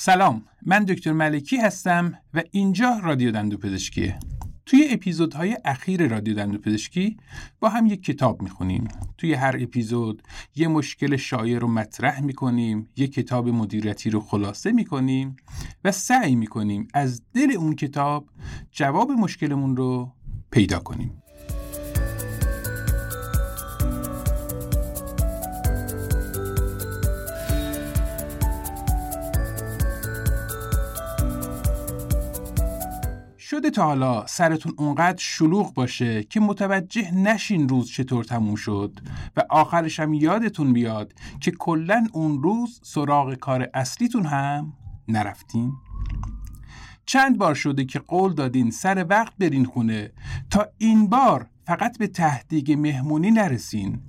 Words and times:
سلام 0.00 0.42
من 0.66 0.84
دکتر 0.84 1.12
ملکی 1.12 1.56
هستم 1.56 2.14
و 2.34 2.42
اینجا 2.50 3.00
رادیو 3.02 3.30
دندو 3.30 3.56
پزشکیه 3.56 4.18
توی 4.66 4.88
اپیزودهای 4.90 5.56
اخیر 5.64 6.08
رادیو 6.08 6.34
دندو 6.34 6.58
پزشکی 6.58 7.16
با 7.60 7.68
هم 7.68 7.86
یک 7.86 8.02
کتاب 8.02 8.42
می‌خونیم. 8.42 8.88
توی 9.18 9.34
هر 9.34 9.56
اپیزود 9.60 10.22
یه 10.56 10.68
مشکل 10.68 11.16
شایع 11.16 11.58
رو 11.58 11.68
مطرح 11.68 12.20
می‌کنیم 12.20 12.88
یه 12.96 13.06
کتاب 13.06 13.48
مدیریتی 13.48 14.10
رو 14.10 14.20
خلاصه 14.20 14.72
می‌کنیم 14.72 15.36
و 15.84 15.92
سعی 15.92 16.34
می‌کنیم 16.34 16.88
از 16.94 17.22
دل 17.34 17.52
اون 17.58 17.74
کتاب 17.74 18.28
جواب 18.72 19.10
مشکلمون 19.10 19.76
رو 19.76 20.12
پیدا 20.50 20.78
کنیم. 20.78 21.22
شده 33.50 33.70
تا 33.70 33.84
حالا 33.84 34.26
سرتون 34.26 34.74
اونقدر 34.76 35.18
شلوغ 35.18 35.74
باشه 35.74 36.22
که 36.22 36.40
متوجه 36.40 37.14
نشین 37.14 37.68
روز 37.68 37.90
چطور 37.90 38.24
تموم 38.24 38.54
شد 38.54 39.00
و 39.36 39.42
آخرش 39.50 40.00
هم 40.00 40.14
یادتون 40.14 40.72
بیاد 40.72 41.12
که 41.40 41.50
کلا 41.50 42.06
اون 42.12 42.42
روز 42.42 42.80
سراغ 42.84 43.34
کار 43.34 43.68
اصلیتون 43.74 44.26
هم 44.26 44.72
نرفتین؟ 45.08 45.72
چند 47.06 47.38
بار 47.38 47.54
شده 47.54 47.84
که 47.84 47.98
قول 47.98 48.34
دادین 48.34 48.70
سر 48.70 49.06
وقت 49.10 49.32
برین 49.38 49.64
خونه 49.64 50.12
تا 50.50 50.66
این 50.78 51.08
بار 51.08 51.46
فقط 51.66 51.98
به 51.98 52.06
تهدیگ 52.06 52.72
مهمونی 52.72 53.30
نرسین 53.30 54.02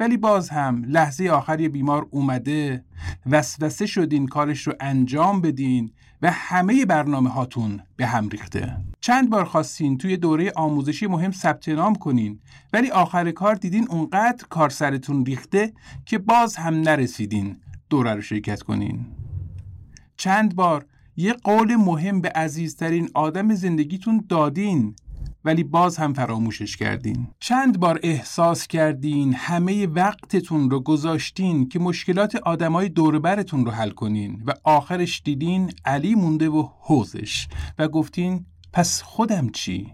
ولی 0.00 0.16
باز 0.16 0.50
هم 0.50 0.84
لحظه 0.84 1.28
آخری 1.28 1.68
بیمار 1.68 2.06
اومده 2.10 2.84
وسوسه 3.26 3.86
شدین 3.86 4.26
کارش 4.26 4.66
رو 4.66 4.72
انجام 4.80 5.40
بدین 5.40 5.92
و 6.24 6.30
همه 6.30 6.84
برنامه 6.86 7.30
هاتون 7.30 7.80
به 7.96 8.06
هم 8.06 8.28
ریخته. 8.28 8.76
چند 9.00 9.30
بار 9.30 9.44
خواستین 9.44 9.98
توی 9.98 10.16
دوره 10.16 10.52
آموزشی 10.56 11.06
مهم 11.06 11.30
ثبت 11.30 11.68
نام 11.68 11.94
کنین 11.94 12.40
ولی 12.72 12.90
آخر 12.90 13.30
کار 13.30 13.54
دیدین 13.54 13.86
اونقدر 13.90 14.46
کار 14.48 14.70
سرتون 14.70 15.26
ریخته 15.26 15.72
که 16.06 16.18
باز 16.18 16.56
هم 16.56 16.74
نرسیدین 16.74 17.60
دوره 17.90 18.14
رو 18.14 18.20
شرکت 18.20 18.62
کنین. 18.62 19.06
چند 20.16 20.54
بار 20.54 20.86
یه 21.16 21.32
قول 21.32 21.76
مهم 21.76 22.20
به 22.20 22.28
عزیزترین 22.28 23.08
آدم 23.14 23.54
زندگیتون 23.54 24.24
دادین 24.28 24.96
ولی 25.44 25.64
باز 25.64 25.96
هم 25.96 26.12
فراموشش 26.12 26.76
کردین 26.76 27.26
چند 27.38 27.80
بار 27.80 28.00
احساس 28.02 28.66
کردین 28.66 29.34
همه 29.34 29.86
وقتتون 29.86 30.70
رو 30.70 30.80
گذاشتین 30.80 31.68
که 31.68 31.78
مشکلات 31.78 32.36
آدمای 32.36 32.88
دوربرتون 32.88 33.64
رو 33.64 33.70
حل 33.70 33.90
کنین 33.90 34.42
و 34.46 34.52
آخرش 34.64 35.22
دیدین 35.24 35.72
علی 35.84 36.14
مونده 36.14 36.48
و 36.48 36.68
حوزش 36.80 37.48
و 37.78 37.88
گفتین 37.88 38.46
پس 38.72 39.02
خودم 39.02 39.48
چی؟ 39.48 39.92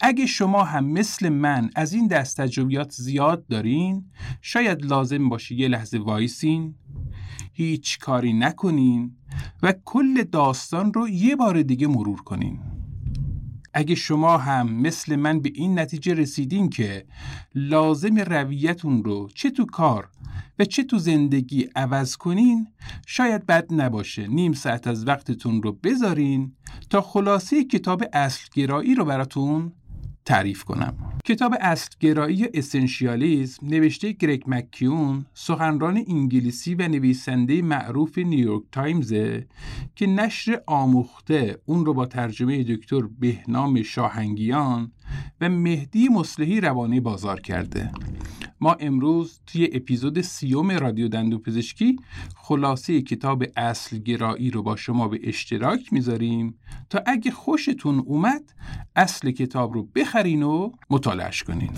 اگه 0.00 0.26
شما 0.26 0.64
هم 0.64 0.84
مثل 0.84 1.28
من 1.28 1.70
از 1.76 1.92
این 1.92 2.06
دست 2.06 2.40
تجربیات 2.40 2.92
زیاد 2.92 3.46
دارین 3.46 4.04
شاید 4.42 4.84
لازم 4.84 5.28
باشه 5.28 5.54
یه 5.54 5.68
لحظه 5.68 5.98
وایسین 5.98 6.74
هیچ 7.52 7.98
کاری 7.98 8.32
نکنین 8.32 9.16
و 9.62 9.74
کل 9.84 10.22
داستان 10.22 10.92
رو 10.92 11.08
یه 11.08 11.36
بار 11.36 11.62
دیگه 11.62 11.86
مرور 11.86 12.22
کنین 12.22 12.60
اگه 13.74 13.94
شما 13.94 14.38
هم 14.38 14.72
مثل 14.72 15.16
من 15.16 15.40
به 15.40 15.50
این 15.54 15.78
نتیجه 15.78 16.14
رسیدین 16.14 16.70
که 16.70 17.04
لازم 17.54 18.16
رویتون 18.16 19.04
رو 19.04 19.28
چه 19.34 19.50
تو 19.50 19.64
کار 19.66 20.08
و 20.58 20.64
چه 20.64 20.84
تو 20.84 20.98
زندگی 20.98 21.68
عوض 21.76 22.16
کنین 22.16 22.66
شاید 23.06 23.46
بد 23.46 23.72
نباشه. 23.72 24.26
نیم 24.26 24.52
ساعت 24.52 24.86
از 24.86 25.06
وقتتون 25.06 25.62
رو 25.62 25.72
بذارین 25.72 26.52
تا 26.90 27.00
خلاصه 27.00 27.64
کتاب 27.64 28.04
اصلگرایی 28.12 28.94
رو 28.94 29.04
براتون 29.04 29.72
تعریف 30.24 30.64
کنم. 30.64 30.96
کتاب 31.24 31.54
اصلگرایی 31.60 32.46
اسنشیالیزم 32.54 33.66
نوشته 33.66 34.12
گرگ 34.12 34.44
مکیون 34.46 35.26
سخنران 35.34 36.04
انگلیسی 36.08 36.74
و 36.74 36.88
نویسنده 36.88 37.62
معروف 37.62 38.18
نیویورک 38.18 38.62
تایمزه 38.72 39.46
که 39.96 40.06
نشر 40.06 40.60
آموخته 40.66 41.58
اون 41.66 41.86
رو 41.86 41.94
با 41.94 42.06
ترجمه 42.06 42.64
دکتر 42.64 43.00
بهنام 43.20 43.82
شاهنگیان 43.82 44.92
و 45.40 45.48
مهدی 45.48 46.08
مصلحی 46.08 46.60
روانه 46.60 47.00
بازار 47.00 47.40
کرده. 47.40 47.90
ما 48.60 48.72
امروز 48.72 49.40
توی 49.46 49.68
اپیزود 49.72 50.20
سیوم 50.20 50.70
رادیو 50.70 51.08
دندو 51.08 51.38
پزشکی 51.38 51.96
خلاصه 52.36 53.02
کتاب 53.02 53.44
اصل 53.56 53.98
گرایی 53.98 54.50
رو 54.50 54.62
با 54.62 54.76
شما 54.76 55.08
به 55.08 55.20
اشتراک 55.22 55.92
می‌ذاریم 55.92 56.58
تا 56.90 57.02
اگه 57.06 57.30
خوشتون 57.30 57.98
اومد 57.98 58.42
اصل 58.96 59.30
کتاب 59.30 59.74
رو 59.74 59.82
بخرین 59.94 60.42
و 60.42 60.70
مطالعش 60.90 61.42
کنین. 61.42 61.70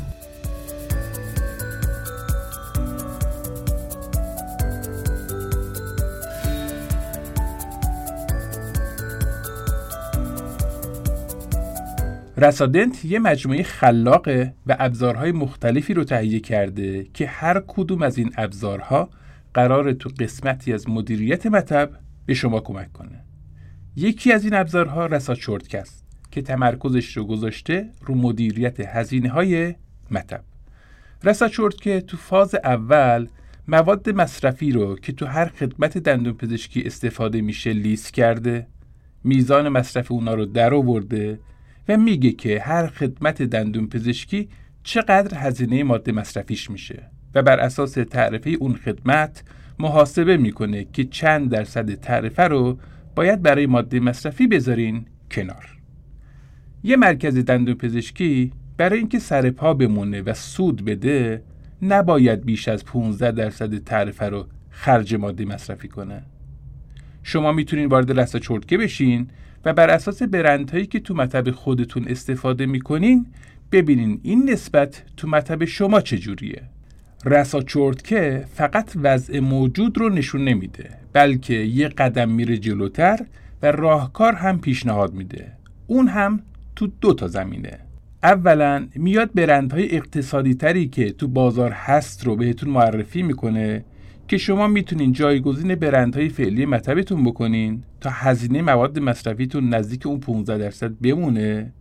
رسادنت 12.38 13.04
یه 13.04 13.18
مجموعه 13.18 13.62
خلاقه 13.62 14.54
و 14.66 14.76
ابزارهای 14.78 15.32
مختلفی 15.32 15.94
رو 15.94 16.04
تهیه 16.04 16.40
کرده 16.40 17.04
که 17.14 17.26
هر 17.26 17.62
کدوم 17.66 18.02
از 18.02 18.18
این 18.18 18.32
ابزارها 18.36 19.10
قرار 19.54 19.92
تو 19.92 20.10
قسمتی 20.20 20.72
از 20.72 20.88
مدیریت 20.88 21.46
مطب 21.46 21.90
به 22.26 22.34
شما 22.34 22.60
کمک 22.60 22.92
کنه. 22.92 23.24
یکی 23.96 24.32
از 24.32 24.44
این 24.44 24.54
ابزارها 24.54 25.06
رساد 25.06 25.36
شورتکست 25.36 26.04
که 26.30 26.42
تمرکزش 26.42 27.16
رو 27.16 27.24
گذاشته 27.24 27.88
رو 28.00 28.14
مدیریت 28.14 28.80
هزینه 28.80 29.28
های 29.28 29.74
مطب 30.10 30.40
رساد 31.24 31.74
که 31.74 32.00
تو 32.00 32.16
فاز 32.16 32.54
اول 32.54 33.26
مواد 33.68 34.10
مصرفی 34.10 34.72
رو 34.72 34.96
که 34.96 35.12
تو 35.12 35.26
هر 35.26 35.44
خدمت 35.44 35.98
دندون 35.98 36.32
پزشکی 36.32 36.82
استفاده 36.82 37.40
میشه 37.40 37.72
لیست 37.72 38.14
کرده 38.14 38.66
میزان 39.24 39.68
مصرف 39.68 40.12
اونا 40.12 40.34
رو 40.34 40.46
در 40.46 40.74
آورده 40.74 41.38
و 41.88 41.96
میگه 41.96 42.32
که 42.32 42.60
هر 42.60 42.86
خدمت 42.86 43.42
دندون 43.42 43.86
پزشکی 43.86 44.48
چقدر 44.82 45.38
هزینه 45.38 45.82
ماده 45.82 46.12
مصرفیش 46.12 46.70
میشه 46.70 47.02
و 47.34 47.42
بر 47.42 47.60
اساس 47.60 47.92
تعرفه 47.92 48.50
اون 48.50 48.74
خدمت 48.74 49.44
محاسبه 49.78 50.36
می‌کنه 50.36 50.84
که 50.84 51.04
چند 51.04 51.50
درصد 51.50 51.94
تعرفه 51.94 52.42
رو 52.42 52.78
باید 53.14 53.42
برای 53.42 53.66
ماده 53.66 54.00
مصرفی 54.00 54.46
بذارین 54.46 55.04
کنار. 55.30 55.78
یه 56.84 56.96
مرکز 56.96 57.36
دندون 57.38 57.74
پزشکی 57.74 58.52
برای 58.76 58.98
اینکه 58.98 59.18
سر 59.18 59.50
پا 59.50 59.74
بمونه 59.74 60.22
و 60.22 60.34
سود 60.34 60.84
بده 60.84 61.42
نباید 61.82 62.44
بیش 62.44 62.68
از 62.68 62.84
15 62.84 63.30
درصد 63.30 63.78
تعرفه 63.78 64.24
رو 64.24 64.46
خرج 64.70 65.14
ماده 65.14 65.44
مصرفی 65.44 65.88
کنه. 65.88 66.22
شما 67.22 67.52
می‌تونین 67.52 67.86
وارد 67.86 68.10
لسه 68.10 68.40
چرتکه 68.40 68.78
بشین 68.78 69.28
و 69.66 69.72
بر 69.72 69.90
اساس 69.90 70.22
برندهایی 70.22 70.86
که 70.86 71.00
تو 71.00 71.14
مطب 71.14 71.50
خودتون 71.50 72.08
استفاده 72.08 72.66
می‌کنین 72.66 73.26
ببینین 73.72 74.20
این 74.22 74.50
نسبت 74.50 75.02
تو 75.16 75.28
مطب 75.28 75.64
شما 75.64 76.00
چجوریه. 76.00 76.62
رسا 77.24 77.62
چرتکه 77.62 78.44
فقط 78.54 78.92
وضع 79.02 79.40
موجود 79.40 79.98
رو 79.98 80.08
نشون 80.08 80.44
نمیده 80.44 80.90
بلکه 81.12 81.54
یه 81.54 81.88
قدم 81.88 82.28
میره 82.30 82.58
جلوتر 82.58 83.18
و 83.62 83.72
راهکار 83.72 84.32
هم 84.32 84.60
پیشنهاد 84.60 85.14
میده. 85.14 85.52
اون 85.86 86.08
هم 86.08 86.40
تو 86.76 86.88
دو 87.00 87.14
تا 87.14 87.28
زمینه. 87.28 87.78
اولا 88.22 88.86
میاد 88.94 89.30
برندهای 89.34 89.96
اقتصادی 89.96 90.54
تری 90.54 90.88
که 90.88 91.10
تو 91.10 91.28
بازار 91.28 91.70
هست 91.70 92.26
رو 92.26 92.36
بهتون 92.36 92.70
معرفی 92.70 93.22
می‌کنه 93.22 93.84
که 94.28 94.38
شما 94.38 94.66
می‌تونین 94.66 95.12
جایگزین 95.12 95.74
برندهای 95.74 96.28
فعلی 96.28 96.66
مطبتون 96.66 97.24
بکنین 97.24 97.82
تا 98.00 98.10
هزینه 98.10 98.62
مواد 98.62 98.98
مصرفیتون 98.98 99.68
نزدیک 99.68 100.06
اون 100.06 100.20
15 100.20 100.58
درصد 100.58 100.92
بمونه. 101.02 101.72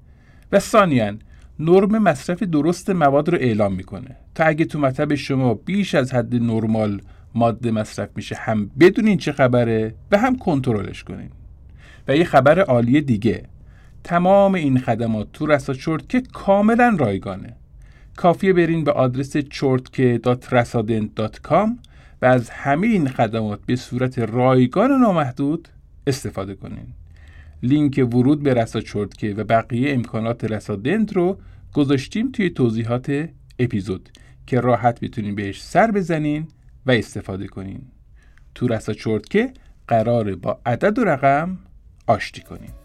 و 0.52 0.60
ثانیا 0.60 1.14
نرم 1.60 1.98
مصرف 1.98 2.44
درست 2.44 2.90
مواد 2.90 3.30
رو 3.30 3.38
اعلام 3.38 3.74
می‌کنه 3.74 4.16
تا 4.36 4.44
اگه 4.44 4.66
تو 4.66 4.80
مطب 4.80 5.16
شما 5.16 5.54
بیش 5.54 5.96
از 5.96 6.14
حد 6.14 6.36
نرمال 6.36 7.02
ماده 7.36 7.72
مصرف 7.72 8.10
میشه 8.16 8.36
هم 8.36 8.72
بدونین 8.80 9.18
چه 9.18 9.32
خبره 9.32 9.96
و 10.12 10.18
هم 10.18 10.38
کنترلش 10.38 11.04
کنین. 11.04 11.30
و 12.08 12.18
یه 12.18 12.24
خبر 12.24 12.60
عالی 12.60 13.02
دیگه 13.02 13.44
تمام 14.04 14.54
این 14.54 14.80
خدمات 14.80 15.28
تو 15.34 15.46
رسا 15.46 15.74
که 16.10 16.22
کاملا 16.22 16.96
رایگانه. 17.00 17.56
کافیه 18.16 18.54
برین 18.54 18.84
به 18.84 18.92
آدرس 18.92 19.38
چرتکه.rasadent.com 19.38 21.70
و 22.22 22.26
از 22.26 22.50
همه 22.50 22.88
این 22.88 23.08
خدمات 23.08 23.60
به 23.66 23.76
صورت 23.76 24.20
رایگان 24.20 24.92
و 24.92 24.98
نامحدود 24.98 25.68
استفاده 26.08 26.56
کنین. 26.56 26.88
لینک 27.64 28.08
ورود 28.14 28.44
به 28.44 28.54
رسا 28.54 28.82
چرتکه 28.82 29.34
و 29.34 29.44
بقیه 29.44 29.94
امکانات 29.94 30.44
رسادنت 30.44 31.14
رو 31.14 31.38
گذاشتیم 31.74 32.32
توی 32.32 32.50
توضیحات 32.50 33.30
اپیزود 33.60 34.10
که 34.48 34.60
راحت 34.60 35.00
بتونین 35.00 35.36
بهش 35.36 35.64
سر 35.64 35.92
بزنین 35.92 36.48
و 36.86 36.92
استفاده 36.92 37.48
کنین. 37.48 37.82
تو 38.56 38.68
رسا 38.68 38.94
چرتکه 38.94 39.54
قراره 39.88 40.36
با 40.36 40.60
عدد 40.66 41.00
و 41.00 41.04
رقم 41.04 41.58
آشتی 42.08 42.42
کنیم 42.42 42.85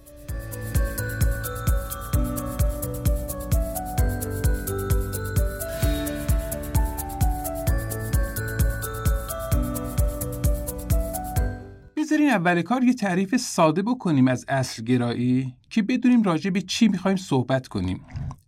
بذارین 12.21 12.35
اول 12.35 12.63
کار 12.63 12.85
یه 12.85 12.95
تعریف 12.95 13.37
ساده 13.37 13.83
بکنیم 13.83 14.29
از 14.29 14.45
اصل 14.49 14.85
گرایی 14.85 15.55
که 15.71 15.83
بدونیم 15.83 16.23
راجع 16.23 16.51
به 16.51 16.63
چی 16.63 16.89
می‌خوایم 16.89 17.17
صحبت 17.17 17.69
کنیم. 17.69 18.01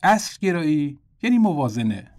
اصل 0.03 0.37
گرایی 0.41 0.99
یعنی 1.23 1.39
موازنه. 1.39 2.11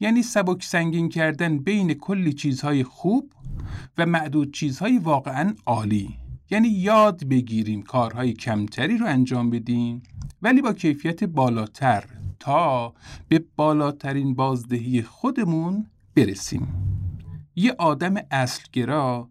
یعنی 0.00 0.22
سبک 0.22 0.64
سنگین 0.64 1.08
کردن 1.08 1.58
بین 1.58 1.94
کلی 1.94 2.32
چیزهای 2.32 2.84
خوب 2.84 3.32
و 3.98 4.06
معدود 4.06 4.52
چیزهای 4.52 4.98
واقعا 4.98 5.54
عالی. 5.66 6.18
یعنی 6.50 6.68
یاد 6.68 7.24
بگیریم 7.24 7.82
کارهای 7.82 8.32
کمتری 8.32 8.98
رو 8.98 9.06
انجام 9.06 9.50
بدیم 9.50 10.02
ولی 10.42 10.62
با 10.62 10.72
کیفیت 10.72 11.24
بالاتر 11.24 12.04
تا 12.40 12.94
به 13.28 13.44
بالاترین 13.56 14.34
بازدهی 14.34 15.02
خودمون 15.02 15.86
برسیم. 16.14 16.68
یه 17.56 17.74
آدم 17.78 18.14
اصلگرا 18.30 19.28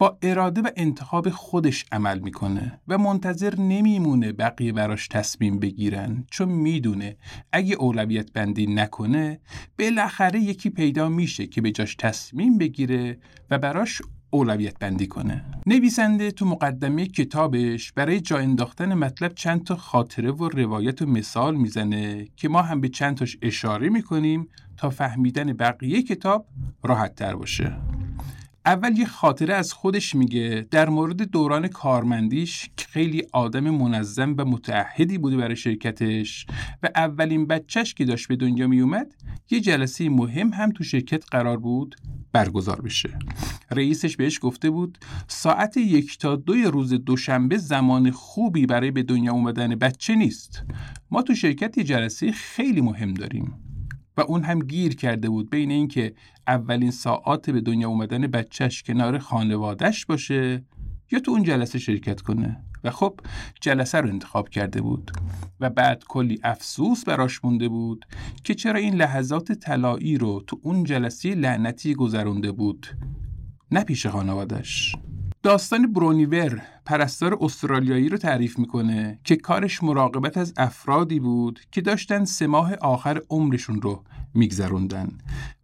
با 0.00 0.18
اراده 0.22 0.60
و 0.60 0.68
انتخاب 0.76 1.30
خودش 1.30 1.84
عمل 1.92 2.18
می‌کنه 2.18 2.80
و 2.88 2.98
منتظر 2.98 3.54
نمیمونه 3.60 4.32
بقیه 4.32 4.72
براش 4.72 5.08
تصمیم 5.08 5.58
بگیرن 5.58 6.24
چون 6.30 6.48
می‌دونه 6.48 7.16
اگه 7.52 7.74
اولویت 7.74 8.32
بندی 8.32 8.66
نکنه 8.66 9.40
بالاخره 9.78 10.40
یکی 10.40 10.70
پیدا 10.70 11.08
میشه 11.08 11.46
که 11.46 11.60
به 11.60 11.70
جاش 11.70 11.94
تصمیم 11.94 12.58
بگیره 12.58 13.18
و 13.50 13.58
براش 13.58 14.02
اولویت 14.30 14.78
بندی 14.78 15.06
کنه. 15.06 15.44
نویسنده 15.66 16.30
تو 16.30 16.46
مقدمه 16.46 17.06
کتابش 17.06 17.92
برای 17.92 18.20
جا 18.20 18.38
انداختن 18.38 18.94
مطلب 18.94 19.34
چند 19.34 19.64
تا 19.64 19.76
خاطره 19.76 20.32
و 20.32 20.48
روایت 20.48 21.02
و 21.02 21.06
مثال 21.06 21.56
می‌زنه 21.56 22.28
که 22.36 22.48
ما 22.48 22.62
هم 22.62 22.80
به 22.80 22.88
چند 22.88 23.16
تاش 23.16 23.38
اشاره 23.42 23.88
می‌کنیم 23.88 24.48
تا 24.76 24.90
فهمیدن 24.90 25.52
بقیه 25.52 26.02
کتاب 26.02 26.46
راحت 26.84 27.14
تر 27.14 27.36
باشه. 27.36 27.76
اول 28.66 28.98
یه 28.98 29.06
خاطره 29.06 29.54
از 29.54 29.72
خودش 29.72 30.14
میگه. 30.14 30.66
در 30.70 30.88
مورد 30.88 31.22
دوران 31.22 31.68
کارمندیش 31.68 32.70
که 32.76 32.86
خیلی 32.86 33.22
آدم 33.32 33.70
منظم 33.70 34.34
و 34.38 34.44
متعهدی 34.44 35.18
بوده 35.18 35.36
برای 35.36 35.56
شرکتش 35.56 36.46
و 36.82 36.88
اولین 36.94 37.46
بچهش 37.46 37.94
که 37.94 38.04
داشت 38.04 38.28
به 38.28 38.36
دنیا 38.36 38.66
میومد 38.66 39.14
یه 39.50 39.60
جلسه 39.60 40.08
مهم 40.08 40.52
هم 40.52 40.70
تو 40.70 40.84
شرکت 40.84 41.24
قرار 41.30 41.56
بود 41.56 41.96
برگزار 42.32 42.80
بشه. 42.80 43.18
رئیسش 43.70 44.16
بهش 44.16 44.38
گفته 44.42 44.70
بود 44.70 44.98
ساعت 45.28 45.76
یک 45.76 46.18
تا 46.18 46.36
دوی 46.36 46.64
روز 46.64 46.92
دوشنبه 46.92 47.56
زمان 47.56 48.10
خوبی 48.10 48.66
برای 48.66 48.90
به 48.90 49.02
دنیا 49.02 49.32
اومدن 49.32 49.74
بچه 49.74 50.14
نیست. 50.14 50.62
ما 51.10 51.22
تو 51.22 51.34
شرکت 51.34 51.78
یه 51.78 51.84
جلسه 51.84 52.32
خیلی 52.32 52.80
مهم 52.80 53.14
داریم. 53.14 53.69
و 54.16 54.20
اون 54.20 54.42
هم 54.42 54.58
گیر 54.58 54.96
کرده 54.96 55.28
بود 55.28 55.50
بین 55.50 55.70
اینکه 55.70 56.14
اولین 56.46 56.90
ساعات 56.90 57.50
به 57.50 57.60
دنیا 57.60 57.88
اومدن 57.88 58.26
بچهش 58.26 58.82
کنار 58.82 59.18
خانوادهش 59.18 60.06
باشه 60.06 60.64
یا 61.10 61.18
تو 61.18 61.30
اون 61.30 61.42
جلسه 61.42 61.78
شرکت 61.78 62.20
کنه. 62.20 62.64
و 62.84 62.90
خب 62.90 63.20
جلسه 63.60 63.98
رو 63.98 64.08
انتخاب 64.08 64.48
کرده 64.48 64.80
بود 64.80 65.10
و 65.60 65.70
بعد 65.70 66.04
کلی 66.08 66.40
افسوس 66.44 67.04
براش 67.04 67.44
مونده 67.44 67.68
بود 67.68 68.06
که 68.44 68.54
چرا 68.54 68.78
این 68.78 68.94
لحظات 68.94 69.52
طلایی 69.52 70.18
رو 70.18 70.42
تو 70.46 70.60
اون 70.62 70.84
جلسه 70.84 71.34
لعنتی 71.34 71.94
گذرونده 71.94 72.52
بود 72.52 72.86
نه 73.70 73.84
پیش 73.84 74.06
خانوادش 74.06 74.96
داستان 75.42 75.92
برونیور 75.92 76.62
پرستار 76.84 77.38
استرالیایی 77.40 78.08
رو 78.08 78.16
تعریف 78.16 78.58
می‌کنه 78.58 79.18
که 79.24 79.36
کارش 79.36 79.82
مراقبت 79.82 80.36
از 80.36 80.54
افرادی 80.56 81.20
بود 81.20 81.60
که 81.72 81.80
داشتن 81.80 82.24
سه 82.24 82.46
ماه 82.46 82.74
آخر 82.74 83.20
عمرشون 83.30 83.82
رو 83.82 84.04
میگذروندن 84.34 85.08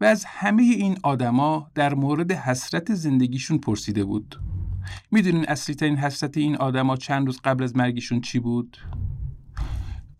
و 0.00 0.05
از 0.05 0.25
همه 0.25 0.62
این 0.62 0.99
آدما 1.02 1.70
در 1.75 1.94
مورد 1.94 2.32
حسرت 2.32 2.94
زندگیشون 2.94 3.58
پرسیده 3.58 4.05
بود 4.05 4.40
می‌دونین 5.11 5.44
اصلی 5.49 5.75
ترین 5.75 5.96
حسرت 5.96 6.37
این 6.37 6.56
آدما 6.56 6.96
چند 6.96 7.26
روز 7.26 7.40
قبل 7.44 7.64
از 7.64 7.76
مرگشون 7.76 8.20
چی 8.20 8.38
بود؟ 8.38 8.76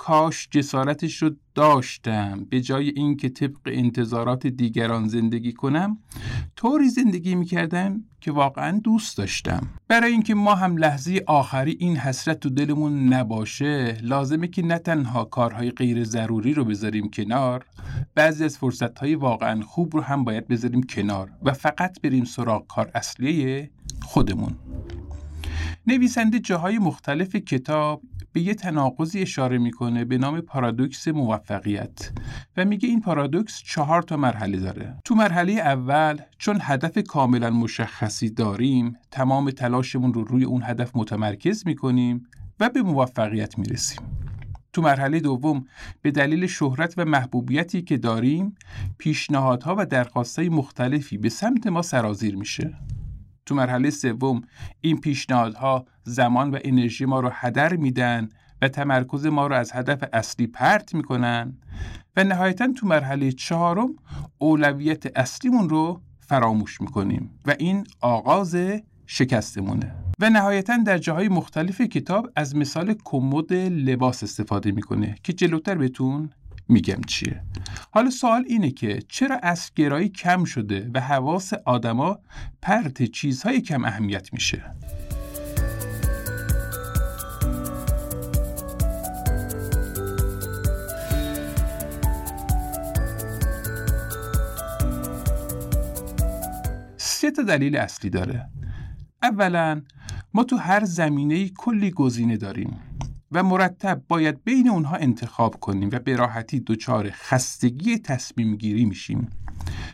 کاش 0.06 0.49
جسارتش 0.50 1.23
رو 1.23 1.31
داشتم. 1.55 2.47
به 2.50 2.61
جای 2.61 2.88
اینکه 2.88 3.29
طبق 3.29 3.61
انتظارات 3.67 4.47
دیگران 4.47 5.08
زندگی 5.08 5.53
کنم 5.53 5.99
طوری 6.56 6.88
زندگی 6.88 7.35
می‌کردم 7.35 8.05
که 8.20 8.32
واقعا 8.32 8.81
دوست 8.85 9.19
داشتم. 9.19 9.69
برای 9.88 10.12
اینکه 10.12 10.35
ما 10.35 10.55
هم 10.55 10.76
لحظه 10.76 11.23
آخری 11.26 11.76
این 11.81 11.97
حسرت 11.97 12.41
تو 12.41 12.50
دلمون 12.50 13.12
نباشه 13.12 13.99
لازمه 14.03 14.49
که 14.49 14.62
نه 14.62 14.79
تنها 14.79 15.25
کارهای 15.25 15.70
غیر 15.70 16.05
ضروری 16.05 16.55
رو 16.55 16.64
بذاریم 16.64 17.11
کنار 17.11 17.64
بعضی 18.14 18.44
از 18.44 18.59
فرصتهای 18.59 19.14
واقعا 19.14 19.61
خوب 19.61 19.97
رو 19.97 20.00
هم 20.02 20.25
باید 20.25 20.49
بذاریم 20.49 20.82
کنار 20.82 21.31
و 21.43 21.52
فقط 21.52 22.00
بریم 22.00 22.25
سراغ 22.25 22.67
کار 22.67 22.91
اصلیه 22.94 23.70
خودمون. 24.02 24.55
نویسنده 25.87 26.38
جاهای 26.38 26.79
مختلف 26.79 27.37
کتاب 27.37 28.02
به 28.37 28.43
یه 28.43 28.55
تناقضی 28.55 29.21
اشاره 29.21 29.59
می‌کنه 29.59 30.05
به 30.05 30.19
نام 30.19 30.41
پارادوکس 30.41 31.09
موفقیت 31.09 32.11
و 32.56 32.65
میگه 32.65 32.88
این 32.88 33.00
پارادوکس 33.00 33.62
چهار 33.62 34.03
تا 34.03 34.17
مرحله 34.17 34.59
داره. 34.59 34.97
تو 35.05 35.15
مرحله 35.15 35.53
اول 35.53 36.19
چون 36.38 36.59
هدف 36.62 36.99
کاملا 36.99 37.50
مشخصی 37.50 38.31
داریم 38.31 38.97
تمام 39.11 39.50
تلاشمون 39.50 40.15
رو 40.15 40.25
روی 40.25 40.44
اون 40.44 40.62
هدف 40.65 40.91
متمرکز 40.94 41.67
می‌کنیم 41.67 42.27
و 42.61 42.69
به 42.69 42.83
موفقیت 42.83 43.59
می‌رسیم. 43.59 44.00
تو 44.73 44.83
مرحله 44.83 45.21
دوم 45.21 45.65
به 46.03 46.11
دلیل 46.11 46.47
شهرت 46.47 46.94
و 46.97 47.05
محبوبیتی 47.05 47.83
که 47.83 47.97
داریم 47.97 48.56
پیشنهادها 48.99 49.75
و 49.79 49.87
درخواستهای 49.87 50.49
مختلفی 50.49 51.19
به 51.19 51.29
سمت 51.29 51.67
ما 51.67 51.83
سرازیر 51.83 52.37
میشه. 52.37 52.79
تو 53.47 53.55
مرحله 53.55 53.91
سوم 53.91 54.43
این 54.81 55.01
پیشنهادها 55.01 55.87
زمان 56.05 56.51
و 56.51 56.59
انرژی 56.65 57.05
ما 57.05 57.21
رو 57.21 57.31
هدر 57.33 57.77
میدن 57.77 58.29
و 58.63 58.69
تمرکز 58.69 59.27
ما 59.27 59.47
رو 59.47 59.55
از 59.55 59.73
هدف 59.73 60.05
اصلی 60.13 60.47
پرت 60.47 60.95
می‌کنن 60.95 61.57
و 62.17 62.25
نهایتا 62.25 62.69
تو 62.77 62.87
مرحله 62.87 63.33
چهارم 63.33 63.89
اولویت 64.39 65.19
اصلیمون 65.19 65.69
رو 65.69 66.01
فراموش 66.21 66.81
می‌کنیم 66.81 67.31
و 67.47 67.55
این 67.59 67.87
آغاز 68.01 68.57
شکستمونه. 69.07 69.95
و 70.21 70.31
نهایتا 70.31 70.77
در 70.87 70.99
جاهای 70.99 71.29
مختلف 71.29 71.81
کتاب 71.81 72.31
از 72.37 72.57
مثال 72.57 72.95
کمد 73.05 73.53
لباس 73.53 74.23
استفاده 74.23 74.73
می‌کنه 74.73 75.15
که 75.23 75.33
جلوتر 75.33 75.75
بهتون 75.75 76.31
میگم 76.69 77.00
چیه. 77.07 77.43
حالا 77.97 78.11
سوال 78.11 78.45
اینه 78.47 78.71
که 78.71 79.03
چرا 79.09 79.41
گرایی 79.76 80.09
کم 80.09 80.45
شده 80.45 80.91
و 80.95 81.00
حواس 81.00 81.53
آدما 81.53 82.19
پرت 82.62 83.03
چیزهای 83.03 83.61
کم 83.61 83.85
اهمیت 83.85 84.33
میشه؟ 84.33 84.62
سه 96.97 97.31
تا 97.31 97.43
دلیل 97.43 97.76
اصلی 97.76 98.11
داره. 98.11 98.49
اولا 99.23 99.83
ما 100.35 100.45
تو 100.45 100.57
هر 100.57 100.85
زمینه 100.85 101.49
کلی 101.49 101.91
گزینه 101.91 102.37
داریم. 102.37 102.81
و 103.33 103.42
مرتب 103.42 104.02
باید 104.09 104.45
بین 104.45 104.68
اونها 104.68 104.97
انتخاب 104.97 105.61
کنیم 105.61 105.88
و 105.92 105.99
به 105.99 106.16
راحتی 106.16 106.61
دچار 106.61 107.11
خستگی 107.11 107.99
تصمیم 107.99 108.56
گیری 108.56 108.85
میشیم. 108.85 109.30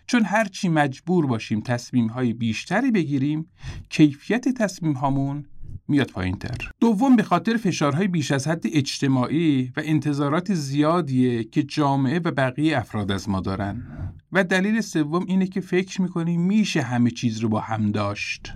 چون 0.07 0.25
هرچی 0.25 0.69
مجبور 0.69 1.27
باشیم 1.27 1.61
تصمیم 1.61 2.07
های 2.07 2.33
بیشتری 2.33 2.91
بگیریم 2.91 3.47
کیفیت 3.89 4.49
تصمیم 4.49 4.93
هامون 4.93 5.45
میاد 5.89 6.11
پایین 6.11 6.37
تر 6.37 6.71
دوم 6.81 7.17
به 7.17 7.23
خاطر 7.23 7.57
فشارهای 7.57 8.09
بیش 8.09 8.31
از 8.31 8.49
حد 8.49 8.65
اجتماعی 8.73 9.73
و 9.77 9.83
انتظارات 9.85 10.55
زیادیه 10.55 11.45
که 11.45 11.63
جامعه 11.63 12.19
و 12.19 12.31
بقیه 12.31 12.79
افراد 12.79 13.13
از 13.13 13.29
ما 13.29 13.41
دارن. 13.41 13.83
و 14.33 14.45
دلیل 14.45 14.81
سوم 14.81 15.25
اینه 15.27 15.47
که 15.47 15.61
فکر 15.61 16.03
می‌کنیم 16.03 16.41
میشه 16.41 16.83
همه 16.83 17.11
چیز 17.11 17.39
رو 17.39 17.49
با 17.49 17.61
هم 17.61 17.91
داشت. 17.91 18.53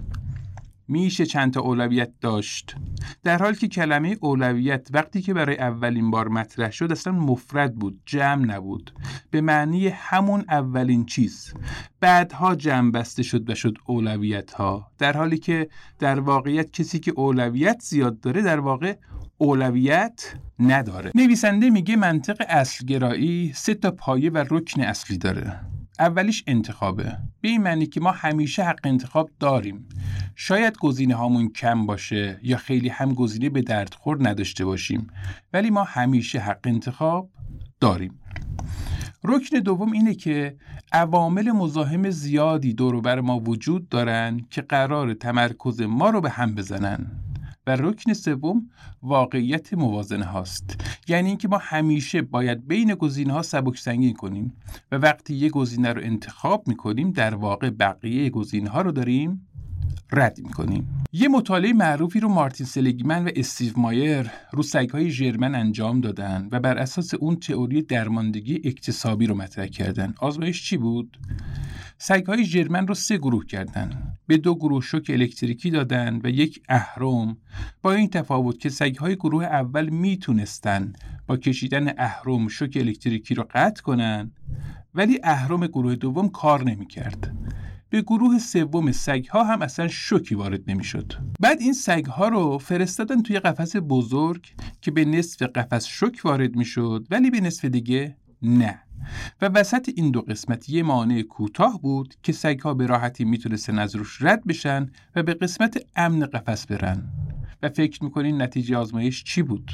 میشه 0.88 1.26
چند 1.26 1.52
تا 1.52 1.60
اولویت 1.60 2.10
داشت. 2.20 2.76
در 3.24 3.38
حالی 3.38 3.56
که 3.56 3.68
کلمه 3.68 4.16
اولویت 4.20 4.88
وقتی 4.92 5.22
که 5.22 5.34
برای 5.34 5.58
اولین 5.58 6.10
بار 6.10 6.28
مطرح 6.28 6.70
شد 6.70 6.92
اصلا 6.92 7.12
مفرد 7.12 7.74
بود 7.74 8.00
جمع 8.06 8.44
نبود. 8.44 8.92
به 9.30 9.40
معنی 9.40 9.88
همون 9.88 10.44
اولین 10.48 11.04
چیز. 11.04 11.54
بعدها 12.00 12.54
جمع 12.54 12.90
بسته 12.90 13.22
شد 13.22 13.50
و 13.50 13.54
شد 13.54 13.78
اولویت 13.86 14.52
ها 14.52 14.90
در 14.98 15.16
حالی 15.16 15.38
که 15.38 15.68
در 15.98 16.20
واقعیت 16.20 16.70
کسی 16.70 16.98
که 16.98 17.12
اولویت 17.16 17.80
زیاد 17.82 18.20
داره 18.20 18.42
در 18.42 18.60
واقع 18.60 18.96
اولویت 19.38 20.34
نداره. 20.58 21.12
نویسنده 21.14 21.70
میگه 21.70 21.96
منطق 21.96 22.36
اصلگرایی 22.48 23.52
سه 23.54 23.74
تا 23.74 23.90
پایه 23.90 24.30
و 24.30 24.44
رکن 24.50 24.80
اصلی 24.80 25.18
داره. 25.18 25.60
اولیش 25.98 26.44
انتخابه. 26.46 27.18
به 27.40 27.48
این 27.48 27.62
معنی 27.62 27.86
که 27.86 28.00
ما 28.00 28.10
همیشه 28.10 28.64
حق 28.64 28.80
انتخاب 28.84 29.30
داریم. 29.40 29.88
شاید 30.34 30.76
گزینه 30.78 31.14
هامون 31.14 31.48
کم 31.48 31.86
باشه 31.86 32.40
یا 32.42 32.56
خیلی 32.56 32.88
هم 32.88 33.14
گزینه 33.14 33.50
به 33.50 33.62
دردخور 33.62 34.28
نداشته 34.28 34.64
باشیم. 34.64 35.06
ولی 35.52 35.70
ما 35.70 35.84
همیشه 35.84 36.38
حق 36.38 36.60
انتخاب 36.64 37.30
داریم. 37.80 38.20
رکن 39.24 39.58
دوم 39.58 39.92
اینه 39.92 40.14
که 40.14 40.56
عوامل 40.92 41.50
مزاحم 41.50 42.10
زیادی 42.10 42.74
دور 42.74 43.20
ما 43.20 43.40
وجود 43.40 43.88
دارن 43.88 44.40
که 44.50 44.62
قرار 44.62 45.14
تمرکز 45.14 45.80
ما 45.80 46.10
رو 46.10 46.20
به 46.20 46.30
هم 46.30 46.54
بزنن. 46.54 47.25
و 47.66 47.76
رکن 47.76 48.12
سوم 48.12 48.70
واقعیت 49.02 49.74
موازنه 49.74 50.24
هاست. 50.24 50.80
یعنی 51.08 51.28
اینکه 51.28 51.48
ما 51.48 51.58
همیشه 51.62 52.22
باید 52.22 52.68
بین 52.68 52.94
گزینه 52.94 53.32
ها 53.32 53.42
سبک 53.42 53.78
سنگین 53.78 54.14
کنیم 54.14 54.52
و 54.92 54.96
وقتی 54.96 55.34
یه 55.34 55.50
گزینه 55.50 55.92
رو 55.92 56.02
انتخاب 56.04 56.68
می‌کنیم 56.68 57.10
در 57.10 57.34
واقع 57.34 57.70
بقیه 57.70 58.30
گزینه 58.30 58.70
ها 58.70 58.82
رو 58.82 58.92
داریم 58.92 59.48
رد 60.12 60.38
می‌کنیم. 60.38 61.04
یه 61.12 61.28
مطالعه 61.28 61.72
معروفی 61.72 62.20
رو 62.20 62.28
مارتین 62.28 62.66
سلیگمن 62.66 63.24
و 63.24 63.30
استیو 63.36 63.72
مایر 63.76 64.30
رو 64.52 64.62
سگهای 64.62 65.10
ژرمن 65.10 65.54
انجام 65.54 66.00
دادن 66.00 66.48
و 66.52 66.60
بر 66.60 66.78
اساس 66.78 67.14
اون 67.14 67.36
تئوری 67.36 67.82
درماندگی 67.82 68.54
اکتسابی 68.64 69.26
رو 69.26 69.34
مطرح 69.34 69.66
کردن. 69.66 70.14
آزمایش 70.18 70.64
چی 70.64 70.76
بود؟ 70.76 71.18
سگهای 71.98 72.44
ژرمن 72.44 72.86
رو 72.86 72.94
سه 72.94 73.16
گروه 73.18 73.46
کردن 73.46 74.16
به 74.26 74.36
دو 74.36 74.54
گروه 74.54 74.82
شوک 74.82 75.10
الکتریکی 75.10 75.70
دادن 75.70 76.20
و 76.24 76.30
یک 76.30 76.62
اهرم 76.68 77.36
با 77.82 77.92
این 77.92 78.08
تفاوت 78.08 78.58
که 78.58 78.68
سگهای 78.68 79.16
گروه 79.16 79.44
اول 79.44 79.88
می‌تونستن 79.88 80.92
با 81.26 81.36
کشیدن 81.36 81.92
اهرم 81.98 82.48
شوک 82.48 82.78
الکتریکی 82.80 83.34
رو 83.34 83.46
قطع 83.54 83.82
کنن 83.82 84.30
ولی 84.94 85.20
اهرم 85.22 85.66
گروه 85.66 85.94
دوم 85.94 86.28
کار 86.28 86.64
نمی‌کرد. 86.64 87.32
به 87.90 88.02
گروه 88.02 88.38
سوم 88.38 88.92
سگ 88.92 89.26
ها 89.30 89.44
هم 89.44 89.62
اصلا 89.62 89.88
شوکی 89.88 90.34
وارد 90.34 90.70
نمی‌شد. 90.70 91.12
بعد 91.40 91.60
این 91.60 91.72
سگ 91.72 92.04
ها 92.06 92.28
رو 92.28 92.58
فرستادن 92.58 93.22
توی 93.22 93.38
قفس 93.38 93.76
بزرگ 93.76 94.46
که 94.80 94.90
به 94.90 95.04
نصف 95.04 95.42
قفس 95.42 95.86
شوک 95.86 96.20
وارد 96.24 96.56
می‌شد 96.56 97.06
ولی 97.10 97.30
به 97.30 97.40
نصف 97.40 97.64
دیگه 97.64 98.16
نه 98.42 98.82
و 99.40 99.46
وسط 99.46 99.90
این 99.96 100.10
دو 100.10 100.20
قسمت 100.20 100.68
یه 100.68 100.82
مانع 100.82 101.22
کوتاه 101.22 101.80
بود 101.80 102.14
که 102.22 102.32
سگ 102.32 102.60
ها 102.60 102.74
به 102.74 102.86
راحتی 102.86 103.24
می‌تونستن 103.24 103.78
از 103.78 103.96
روش 103.96 104.22
رد 104.22 104.44
بشن 104.44 104.90
و 105.16 105.22
به 105.22 105.34
قسمت 105.34 105.78
امن 105.96 106.26
قفس 106.26 106.66
برن 106.66 107.08
و 107.62 107.68
فکر 107.68 108.04
می‌کنین 108.04 108.42
نتیجه 108.42 108.76
آزمایش 108.76 109.24
چی 109.24 109.42
بود؟ 109.42 109.70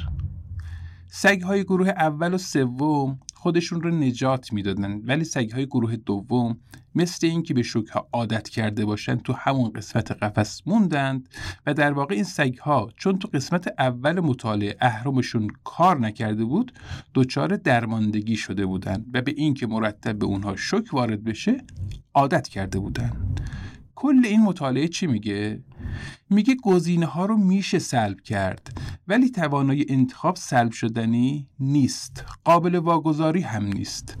سگ 1.15 1.41
های 1.41 1.63
گروه 1.63 1.87
اول 1.89 2.33
و 2.33 2.37
سوم 2.37 3.19
خودشون 3.33 3.81
رو 3.81 3.89
نجات 3.89 4.53
می‌دادن 4.53 5.01
ولی 5.03 5.23
سگهای 5.23 5.65
گروه 5.65 5.95
دوم 5.95 6.57
مثل 6.95 7.27
اینکه 7.27 7.53
به 7.53 7.63
شوک 7.63 7.89
عادت 8.13 8.49
کرده 8.49 8.85
باشن 8.85 9.15
تو 9.15 9.33
همون 9.33 9.69
قسمت 9.69 10.11
قفس 10.11 10.61
موندند 10.65 11.29
و 11.65 11.73
در 11.73 11.93
واقع 11.93 12.15
این 12.15 12.23
سگ 12.23 12.57
ها 12.57 12.89
چون 12.97 13.19
تو 13.19 13.27
قسمت 13.33 13.73
اول 13.79 14.19
مطالعه 14.19 14.75
اهرمشون 14.81 15.47
کار 15.63 15.99
نکرده 15.99 16.45
بود 16.45 16.73
دچار 17.13 17.57
درماندگی 17.57 18.35
شده 18.35 18.65
بودند 18.65 19.05
و 19.13 19.21
به 19.21 19.33
اینکه 19.37 19.67
مرتب 19.67 20.19
به 20.19 20.25
اونها 20.25 20.55
شوک 20.55 20.93
وارد 20.93 21.23
بشه 21.23 21.57
عادت 22.13 22.47
کرده 22.47 22.79
بودند 22.79 23.41
کل 23.95 24.25
این 24.25 24.41
مطالعه 24.41 24.87
چی 24.87 25.07
میگه؟ 25.07 25.59
میگه 26.29 26.55
گزینه 26.63 27.05
ها 27.05 27.25
رو 27.25 27.37
میشه 27.37 27.79
سلب 27.79 28.21
کرد 28.21 28.77
ولی 29.07 29.29
توانای 29.29 29.85
انتخاب 29.89 30.35
سلب 30.35 30.71
شدنی 30.71 31.47
نیست. 31.59 32.25
قابل 32.43 32.75
واگذاری 32.75 33.41
هم 33.41 33.65
نیست. 33.65 34.17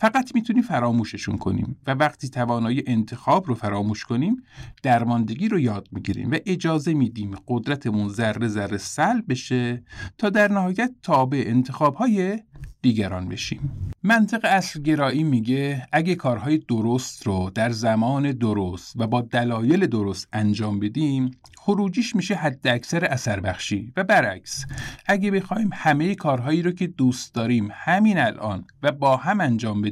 فقط 0.00 0.34
می‌تونیم 0.34 0.62
فراموششون 0.62 1.38
کنیم 1.38 1.76
و 1.86 1.94
وقتی 1.94 2.28
توانایی 2.28 2.82
انتخاب 2.86 3.46
رو 3.46 3.54
فراموش 3.54 4.04
کنیم 4.04 4.42
درماندگی 4.82 5.48
رو 5.48 5.58
یاد 5.58 5.88
می‌گیریم 5.92 6.30
و 6.30 6.36
اجازه 6.46 6.94
میدیم 6.94 7.36
قدرتمون 7.48 8.08
ذره 8.08 8.48
ذره 8.48 8.76
سلب 8.76 9.24
بشه 9.28 9.82
تا 10.18 10.30
در 10.30 10.52
نهایت 10.52 10.90
تابع 11.02 11.42
انتخاب 11.46 11.94
های 11.94 12.38
دیگران 12.82 13.28
بشیم. 13.28 13.90
منطق 14.02 14.40
اصلگرایی 14.44 15.22
میگه 15.22 15.86
اگه 15.92 16.14
کارهای 16.14 16.58
درست 16.58 17.26
رو 17.26 17.50
در 17.54 17.70
زمان 17.70 18.32
درست 18.32 18.94
و 18.96 19.06
با 19.06 19.20
دلایل 19.20 19.86
درست 19.86 20.28
انجام 20.32 20.80
بدیم 20.80 21.30
خروجیش 21.58 22.16
میشه 22.16 22.34
حد 22.34 22.68
اکثر 22.68 23.04
اثر 23.04 23.40
بخشی 23.40 23.92
و 23.96 24.04
برعکس 24.04 24.64
اگه 25.06 25.30
بخوایم 25.30 25.70
همه 25.72 26.14
کارهایی 26.14 26.62
رو 26.62 26.72
که 26.72 26.86
دوست 26.86 27.34
داریم 27.34 27.68
همین 27.72 28.18
الان 28.18 28.64
و 28.82 28.92
با 28.92 29.16
هم 29.16 29.40
انجام 29.40 29.82
بدیم 29.82 29.89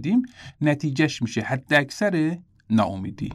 نتیجهش 0.61 1.23
میشه 1.23 1.41
حد 1.41 1.75
اکثر 1.75 2.39
ناامیدی. 2.71 3.33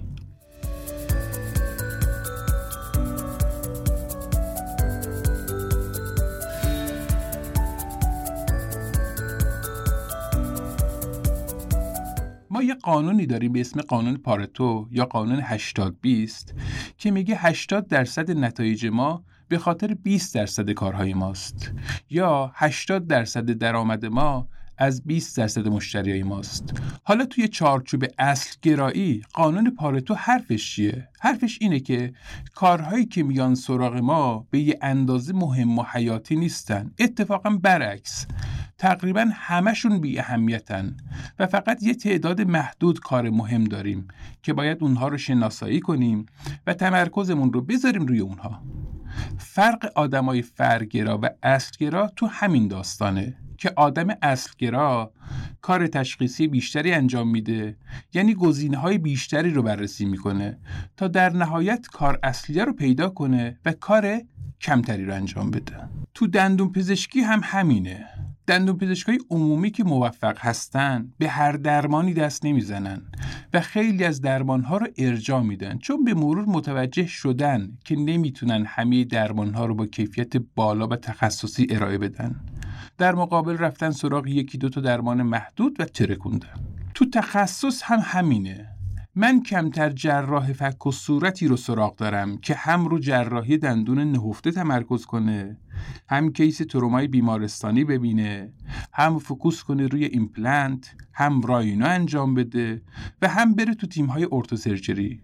ما 12.54 12.64
یه 12.64 12.74
قانونی 12.74 13.26
داریم 13.26 13.54
به 13.54 13.62
اسم 13.62 13.82
قانون 13.82 14.18
پارتو 14.18 14.88
یا 14.92 15.06
قانون 15.06 15.40
80 15.44 16.02
20 16.02 16.54
که 16.98 17.12
میگه 17.12 17.36
80 17.38 17.88
درصد 17.88 18.32
نتایج 18.32 18.86
ما 18.86 19.24
به 19.48 19.58
خاطر 19.58 19.94
20 19.94 20.36
درصد 20.36 20.72
کارهای 20.72 21.14
ماست 21.14 21.72
یا 22.10 22.52
80 22.56 23.08
درصد 23.08 23.52
درآمد 23.52 24.06
ما 24.06 24.48
از 24.78 25.04
20 25.04 25.38
درصد 25.38 25.68
مشتریای 25.68 26.24
ماست. 26.24 26.82
حالا 27.04 27.26
توی 27.26 27.48
چارچوب 27.48 28.06
اصل 28.18 28.56
گرایی 28.62 29.22
قانون 29.34 29.70
پارتو 29.70 30.14
حرفش 30.14 30.76
چیه؟ 30.76 31.10
حرفش 31.20 31.58
اینه 31.62 31.80
که 31.80 32.14
کارهایی 32.56 33.06
که 33.06 33.24
میان 33.24 33.56
سراغ 33.56 33.96
ما 33.96 34.48
به 34.50 34.60
یه 34.60 34.80
اندازه 34.82 35.34
مهم 35.34 35.80
و 35.80 35.84
حیاتی 35.92 36.36
نیستن. 36.36 36.92
اتفاقا 37.00 37.50
برعکس. 37.50 38.28
تقریبا 38.78 39.26
همشون 39.34 40.02
بی 40.02 40.20
اهمیتن 40.20 40.98
و 41.40 41.48
فقط 41.48 41.84
یه 41.84 41.94
تعداد 41.94 42.42
محدود 42.42 43.00
کار 43.00 43.30
مهم 43.30 43.64
داریم 43.64 44.08
که 44.42 44.54
باید 44.54 44.78
اونها 44.84 45.08
رو 45.08 45.18
شناسایی 45.18 45.80
کنیم 45.80 46.26
و 46.68 46.74
تمرکزمون 46.74 47.54
رو 47.54 47.62
بذاریم 47.62 48.06
روی 48.06 48.20
اونها. 48.20 48.62
فرق 49.38 49.92
آدمای 49.96 50.42
فرگرا 50.42 51.20
و 51.24 51.30
اصلگرا 51.44 52.12
تو 52.16 52.28
همین 52.28 52.68
داستانه. 52.68 53.38
که 53.58 53.74
آدم 53.76 54.08
اصلگرا 54.22 55.12
کار 55.62 55.88
تشخیصی 55.88 56.48
بیشتری 56.48 56.94
انجام 56.94 57.30
میده. 57.30 57.78
یعنی 58.14 58.34
گزینه 58.34 58.78
های 58.78 58.98
بیشتری 58.98 59.50
رو 59.50 59.64
بررسی 59.64 60.06
می‌کنه 60.06 60.58
تا 60.98 61.08
در 61.08 61.30
نهایت 61.30 61.88
کار 61.88 62.20
اصلیه 62.24 62.66
رو 62.66 62.74
پیدا 62.74 63.10
کنه 63.10 63.60
و 63.66 63.72
کار 63.72 64.22
کمتری 64.62 65.06
رو 65.06 65.14
انجام 65.14 65.52
بده. 65.52 65.76
تو 66.14 66.28
دندون 66.28 66.72
پزشکی 66.72 67.22
هم 67.22 67.42
همینه. 67.44 68.06
دندون 68.48 68.78
پزشکای 68.78 69.20
عمومی 69.30 69.72
که 69.72 69.84
موفق 69.84 70.38
هستن 70.40 71.14
به 71.18 71.30
هر 71.30 71.52
درمانی 71.52 72.14
دست 72.14 72.46
نمی‌زنن 72.46 73.02
و 73.54 73.62
خیلی 73.62 74.04
از 74.04 74.22
درمانها 74.22 74.78
رو 74.78 74.88
ارجا 74.98 75.44
میدن. 75.44 75.78
چون 75.78 76.04
به 76.04 76.14
مرور 76.14 76.46
متوجه 76.46 77.08
شدن 77.08 77.78
که 77.86 77.96
نمی‌تونن 77.96 78.66
همه 78.66 79.04
درمانها 79.04 79.66
رو 79.66 79.76
با 79.76 79.86
کیفیت 79.86 80.38
بالا 80.56 80.88
و 80.88 80.96
تخصصی 80.96 81.68
ارائه 81.70 81.98
بدن. 81.98 82.36
در 83.04 83.16
مقابل 83.16 83.58
رفتن 83.58 83.92
سراغ 83.92 84.28
یکی 84.28 84.58
دو 84.58 84.70
تا 84.70 84.82
درمان 84.82 85.24
محدود 85.24 85.80
و 85.80 85.86
ترکوندن 85.86 86.54
تو 86.94 87.06
تخصص 87.06 87.82
هم 87.84 88.00
همینه. 88.04 88.73
من 89.16 89.44
کمتر 89.44 89.90
جراح 89.90 90.54
فک 90.54 90.86
و 90.86 90.92
صورتی 90.92 91.48
رو 91.48 91.58
سراغ 91.58 91.96
دارم 91.96 92.38
که 92.38 92.56
هم 92.56 92.88
رو 92.88 93.00
جراحی 93.00 93.58
دندون 93.58 94.00
نهفته 94.00 94.52
تمرکز 94.52 95.06
کنه 95.06 95.58
هم 96.10 96.32
case 96.32 96.58
ترومای 96.58 97.08
بیمارستانی 97.08 97.84
ببینه 97.84 98.54
هم 98.94 99.20
focus 99.20 99.64
کنه 99.64 99.88
روی 99.88 100.06
ایمپلنت 100.06 100.96
هم 101.14 101.42
راینو 101.42 101.86
انجام 101.86 102.34
بده 102.34 102.82
و 103.22 103.28
هم 103.28 103.56
بره 103.56 103.74
تو 103.74 103.88
تیمهای 103.88 104.28
orthosurgery. 104.32 105.22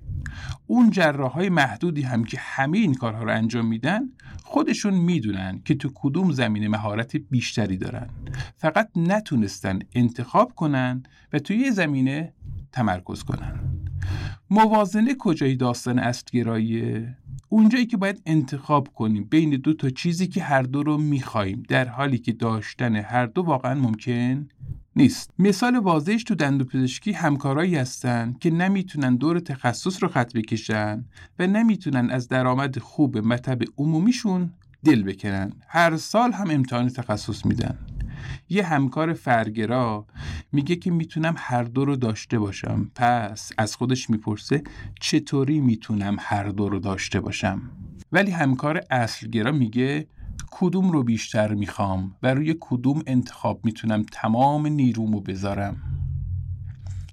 اون 0.67 0.89
جراح 0.89 1.31
های 1.31 1.49
محدودی 1.49 2.01
هم 2.01 2.23
که 2.23 2.37
همه 2.39 2.77
این 2.77 2.93
کارها 2.93 3.23
رو 3.23 3.31
انجام 3.31 3.65
میدن 3.65 4.01
خودشون 4.43 4.93
می‌دونن 4.93 5.61
که 5.65 5.75
تو 5.75 5.89
کدوم 5.95 6.31
زمینه 6.31 6.67
مهارت 6.67 7.15
بیشتری 7.15 7.77
دارن. 7.77 8.09
فقط 8.57 8.89
نتونستن 8.95 9.79
انتخاب 9.93 10.55
کنن 10.55 11.03
و 11.33 11.39
توی 11.39 11.57
یه 11.57 11.71
زمینه 11.71 12.33
تمرکز 12.71 13.23
کنن. 13.23 13.68
موازنه 14.51 15.15
کجای 15.19 15.55
داستان 15.55 15.99
اصلگراییه 15.99 17.17
اونجایی 17.49 17.85
که 17.85 17.97
باید 17.97 18.21
انتخاب 18.25 18.87
کنیم 18.87 19.23
بین 19.23 19.49
دو 19.49 19.73
تا 19.73 19.89
چیزی 19.89 20.27
که 20.27 20.43
هر 20.43 20.61
دو 20.61 20.83
رو 20.83 20.97
میخواییم 20.97 21.63
در 21.67 21.87
حالی 21.87 22.17
که 22.17 22.31
داشتن 22.31 22.95
هر 22.95 23.25
دو 23.25 23.41
واقعا 23.41 23.75
ممکن 23.75 24.47
نیست. 24.95 25.31
مثال 25.39 25.75
واضحش 25.75 26.23
تو 26.23 26.35
دندوپزشکی 26.35 27.11
همکارایی 27.11 27.75
هستن 27.75 28.35
که 28.39 28.51
نمی‌تونن 28.51 29.15
دور 29.15 29.39
تخصص 29.39 30.03
رو 30.03 30.09
خط 30.09 30.33
بکشن 30.33 31.05
و 31.39 31.47
نمی‌تونن 31.47 32.09
از 32.09 32.27
درآمد 32.27 32.79
خوب 32.79 33.17
مطب 33.17 33.59
عمومیشون 33.77 34.49
دل 34.85 35.03
بکنن. 35.03 35.51
هر 35.67 35.97
سال 35.97 36.31
هم 36.31 36.49
امتحان 36.49 36.89
تخصص 36.89 37.45
میدن. 37.45 37.77
یه 38.49 38.65
همکار 38.65 39.13
فرگرا 39.13 40.05
میگه 40.51 40.75
که 40.75 40.91
می‌تونم 40.91 41.35
هر 41.37 41.63
دو 41.63 41.85
رو 41.85 41.95
داشته 41.95 42.39
باشم. 42.39 42.91
پس 42.95 43.51
از 43.57 43.75
خودش 43.75 44.09
می‌پرسه 44.09 44.63
چطوری 44.99 45.59
می‌تونم 45.59 46.15
هر 46.19 46.43
دو 46.43 46.69
رو 46.69 46.79
داشته 46.79 47.19
باشم؟ 47.19 47.61
ولی 48.11 48.31
همکار 48.31 48.81
اصلگرا 48.89 49.51
میگه 49.51 50.07
کدوم 50.51 50.91
رو 50.91 51.03
بیشتر 51.03 51.53
می‌خوام 51.53 52.15
و 52.23 52.33
روی 52.33 52.55
کدوم 52.59 53.03
انتخاب 53.07 53.65
می‌تونم 53.65 54.03
تمام 54.11 54.67
نیرومو 54.67 55.19
بذارم؟ 55.19 55.77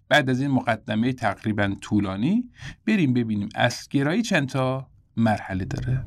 بعد 0.09 0.31
از 0.31 0.41
این 0.41 0.51
مقدمه 0.51 1.13
تقریبا 1.13 1.75
طولانی 1.81 2.51
بریم 2.87 3.13
ببینیم 3.13 3.49
اصلگرایی 3.55 4.23
چند 4.23 4.49
تا 4.49 4.87
مرحله 5.17 5.65
داره. 5.65 6.05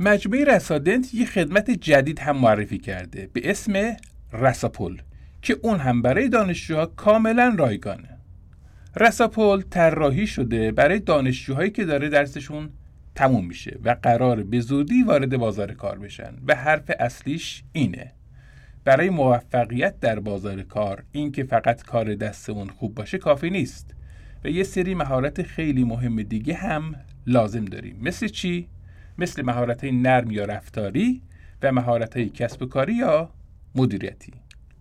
مجموعه 0.00 0.44
رسادنت 0.44 1.14
یه 1.14 1.26
خدمت 1.26 1.70
جدید 1.70 2.18
هم 2.18 2.36
معرفی 2.36 2.78
کرده 2.78 3.30
به 3.32 3.50
اسم 3.50 3.96
رساپول 4.32 5.02
که 5.42 5.56
اون 5.62 5.78
هم 5.78 6.02
برای 6.02 6.28
دانشجوها 6.28 6.86
کاملا 6.86 7.54
رایگانه. 7.58 8.18
رساپول 8.96 9.62
طراحی 9.70 10.26
شده 10.26 10.72
برای 10.72 10.98
دانشجوهایی 10.98 11.70
که 11.70 11.84
داره 11.84 12.08
درسشون 12.08 12.70
تموم 13.14 13.46
میشه 13.46 13.78
و 13.84 13.96
قرار 14.02 14.42
به 14.42 14.60
زودی 14.60 15.02
وارد 15.02 15.36
بازار 15.36 15.74
کار 15.74 15.98
بشن 15.98 16.34
و 16.46 16.54
حرف 16.54 16.90
اصلیش 16.98 17.62
اینه. 17.72 18.12
برای 18.84 19.10
موفقیت 19.10 20.00
در 20.00 20.20
بازار 20.20 20.62
کار 20.62 21.04
این 21.12 21.32
که 21.32 21.44
فقط 21.44 21.82
کار 21.82 22.14
دستمون 22.14 22.68
خوب 22.68 22.94
باشه 22.94 23.18
کافی 23.18 23.50
نیست. 23.50 23.94
و 24.44 24.48
یه 24.48 24.62
سری 24.64 24.94
مهارت 24.94 25.42
خیلی 25.42 25.84
مهم 25.84 26.22
دیگه 26.22 26.54
هم 26.54 26.94
لازم 27.26 27.64
داریم. 27.64 27.98
مثل 28.02 28.28
چی؟ 28.28 28.68
مثل 29.18 29.42
مهارت 29.42 29.84
نرم 29.84 30.30
یا 30.30 30.44
رفتاری 30.44 31.22
و 31.62 31.72
مهارت 31.72 32.18
کسب 32.18 32.62
و 32.62 32.66
کاری 32.66 32.94
یا 32.94 33.30
مدیریتی. 33.74 34.32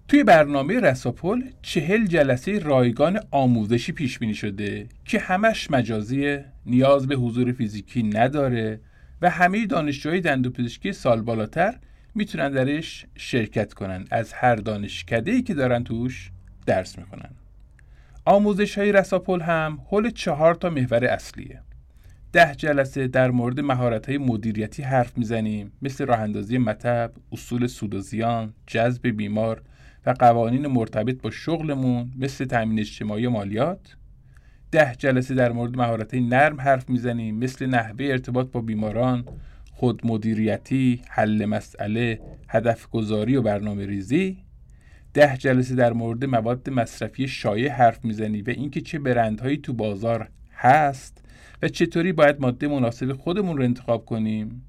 توی 0.08 0.24
برنامه 0.24 0.80
رساپل 0.80 1.42
چهل 1.62 2.06
جلسه 2.06 2.60
رایگان 2.60 3.20
آموزشی 3.32 3.92
پیش 3.92 4.20
بینی 4.20 4.34
شده 4.34 4.88
که 5.06 5.20
همش 5.20 5.72
مجازی 5.72 6.38
نیاز 6.66 7.08
به 7.08 7.16
حضور 7.16 7.52
فیزیکی 7.52 8.04
نداره 8.04 8.80
و 9.22 9.30
همه 9.30 9.66
دانشجوهای 9.66 10.22
دندوپزشکی 10.22 10.94
سال 10.94 11.22
بالاتر 11.22 11.76
می‌تونن 12.16 12.52
درش 12.52 13.06
شرکت 13.16 13.74
کنن. 13.74 14.06
از 14.12 14.34
هر 14.34 14.56
دانشکده 14.56 15.32
ای 15.32 15.42
که 15.42 15.54
دارن 15.54 15.84
توش 15.84 16.32
درس 16.66 16.98
می‌کنن 16.98 17.30
آموزش 18.26 18.78
های 18.78 18.92
رساپل 18.92 19.42
هم 19.42 19.80
حول 19.88 20.10
چهار 20.10 20.56
تا 20.56 20.70
محور 20.70 21.06
اصلیه. 21.06 21.62
ده 22.34 22.56
جلسه 22.56 23.08
در 23.08 23.32
مورد 23.32 23.60
مهارت 23.60 24.10
های 24.10 24.18
مدیریتی 24.18 24.84
حرف 24.84 25.18
می‌زنیم 25.18 25.72
مثل 25.82 26.06
راه 26.06 26.20
اندازی 26.20 26.58
مطب، 26.58 27.12
اصول 27.32 27.68
سود 27.68 27.96
و 27.96 28.00
زیان، 28.00 28.54
جذب 28.68 29.08
بیمار 29.08 29.62
و 30.06 30.10
قوانین 30.10 30.68
مرتبط 30.68 31.22
با 31.22 31.32
شغلمون 31.32 32.12
مثل 32.20 32.46
تامین 32.46 32.80
اجتماعی 32.80 33.26
و 33.26 33.30
مالیات. 33.30 33.96
ده 34.72 34.96
جلسه 34.98 35.36
در 35.36 35.52
مورد 35.52 35.78
مهارت 35.78 36.14
نرم 36.14 36.62
حرف 36.62 36.90
می‌زنیم 36.90 37.38
مثل 37.38 37.66
نحوه 37.66 38.06
ارتباط 38.06 38.52
با 38.52 38.62
بیماران، 38.62 39.26
خود 39.74 40.02
مدیریتی، 40.08 41.02
حل 41.10 41.46
مسئله، 41.46 42.22
هدف 42.50 42.90
گذاری 42.90 43.36
و 43.36 43.42
برنامه 43.42 43.86
ریزی. 43.86 44.38
ده 45.14 45.38
جلسه 45.38 45.76
در 45.76 45.94
مورد 45.94 46.26
مواد 46.26 46.70
مصرفی 46.70 47.28
شایع 47.28 47.72
حرف 47.72 48.06
می‌زنیم 48.06 48.44
و 48.48 48.50
اینکه 48.50 48.82
چه 48.82 49.00
برندهایی 49.00 49.58
تو 49.58 49.74
بازار 49.74 50.30
هست 50.54 51.24
و 51.62 51.68
چطوری 51.68 52.14
باید 52.14 52.42
ماده 52.42 52.68
مناسب 52.68 53.14
خودمون 53.14 53.58
رو 53.58 53.64
انتخاب 53.64 54.06
کنیم؟ 54.06 54.66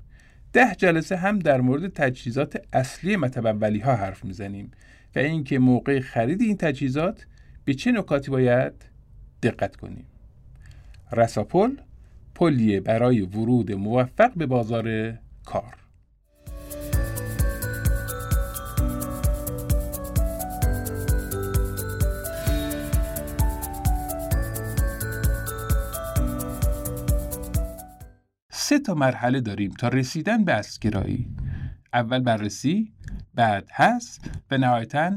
ده 0.52 0.74
جلسه 0.74 1.16
هم 1.16 1.38
در 1.38 1.60
مورد 1.60 1.92
تجهیزات 1.92 2.62
اصلی 2.72 3.16
متبولی 3.16 3.80
ها 3.80 3.96
حرف 3.96 4.24
می‌زنیم 4.24 4.70
و 5.16 5.18
اینکه 5.18 5.58
موقع 5.58 6.00
خرید 6.00 6.40
این 6.40 6.56
تجهیزات 6.56 7.26
به 7.64 7.74
چه 7.74 7.92
نکاتی 7.92 8.30
باید 8.30 8.72
دقت 9.42 9.76
کنیم. 9.76 10.06
رساپل 11.12 11.70
پلیه 12.34 12.80
برای 12.80 13.20
ورود 13.20 13.72
موفق 13.72 14.32
به 14.36 14.46
بازار 14.46 15.18
کار. 15.44 15.74
تا 28.78 28.94
مرحله 28.94 29.40
داریم 29.40 29.70
تا 29.70 29.88
رسیدن 29.88 30.44
به 30.44 30.52
اسگرایی 30.52 31.28
اول 31.92 32.18
بررسی 32.18 32.92
بعد 33.34 33.68
هست 33.72 34.30
و 34.50 34.58
نهایتا 34.58 35.12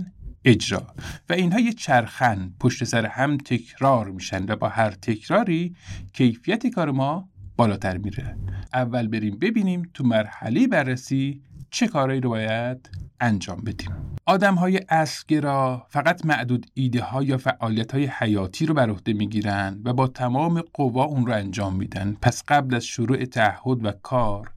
اجرا. 0.46 0.88
و 1.30 1.34
اینها 1.34 1.60
یه 1.60 1.74
چرخن 1.74 2.54
پشت 2.60 2.84
سر 2.84 3.06
هم 3.06 3.38
تکرار 3.38 4.12
میشن 4.12 4.46
و 4.46 4.56
با 4.56 4.70
هر 4.70 4.92
تکراری 4.92 5.76
کیفیت 6.14 6.68
کار 6.68 6.92
ما 6.92 7.30
بالاتر 7.58 7.98
میره. 7.98 8.38
اول 8.74 9.08
بریم 9.08 9.38
ببینیم 9.40 9.90
تو 9.94 10.04
مرحله 10.04 10.68
بررسی 10.68 11.42
چه 11.72 11.88
کارهایی 11.88 12.22
رو 12.22 12.30
باید 12.30 12.90
انجام 13.22 13.62
بدیم. 13.62 13.92
آدم 14.26 14.56
های 14.56 14.80
فقط 15.90 16.26
معدود 16.26 16.66
ایده 16.74 17.02
ها 17.02 17.24
یا 17.24 17.38
فعالیت 17.38 17.92
های 17.92 18.06
حیاتی 18.06 18.66
رو 18.66 18.74
بر 18.74 18.90
عهده 18.90 19.14
می‌گیرن 19.14 19.82
و 19.86 19.94
با 19.94 20.08
تمام 20.08 20.62
قوا 20.74 21.04
اون 21.04 21.26
رو 21.26 21.34
انجام 21.34 21.76
میدن. 21.76 22.18
پس 22.22 22.44
قبل 22.48 22.76
از 22.76 22.86
شروع 22.86 23.26
تعهد 23.26 23.86
و 23.86 23.92
کار 23.92 24.52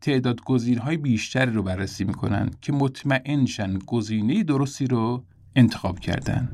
تعداد 0.00 0.40
گزینه 0.44 0.80
های 0.80 0.96
بیشتری 0.96 1.50
رو 1.50 1.62
بررسی 1.62 2.04
می‌کنن 2.04 2.50
که 2.60 2.72
مطمئن 2.72 3.46
شن 3.46 3.78
گزینه 3.86 4.42
درستی 4.42 4.86
رو 4.86 5.24
انتخاب 5.56 5.98
کردن. 5.98 6.48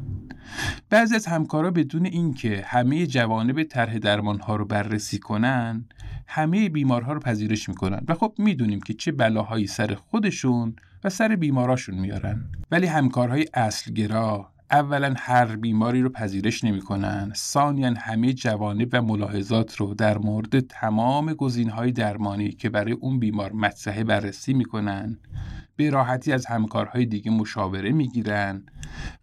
بعضی 0.91 1.15
از 1.15 1.27
همکارا 1.27 1.71
بدون 1.71 2.07
اینکه 2.07 2.65
همه 2.67 3.07
جوانب 3.07 3.63
طرح 3.63 3.99
درمان 3.99 4.41
ها 4.41 4.57
رو 4.57 4.65
بررسی 4.65 5.19
کنن 5.19 5.85
همه 6.27 6.69
بیمارها 6.69 7.13
رو 7.13 7.21
پذیرش 7.21 7.69
می‌کنن. 7.69 8.05
و 8.09 8.15
خب 8.15 8.35
می‌دونیم 8.39 8.81
که 8.81 8.95
چه 8.95 9.13
بلاهایی 9.13 9.67
سر 9.67 9.95
خودشون 9.95 10.77
و 11.05 11.09
سر 11.09 11.37
بیماراشون 11.37 11.95
میارن. 11.95 12.45
ولی 12.71 12.87
همکارهای 12.87 13.47
اصلگرا 13.55 14.51
اولا 14.71 15.15
هر 15.19 15.57
بیماری 15.57 16.03
رو 16.03 16.09
پذیرش 16.09 16.65
نمی‌کنن. 16.65 17.33
ثانیا 17.37 17.95
همه 17.97 18.33
جوانب 18.33 18.89
و 18.93 19.03
ملاحظات 19.03 19.77
رو 19.77 19.95
در 19.95 20.19
مورد 20.19 20.61
تمام 20.61 21.33
گزینهای 21.33 21.93
درمانی 21.93 22.51
که 22.51 22.71
برای 22.71 22.93
اون 22.93 23.19
بیمار 23.19 23.53
مطرحه 23.53 24.05
بررسی 24.05 24.55
می‌کنن 24.55 25.19
به 25.77 25.91
راحتی 25.91 26.33
از 26.33 26.47
همکارهای 26.47 27.07
دیگه 27.07 27.31
مشاوره 27.31 27.93
می‌گیرن. 27.93 28.63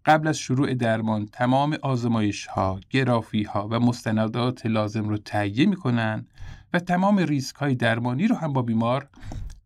قبل 0.06 0.28
از 0.28 0.38
شروع 0.38 0.74
درمان 0.74 1.26
تمام 1.26 1.78
آزمایش 1.82 2.46
ها، 2.46 2.80
گرافی 2.90 3.44
ها 3.44 3.68
و 3.72 3.80
مستندات 3.80 4.66
لازم 4.66 5.10
رو 5.10 5.18
تهیه 5.18 5.66
می‌کنن 5.66 6.26
و 6.74 6.80
تمام 6.80 7.18
ریسک 7.18 7.56
های 7.56 7.76
درمانی 7.76 8.28
رو 8.28 8.36
هم 8.36 8.54
با 8.54 8.62
بیمار 8.62 9.08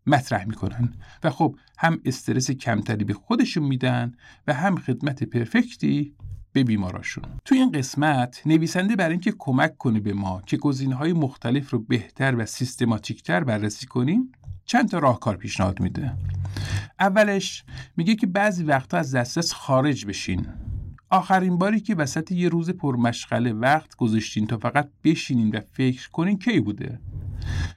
مطرح 0.06 0.44
می‌کنن 0.44 0.92
و 1.24 1.30
خب 1.30 1.56
هم 1.78 2.00
استرس 2.04 2.50
کمتری 2.50 3.04
به 3.04 3.14
خودشون 3.14 3.64
میدن 3.64 4.14
و 4.46 4.54
هم 4.54 4.76
خدمت 4.76 5.24
پرفکتی 5.24 6.14
به 6.52 6.64
بیماراشون. 6.64 7.24
تو 7.44 7.54
این 7.54 7.72
قسمت 7.72 8.42
نویسنده 8.46 8.96
برای 8.96 9.12
اینکه 9.12 9.34
کمک 9.38 9.78
کنه 9.78 10.00
به 10.00 10.12
ما 10.12 10.42
که 10.46 10.58
های 10.98 11.12
مختلف 11.12 11.70
رو 11.70 11.78
بهتر 11.78 12.34
و 12.36 12.46
سیستماتیکتر 12.46 13.44
بررسی 13.44 13.86
کنیم 13.86 14.32
چند 14.64 14.88
تا 14.88 14.98
راهکار 14.98 15.36
پیشنهاد 15.36 15.80
میده. 15.80 16.12
اولش 17.00 17.64
میگه 17.96 18.14
که 18.14 18.26
بعضی 18.26 18.64
وقتا 18.64 18.98
از 18.98 19.14
دسترس 19.14 19.52
خارج 19.52 20.06
بشین. 20.06 20.46
آخرین 21.10 21.58
باری 21.58 21.80
که 21.80 21.94
وسط 21.94 22.32
یه 22.32 22.48
روز 22.48 22.70
پرمشغله 22.70 23.52
وقت 23.52 23.96
گذاشتین 23.96 24.46
تا 24.46 24.58
فقط 24.58 24.90
بشینین 25.04 25.56
و 25.56 25.60
فکر 25.60 26.10
کنین 26.10 26.38
کی 26.38 26.60
بوده؟ 26.60 27.00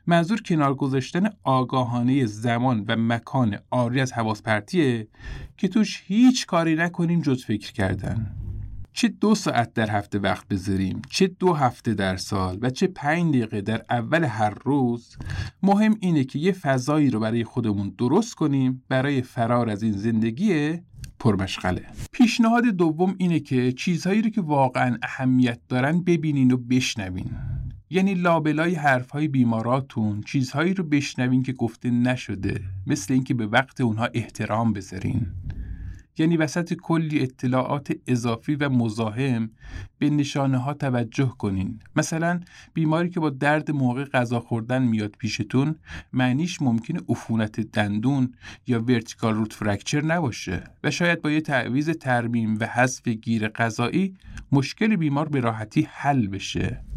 منظور 0.07 0.41
کنار 0.41 0.75
گذاشتن 0.75 1.29
آگاهانه 1.43 2.25
زمان 2.25 2.85
و 2.87 2.95
مکان 2.95 3.57
آری 3.69 4.01
از 4.01 4.13
حواس 4.13 4.41
پرتیه 4.41 5.07
که 5.57 5.67
توش 5.67 6.03
هیچ 6.05 6.45
کاری 6.45 6.75
نکنیم 6.75 7.21
جز 7.21 7.45
فکر 7.45 7.71
کردن. 7.71 8.35
چه 8.93 9.07
دو 9.07 9.35
ساعت 9.35 9.73
در 9.73 9.89
هفته 9.89 10.19
وقت 10.19 10.47
بذاریم 10.47 11.01
چه 11.09 11.27
دو 11.27 11.53
هفته 11.53 11.93
در 11.93 12.17
سال 12.17 12.59
و 12.61 12.69
چه 12.69 12.87
پنج 12.87 13.35
دقیقه 13.35 13.61
در 13.61 13.85
اول 13.89 14.23
هر 14.23 14.53
روز 14.63 15.17
مهم 15.63 15.97
اینه 15.99 16.23
که 16.23 16.39
یه 16.39 16.51
فضایی 16.51 17.09
رو 17.09 17.19
برای 17.19 17.43
خودمون 17.43 17.93
درست 17.97 18.35
کنیم 18.35 18.83
برای 18.89 19.21
فرار 19.21 19.69
از 19.69 19.83
این 19.83 19.91
زندگی 19.91 20.79
پرمشغله. 21.19 21.85
پیشنهاد 22.11 22.63
دوم 22.63 23.15
اینه 23.17 23.39
که 23.39 23.71
چیزهایی 23.71 24.21
رو 24.21 24.29
که 24.29 24.41
واقعا 24.41 24.97
اهمیت 25.03 25.59
دارن 25.67 26.01
ببینین 26.01 26.51
و 26.51 26.57
بشنوین. 26.57 27.29
یعنی 27.89 28.13
لابلای 28.13 28.75
حرفهای 28.75 29.27
بیماراتون 29.27 30.21
چیزهایی 30.21 30.73
رو 30.73 30.83
بشنوین 30.83 31.43
که 31.43 31.53
گفته 31.53 31.89
نشده 31.89 32.61
مثل 32.87 33.13
اینکه 33.13 33.33
به 33.33 33.47
وقت 33.47 33.81
اونها 33.81 34.09
احترام 34.13 34.73
بذارین. 34.73 35.27
یعنی 36.17 36.37
وسط 36.37 36.73
کلی 36.73 37.21
اطلاعات 37.21 37.93
اضافی 38.07 38.55
و 38.55 38.69
مزاحم 38.69 39.49
به 39.99 40.09
نشانه 40.09 40.57
ها 40.57 40.73
توجه 40.73 41.33
کنین. 41.37 41.79
مثلا 41.95 42.39
بیماری 42.73 43.09
که 43.09 43.19
با 43.19 43.29
درد 43.29 43.71
موقع 43.71 44.03
غذا 44.03 44.39
خوردن 44.39 44.83
میاد 44.83 45.15
پیشتون 45.19 45.75
معنیش 46.13 46.61
ممکنه 46.61 46.99
عفونت 47.09 47.59
دندون 47.59 48.33
یا 48.67 48.83
vertical 48.83 49.35
root 49.35 49.53
fracture 49.53 50.01
نباشه 50.05 50.63
و 50.83 50.91
شاید 50.91 51.21
با 51.21 51.31
یه 51.31 51.41
تعویض 51.41 51.89
ترمیم 51.89 52.57
و 52.59 52.65
حذف 52.65 53.07
گیر 53.07 53.47
غذایی 53.47 54.15
مشکل 54.51 54.95
بیمار 54.95 55.29
به 55.29 55.39
راحتی 55.39 55.87
حل 55.91 56.27
بشه. 56.27 56.88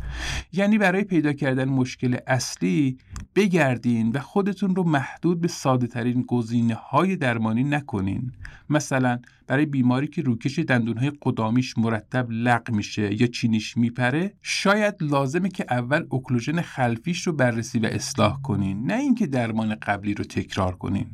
یعنی 0.53 0.79
برای 0.79 1.05
پیدا 1.05 1.33
کردن 1.33 1.65
مشکل 1.65 2.17
اصلی 2.27 2.99
بگردین 3.35 4.13
و 4.13 4.19
خودتون 4.19 4.77
رو 4.77 4.83
محدود 4.83 5.41
به 5.41 5.49
ساده 5.49 5.87
ترین 5.87 6.23
گزینه 6.23 6.75
های 6.75 7.17
درمانی 7.17 7.65
نکنین. 7.65 8.33
مثلا 8.71 9.19
برای 9.47 9.67
بیماری 9.67 10.07
که 10.07 10.23
روکش 10.23 10.59
دندونهای 10.59 11.13
قدامیش 11.23 11.79
مرتب 11.79 12.27
لق 12.31 12.71
میشه 12.71 13.21
یا 13.21 13.27
چینیش 13.27 13.77
می‌پره 13.77 14.35
شاید 14.43 14.95
لازمه 15.01 15.49
که 15.49 15.67
اول 15.71 16.07
occlusion 16.09 16.61
خلفیش 16.61 17.27
رو 17.27 17.33
بررسی 17.33 17.79
و 17.79 17.87
اصلاح 17.87 18.43
کنین 18.43 18.87
نه 18.87 18.95
اینکه 18.95 19.27
درمان 19.27 19.75
قبلی 19.75 20.15
رو 20.15 20.25
تکرار 20.25 20.77
کنین. 20.77 21.07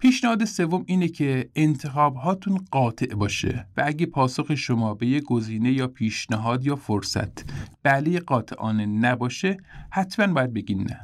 پیشنهاد 0.00 0.44
سوم 0.44 0.84
اینه 0.86 1.08
که 1.08 1.50
انتخاب 1.54 2.14
هاتون 2.16 2.64
قاطع 2.70 3.14
باشه 3.14 3.66
و 3.76 3.82
اگه 3.86 4.06
پاسخ 4.06 4.54
شما 4.54 4.94
به 4.94 5.06
یه 5.06 5.20
گزینه 5.20 5.72
یا 5.72 5.88
پیشنهاد 5.88 6.66
یا 6.66 6.76
فرصت 6.76 7.44
بله 7.82 8.20
قاطعانه 8.20 8.86
نباشه 8.86 9.56
حتما 9.90 10.34
باید 10.34 10.52
بگین 10.52 10.82
نه. 10.82 11.00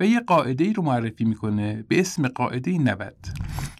و 0.00 0.06
یه 0.06 0.20
قاعده 0.20 0.64
ای 0.64 0.72
رو 0.72 0.82
معرفی 0.82 1.24
می‌کنه 1.24 1.84
به 1.88 2.00
اسم 2.00 2.28
قاعده 2.28 2.78
90 2.78 3.16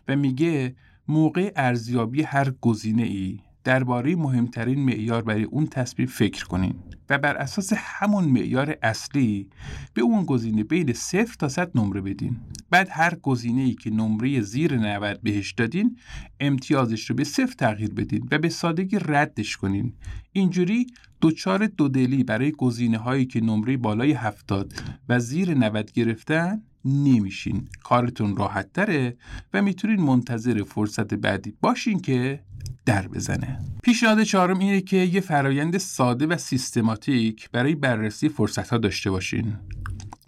و 0.09 0.17
میگه 0.17 0.77
موقع 1.09 1.53
ارزیابی 1.57 2.23
هر 2.23 2.51
گزینه 2.51 3.03
ای 3.03 3.39
درباره 3.65 4.17
مهمترین 4.17 4.85
معیار 4.85 5.23
برای 5.23 5.43
اون 5.43 5.67
تصمیم 5.67 6.09
فکر 6.09 6.45
کنین 6.45 6.75
و 7.11 7.19
بر 7.19 7.37
اساس 7.37 7.73
همون 7.77 8.25
معیار 8.25 8.77
اصلی 8.83 9.49
به 9.95 10.03
اون 10.03 10.25
گزینه 10.25 10.65
بین 10.65 10.93
صفر 10.93 11.35
تا 11.39 11.49
صد 11.49 11.71
نمره 11.75 12.01
بدین. 12.01 12.37
بعد 12.71 12.89
هر 12.91 13.15
گزینه 13.15 13.63
ای 13.63 13.75
که 13.75 13.91
نمره 13.91 14.41
زیر 14.41 14.77
90 14.77 15.21
بهش 15.23 15.53
دادین 15.53 15.97
امتیازش 16.41 17.11
رو 17.11 17.17
به 17.17 17.25
صفر 17.25 17.55
تغییر 17.59 17.95
بدین 17.95 18.29
و 18.31 18.39
به 18.39 18.49
سادگی 18.49 18.99
ردش 18.99 19.57
کنین. 19.57 19.93
اینجوری 20.33 20.87
دوچار 21.21 21.67
دودلی 21.67 22.25
برای 22.25 22.53
گزینه 22.53 22.99
هایی 22.99 23.27
که 23.27 23.41
نمره 23.41 23.77
بالای 23.77 24.13
70 24.13 24.73
و 25.09 25.19
زیر 25.19 25.55
90 25.55 25.93
گرفتن 25.93 26.63
نمیشین. 26.85 27.69
کارتون 27.83 28.37
راحت 28.37 28.73
تره 28.73 29.17
و 29.55 29.63
می‌تونین 29.63 30.01
منتظر 30.01 30.63
فرصت 30.63 31.15
بعدی 31.15 31.55
باشین 31.61 32.01
که 32.01 32.41
در 32.87 33.09
بزنه. 33.09 33.59
پیشنهاد 33.83 34.23
چهارم 34.23 34.59
اینه 34.59 34.81
که 34.81 34.97
یه 34.97 35.21
فرایند 35.21 35.79
ساده 35.79 36.27
و 36.27 36.37
سیستماتیک 36.37 37.51
برای 37.51 37.75
بررسی 37.75 38.29
فرصت 38.29 38.71
ها 38.71 38.79
داشته 38.79 39.11
باشین. 39.11 39.57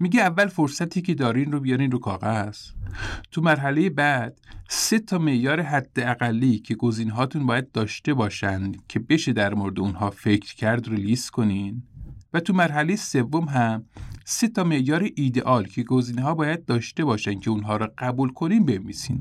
میگه 0.00 0.20
اول 0.20 0.46
فرصتی 0.46 1.02
که 1.02 1.14
دارین 1.14 1.52
رو 1.52 1.60
بیارین 1.60 1.90
رو 1.90 1.98
کاغذ. 1.98 2.58
تو 3.30 3.40
مرحله 3.40 3.90
بعد 3.90 4.40
سه 4.68 4.98
تا 4.98 5.18
معیار 5.18 5.60
حد 5.60 5.92
اقلی 5.96 6.58
که 6.58 6.74
گزینه 6.74 7.12
هاتون 7.12 7.46
باید 7.46 7.72
داشته 7.72 8.14
باشن 8.14 8.72
که 8.88 8.98
بشه 8.98 9.32
در 9.32 9.54
مورد 9.54 9.80
اونها 9.80 10.10
فکر 10.10 10.54
کرد 10.54 10.88
رو 10.88 10.94
لیست 10.94 11.30
کنین. 11.30 11.82
و 12.34 12.40
تو 12.40 12.52
مرحله 12.52 12.96
سوم 12.96 13.44
هم 13.44 13.84
سه 14.24 14.48
تا 14.48 14.64
معیار 14.64 15.08
ایدئال 15.16 15.66
که 15.66 15.82
گزینه 15.82 16.22
ها 16.22 16.34
باید 16.34 16.64
داشته 16.64 17.04
باشن 17.04 17.40
که 17.40 17.50
اونها 17.50 17.76
رو 17.76 17.88
قبول 17.98 18.32
کنین 18.32 18.64
بنویسین. 18.64 19.20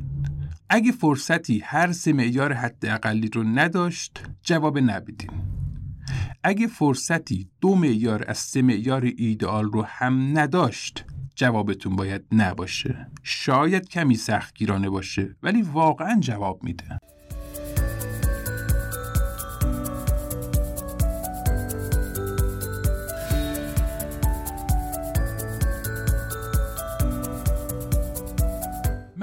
اگه 0.69 0.91
فرصتی 0.91 1.59
هر 1.59 1.91
سه 1.91 2.13
معیار 2.13 2.53
حد 2.53 2.85
اقلی 2.85 3.27
رو 3.27 3.43
نداشت 3.43 4.23
جواب 4.43 4.79
نبیدین. 4.79 5.29
اگه 6.43 6.67
فرصتی 6.67 7.49
دو 7.61 7.75
معیار 7.75 8.25
از 8.27 8.37
سه 8.37 8.61
معیار 8.61 9.11
ایدئال 9.17 9.65
رو 9.65 9.81
هم 9.81 10.37
نداشت 10.37 11.05
جوابتون 11.35 11.95
باید 11.95 12.25
نباشه. 12.31 13.07
شاید 13.23 13.89
کمی 13.89 14.15
سختگیرانه 14.15 14.89
باشه 14.89 15.35
ولی 15.43 15.61
واقعا 15.61 16.19
جواب 16.19 16.63
میده. 16.63 16.99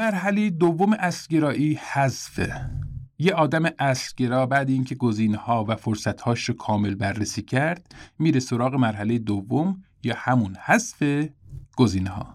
مرحله 0.00 0.50
دوم 0.50 0.92
اسگرایی 0.92 1.80
حذفه 1.92 2.70
یه 3.18 3.32
آدم 3.34 3.62
اصلگرا 3.78 4.46
بعد 4.46 4.70
اینکه 4.70 4.94
گزینه 4.94 5.36
ها 5.36 5.64
و 5.68 5.76
فرصت 5.76 6.20
هاش 6.20 6.44
رو 6.44 6.54
کامل 6.54 6.94
بررسی 6.94 7.42
کرد 7.42 7.94
میره 8.18 8.40
سراغ 8.40 8.74
مرحله 8.74 9.18
دوم 9.18 9.82
یا 10.02 10.14
همون 10.16 10.56
حذف 10.64 11.28
گزینه 11.76 12.10
ها 12.10 12.34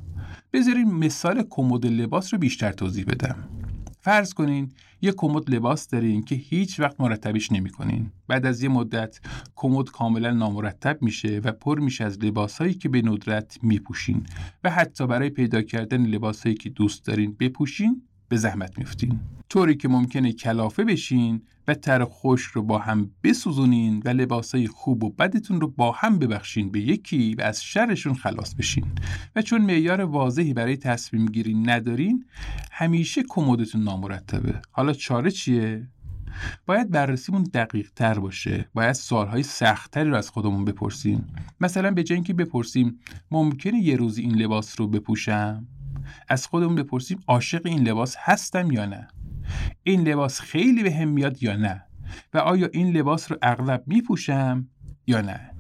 بذارین 0.54 0.94
مثال 0.94 1.44
کمد 1.50 1.86
لباس 1.86 2.34
رو 2.34 2.40
بیشتر 2.40 2.72
توضیح 2.72 3.06
بدم. 3.06 3.36
فرض 4.02 4.34
کنین 4.34 4.72
یه 5.06 5.12
کمد 5.12 5.50
لباس 5.50 5.88
دارین 5.88 6.24
که 6.24 6.36
هیچ 6.36 6.80
وقت 6.80 7.02
مرتبش 7.02 7.52
نمی‌کنین. 7.52 8.12
بعد 8.28 8.46
از 8.46 8.64
یه 8.64 8.70
مدت 8.70 9.20
کمد 9.56 9.90
کاملا 9.90 10.32
نامرتب 10.32 11.02
میشه 11.02 11.42
و 11.44 11.52
پر 11.52 11.80
میشه 11.80 12.04
از 12.04 12.20
لباسهایی 12.20 12.74
که 12.74 12.90
به 12.90 13.02
ندرت 13.02 13.58
میپوشین 13.64 14.26
و 14.64 14.70
حتی 14.70 15.08
برای 15.08 15.30
پیدا 15.30 15.62
کردن 15.62 16.06
لباسهایی 16.06 16.56
که 16.56 16.70
دوست 16.70 17.06
دارین 17.06 17.36
بپوشین 17.40 18.02
به 18.30 18.38
زحمت 18.38 18.78
میفتین 18.78 19.20
طوری 19.50 19.76
که 19.76 19.88
ممکنه 19.88 20.34
کلافه 20.34 20.84
بشین 20.84 21.42
و 21.68 21.74
تر 21.74 22.04
خوش 22.04 22.44
رو 22.44 22.64
با 22.64 22.78
هم 22.80 23.12
بسوزونین 23.24 24.02
و 24.06 24.10
لباسای 24.10 24.68
خوب 24.68 25.04
و 25.04 25.10
بدتون 25.10 25.62
رو 25.62 25.68
با 25.68 25.92
هم 25.92 26.20
ببخشین 26.20 26.72
به 26.72 26.80
یکی 26.80 27.36
و 27.36 27.42
از 27.42 27.64
شرشون 27.64 28.14
خلاص 28.14 28.56
بشین. 28.56 28.86
و 29.36 29.42
چون 29.42 29.62
معیار 29.62 30.02
واضحی 30.02 30.54
برای 30.54 30.78
تصمیم 30.78 31.26
گیری 31.26 31.54
ندارین 31.54 32.26
همیشه 32.72 33.24
کمدتون 33.30 33.84
نامرتبه. 33.84 34.62
حالا 34.72 34.94
چاره 34.94 35.32
چیه؟ 35.32 35.88
باید 36.66 36.92
بررسیمون 36.92 37.44
دقیق 37.44 37.92
تر 37.96 38.20
باشه. 38.20 38.70
باید 38.74 38.94
سوالهای 38.94 39.44
سختتری 39.44 40.10
رو 40.10 40.16
از 40.16 40.30
خودمون 40.30 40.66
بپرسیم. 40.66 41.28
مثلا 41.62 41.92
به 41.92 42.04
جنگی 42.04 42.34
بپرسیم 42.34 43.00
ممکنه 43.32 43.78
یه 43.78 43.96
روزی 43.96 44.22
این 44.22 44.36
لباس 44.36 44.80
رو 44.80 44.88
بپوشم؟ 44.88 45.68
از 46.28 46.48
خودمون 46.48 46.76
بپرسیم 46.76 47.20
عاشق 47.28 47.62
این 47.66 47.88
لباس 47.88 48.16
هستم 48.20 48.72
یا 48.72 48.86
نه؟ 48.86 49.08
این 49.84 50.08
لباس 50.08 50.40
خیلی 50.40 50.84
به 50.84 50.92
هم 50.92 51.08
میاد 51.08 51.44
یا 51.44 51.56
نه؟ 51.56 51.86
و 52.34 52.38
آیا 52.38 52.70
این 52.74 52.98
لباس 52.98 53.32
رو 53.32 53.38
اغلب 53.42 53.84
میپوشم 53.88 54.68
یا 55.08 55.22
نه؟ 55.22 55.52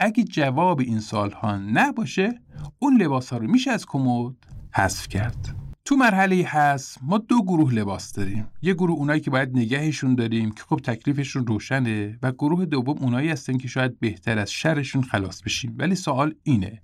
اگه 0.00 0.24
جواب 0.24 0.80
این 0.80 1.00
سال 1.00 1.30
ها 1.30 1.56
نباشه 1.56 2.40
اون 2.78 3.02
لباس 3.02 3.32
ها 3.32 3.38
رو 3.38 3.50
میشه 3.50 3.70
از 3.70 3.86
کمد 3.86 4.34
حذف 4.72 5.08
کرد. 5.08 5.56
تو 5.84 5.96
مرحله 5.96 6.36
حذف 6.36 6.98
ما 7.02 7.18
دو 7.18 7.42
گروه 7.42 7.74
لباس 7.74 8.12
داریم. 8.12 8.46
یه 8.62 8.74
گروه 8.74 8.98
اونایی 8.98 9.20
که 9.20 9.30
باید 9.30 9.56
نگهشون 9.56 10.14
داریم 10.14 10.50
که 10.50 10.62
خب 10.62 10.76
تکلیفشون 10.76 11.46
روشنه 11.46 12.18
و 12.22 12.32
گروه 12.32 12.64
دوم 12.64 12.98
اونایی 12.98 13.28
هستن 13.28 13.58
که 13.58 13.68
شاید 13.68 14.00
بهتر 14.00 14.38
از 14.38 14.52
شرشون 14.52 15.02
خلاص 15.02 15.42
بشیم. 15.42 15.74
ولی 15.78 15.94
سوال 15.94 16.34
اینه 16.42 16.82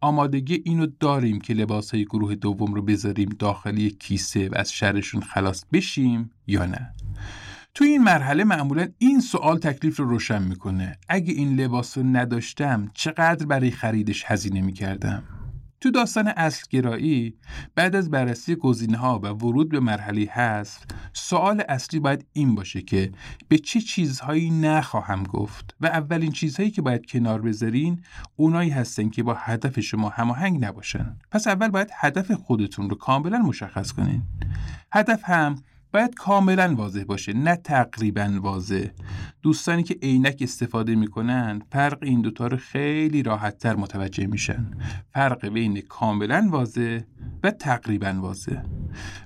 آمادگی 0.00 0.62
اینو 0.64 0.86
داریم 1.00 1.40
که 1.40 1.54
لباس 1.54 1.94
های 1.94 2.04
گروه 2.04 2.34
دوم 2.34 2.74
رو 2.74 2.82
بذاریم 2.82 3.28
داخلی 3.38 3.90
کیسه 3.90 4.48
و 4.48 4.52
از 4.56 4.72
شرشون 4.72 5.20
خلاص 5.20 5.64
بشیم 5.72 6.30
یا 6.46 6.66
نه. 6.66 6.94
تو 7.74 7.84
این 7.84 8.02
مرحله 8.02 8.44
معمولا 8.44 8.88
این 8.98 9.20
سوال 9.20 9.58
تکلیف 9.58 9.96
رو 9.96 10.08
روشن 10.08 10.42
می‌کنه. 10.42 10.98
اگه 11.08 11.32
این 11.32 11.60
لباس 11.60 11.98
رو 11.98 12.04
نداشتم 12.04 12.90
چقدر 12.94 13.46
برای 13.46 13.70
خریدش 13.70 14.24
هزینه 14.26 14.60
می‌کردم؟ 14.60 15.22
تو 15.80 15.90
داستان 15.90 16.28
اصلگرایی 16.36 17.34
بعد 17.74 17.96
از 17.96 18.10
بررسی 18.10 18.54
گزینه 18.54 18.96
ها 18.96 19.18
و 19.18 19.26
ورود 19.26 19.68
به 19.68 19.80
مرحله 19.80 20.20
حذف 20.20 20.84
سوال 21.12 21.62
اصلی 21.68 22.00
باید 22.00 22.26
این 22.32 22.54
باشه 22.54 22.82
که 22.82 23.12
به 23.48 23.58
چه 23.58 23.80
چیزهایی 23.80 24.50
نخواهم 24.50 25.22
گفت 25.22 25.76
و 25.80 25.86
اولین 25.86 26.32
چیزهایی 26.32 26.70
که 26.70 26.82
باید 26.82 27.06
کنار 27.06 27.40
بذارین 27.42 28.02
اونایی 28.36 28.70
هستن 28.70 29.08
که 29.08 29.22
با 29.22 29.34
هدف 29.34 29.80
شما 29.80 30.08
هماهنگ 30.08 30.64
نباشن. 30.64 31.16
پس 31.30 31.46
اول 31.46 31.68
باید 31.68 31.90
هدف 31.94 32.32
خودتون 32.32 32.90
رو 32.90 32.96
کاملا 32.96 33.38
مشخص 33.38 33.92
کنین. 33.92 34.22
هدف 34.92 35.20
هم 35.24 35.62
باید 35.92 36.14
کاملا 36.14 36.74
واضح 36.74 37.04
باشه 37.04 37.32
نه 37.32 37.56
تقریبا 37.56 38.38
واضح. 38.42 38.86
دوستانی 39.42 39.82
که 39.82 39.96
عینک 40.02 40.36
استفاده 40.40 40.94
می‌کنن 40.94 41.62
فرق 41.72 41.98
این 42.02 42.20
دوتا 42.20 42.46
رو 42.46 42.56
خیلی 42.56 43.22
راحت 43.22 43.58
تر 43.58 43.76
متوجه 43.76 44.26
میشن. 44.26 44.66
فرق 45.14 45.48
بین 45.48 45.80
کاملا 45.80 46.48
واضح 46.50 47.00
و 47.42 47.50
تقریبا 47.50 48.14
واضح. 48.20 48.62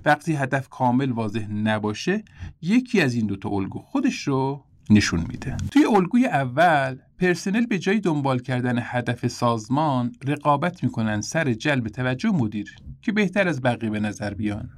وقتی 0.05 0.35
هدف 0.35 0.69
کامل 0.69 1.11
واضح 1.11 1.47
نباشه 1.51 2.25
یکی 2.63 3.01
از 3.01 3.15
این 3.15 3.27
دوتا 3.27 3.49
الگو 3.49 3.79
خودش 3.79 4.29
رو 4.29 4.65
نشون 4.91 5.21
میده. 5.21 5.57
توی 5.71 5.85
الگوی 5.85 6.27
اول 6.27 6.97
پرسنل 7.19 7.67
به 7.67 7.79
جای 7.79 8.01
دنبال 8.01 8.39
کردن 8.39 8.79
هدف 8.83 9.27
سازمان 9.27 10.13
رقابت 10.27 10.85
می‌کنن 10.85 11.21
سر 11.21 11.53
جلب 11.53 11.89
توجه 11.89 12.31
مدیر 12.31 12.77
که 13.03 13.13
بهتر 13.13 13.49
از 13.49 13.63
بقیه 13.63 13.91
به 13.91 14.01
نظر 14.01 14.35
بیان. 14.35 14.71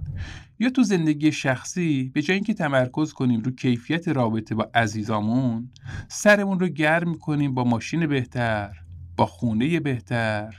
یا 0.58 0.70
تو 0.70 0.82
زندگی 0.82 1.32
شخصی 1.32 2.10
به 2.14 2.22
جای 2.22 2.34
اینکه 2.34 2.54
تمرکز 2.54 3.12
کنیم 3.12 3.40
رو 3.40 3.50
کیفیت 3.50 4.08
رابطه 4.08 4.54
با 4.54 4.70
عزیزامون 4.74 5.70
سرمون 6.08 6.60
رو 6.60 6.68
گرم 6.68 7.14
کنیم 7.14 7.54
با 7.54 7.64
ماشین 7.64 8.06
بهتر 8.06 8.70
با 9.16 9.26
خونه 9.26 9.80
بهتر 9.80 10.54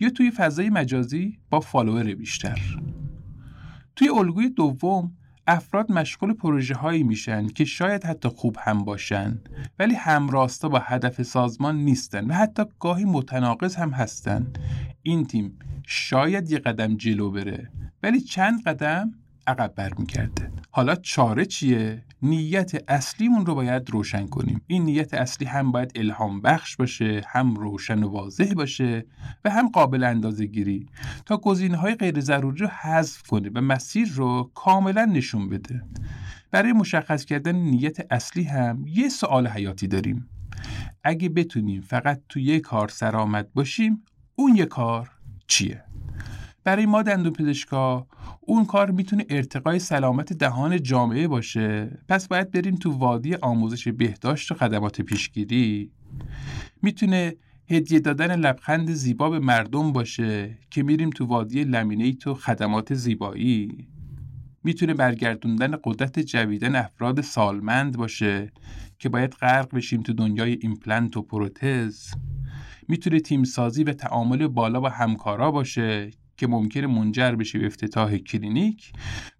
یا 0.00 0.10
توی 0.10 0.30
فضای 0.30 0.70
مجازی 0.70 1.38
با 1.50 1.60
فالوور 1.60 2.14
بیشتر. 2.14 2.60
توی 3.96 4.08
الگوی 4.08 4.48
دوم 4.48 5.12
افراد 5.46 5.92
مشغول 5.92 6.32
پروژه 6.32 6.74
هایی 6.74 7.02
میشن 7.02 7.46
که 7.46 7.64
شاید 7.64 8.04
حتی 8.04 8.28
خوب 8.28 8.56
هم 8.60 8.84
باشن 8.84 9.38
ولی 9.78 9.94
همراستا 9.94 10.68
با 10.68 10.78
هدف 10.78 11.22
سازمان 11.22 11.76
نیستن 11.76 12.26
و 12.26 12.34
حتی 12.34 12.62
گاهی 12.80 13.04
متناقض 13.04 13.76
هم 13.76 13.90
هستن. 13.90 14.52
این 15.02 15.24
تیم 15.24 15.58
شاید 15.86 16.50
یه 16.50 16.58
قدم 16.58 16.96
جلو 16.96 17.30
بره 17.30 17.70
ولی 18.02 18.20
چند 18.20 18.62
قدم 18.62 19.14
عقب 19.48 19.74
برمیگرده. 19.74 20.50
حالا 20.70 20.94
چاره 20.94 21.44
چیه؟ 21.44 22.04
نیت 22.22 22.72
اصلیمون 22.88 23.46
رو 23.46 23.54
باید 23.54 23.90
روشن 23.90 24.26
کنیم. 24.26 24.60
این 24.66 24.84
نیت 24.84 25.14
اصلی 25.14 25.46
هم 25.46 25.72
باید 25.72 25.92
الهام 25.94 26.40
بخش 26.40 26.76
باشه 26.76 27.22
هم 27.26 27.54
روشن 27.54 28.02
و 28.02 28.08
واضح 28.08 28.54
باشه 28.54 29.06
و 29.44 29.50
هم 29.50 29.68
قابل 29.68 30.04
اندازه 30.04 30.46
گیری 30.46 30.86
تا 31.26 31.36
گزینه 31.36 31.76
های 31.76 31.94
غیر 31.94 32.20
ضروری 32.20 32.58
رو 32.58 32.66
حذف 32.66 33.22
کنه 33.22 33.50
و 33.54 33.60
مسیر 33.60 34.08
رو 34.08 34.50
کاملا 34.54 35.04
نشون 35.04 35.48
بده. 35.48 35.82
برای 36.50 36.72
مشخص 36.72 37.24
کردن 37.24 37.56
نیت 37.56 38.12
اصلی 38.12 38.42
هم 38.42 38.84
یه 38.86 39.08
سوال 39.08 39.48
حیاتی 39.48 39.86
داریم. 39.86 40.28
اگه 41.04 41.28
بتونیم 41.28 41.80
فقط 41.80 42.22
تو 42.28 42.40
یه 42.40 42.60
کار 42.60 42.88
سرآمد 42.88 43.52
باشیم 43.52 44.02
اون 44.34 44.56
یه 44.56 44.66
کار 44.66 45.10
چیه؟ 45.46 45.84
برای 46.68 46.86
ما 46.86 47.02
دندون 47.02 47.32
پزشکا 47.32 48.06
اون 48.40 48.64
کار 48.64 48.90
می‌تونه 48.90 49.26
ارتقای 49.28 49.78
سلامت 49.78 50.32
دهان 50.32 50.82
جامعه 50.82 51.28
باشه. 51.28 51.98
پس 52.08 52.28
باید 52.28 52.50
بریم 52.50 52.76
تو 52.76 52.92
وادی 52.92 53.34
آموزش 53.34 53.88
بهداشت 53.88 54.52
و 54.52 54.54
خدمات 54.54 55.00
پیشگیری. 55.00 55.92
می‌تونه 56.82 57.34
هدیه 57.70 58.00
دادن 58.00 58.36
لبخند 58.36 58.90
زیبا 58.90 59.30
به 59.30 59.38
مردم 59.38 59.92
باشه 59.92 60.58
که 60.70 60.82
میریم 60.82 61.10
تو 61.10 61.24
وادی 61.26 61.64
لمینیت 61.64 62.26
و 62.26 62.34
خدمات 62.34 62.94
زیبایی. 62.94 63.88
می‌تونه 64.64 64.94
برگردوندن 64.94 65.76
قدرت 65.84 66.20
جویدن 66.20 66.76
افراد 66.76 67.20
سالمند 67.20 67.96
باشه 67.96 68.52
که 68.98 69.08
باید 69.08 69.32
غرق 69.32 69.74
بشیم 69.74 70.02
تو 70.02 70.12
دنیای 70.12 70.58
ایمپلنت 70.60 71.16
و 71.16 71.22
پروتز. 71.22 72.10
می‌تونه 72.88 73.20
تیمسازی 73.20 73.84
و 73.84 73.92
تعامل 73.92 74.46
بالا 74.46 74.80
با 74.80 74.88
همکارا 74.88 75.50
باشه 75.50 76.10
که 76.38 76.46
ممکنه 76.46 76.86
منجر 76.86 77.34
بشه 77.34 77.58
به 77.58 77.66
افتتاح 77.66 78.16
کلینیک 78.16 78.92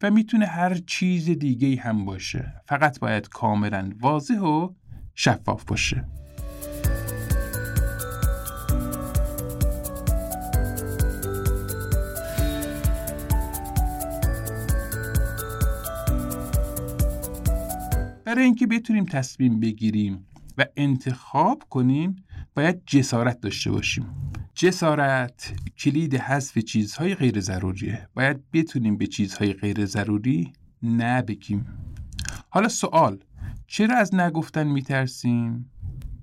و 0.03 0.11
می‌تونه 0.11 0.47
هر 0.47 0.75
چیز 0.75 1.31
دیگه 1.31 1.81
هم 1.83 2.05
باشه. 2.05 2.53
فقط 2.67 2.99
باید 3.01 3.29
کاملا 3.29 3.93
واضح 4.01 4.39
و 4.39 4.73
شفاف 5.15 5.65
باشه. 5.65 6.05
برای 18.25 18.45
اینکه 18.45 18.67
بتونیم 18.67 19.05
تصمیم 19.05 19.61
بگیریم 19.61 20.27
و 20.59 20.65
انتخاب 20.77 21.63
کنیم 21.71 22.17
باید 22.59 22.83
جسارت 22.87 23.41
داشته 23.41 23.71
باشیم. 23.71 24.07
جسارت 24.55 25.53
کلید 25.79 26.15
حذف 26.15 26.59
چیزهای 26.59 27.15
غیر 27.15 27.41
ضروریه. 27.41 28.09
باید 28.15 28.51
بتونیم 28.53 28.97
به 28.97 29.07
چیزهای 29.07 29.53
غیر 29.53 29.87
ضروری 29.87 30.53
نبگیم 30.83 31.67
حالا 32.49 32.69
سوال 32.69 33.19
چرا 33.67 33.97
از 33.97 34.15
نگفتن 34.15 34.67
میترسیم؟ 34.67 35.71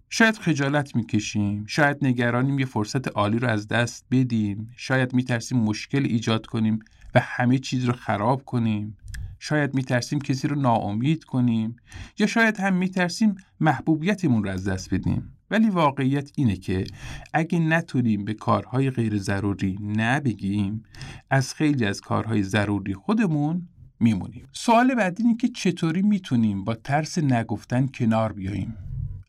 شاید 0.10 0.38
خجالت 0.38 0.96
می‌کشیم. 0.96 1.66
شاید 1.68 1.98
نگرانیم 2.02 2.60
یه 2.60 2.66
فرصت 2.66 3.08
عالی 3.08 3.40
رو 3.40 3.48
از 3.48 3.68
دست 3.68 4.06
بدیم. 4.12 4.72
شاید 4.76 5.14
میترسیم 5.14 5.60
مشکل 5.60 6.04
ایجاد 6.06 6.46
کنیم 6.46 6.80
و 7.16 7.20
همه 7.20 7.58
چیز 7.58 7.86
رو 7.86 7.94
خراب 7.94 8.46
کنیم. 8.46 8.98
شاید 9.40 9.74
میترسیم 9.74 10.20
کسی 10.20 10.48
رو 10.48 10.62
ناامید 10.62 11.24
کنیم. 11.24 11.76
یا 12.20 12.28
شاید 12.28 12.58
هم 12.58 12.74
میترسیم 12.74 13.36
محبوبیتمون 13.60 14.44
رو 14.44 14.50
از 14.50 14.68
دست 14.68 14.94
بدیم. 14.94 15.35
ولی 15.52 15.70
واقعیت 15.70 16.32
اینه 16.36 16.56
که 16.56 16.86
اگه 17.34 17.60
نتونیم 17.60 18.26
به 18.26 18.34
کارهای 18.34 18.90
غیر 18.90 19.18
ضروری 19.18 19.80
نبگیم 19.82 20.84
از 21.30 21.54
خیلی 21.54 21.86
از 21.86 22.02
کارهای 22.02 22.44
ضروری 22.44 22.94
خودمون 22.94 23.68
میمونیم. 24.00 24.48
سوال 24.52 24.96
بعدی 24.96 25.24
اینه 25.24 25.38
که 25.38 25.48
چطوری 25.48 26.02
می‌تونیم 26.02 26.64
با 26.64 26.76
ترس 26.76 27.18
نگفتن 27.18 27.88
کنار 27.88 28.34
بیاییم؟ 28.34 28.78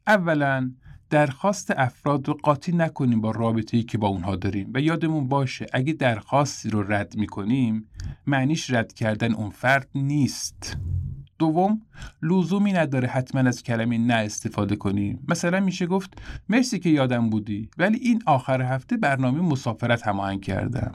اولا 0.06 0.72
درخواست 1.10 1.70
افراد 1.76 2.28
رو 2.28 2.34
قاطی 2.34 2.72
نکنیم 2.72 3.20
با 3.20 3.30
رابطه‌ای 3.30 3.82
که 3.82 3.98
با 3.98 4.08
اونها 4.08 4.36
داریم. 4.36 4.70
و 4.74 4.80
یادمون 4.80 5.28
باشه 5.28 5.66
اگه 5.72 5.92
درخواستی 5.92 6.70
رو 6.70 6.92
رد 6.92 7.16
می‌کنیم 7.16 7.88
معنیش 8.26 8.70
رد 8.70 8.92
کردن 8.92 9.34
اون 9.34 9.50
فرد 9.50 9.88
نیست. 9.94 10.76
دوم 11.38 11.82
لزومی 12.22 12.72
نداره 12.72 13.08
حتما 13.08 13.40
از 13.40 13.62
کلمه 13.62 13.98
نه 13.98 14.14
استفاده 14.14 14.76
کنیم 14.76 15.24
مثلا 15.28 15.60
میشه 15.60 15.86
گفت 15.86 16.22
مرسی 16.48 16.78
که 16.78 16.90
یادم 16.90 17.30
بودی 17.30 17.70
ولی 17.78 17.98
این 17.98 18.22
آخر 18.26 18.62
هفته 18.62 18.96
برنامه 18.96 19.40
مسافرت 19.40 20.06
هماهنگ 20.06 20.42
کردم. 20.42 20.92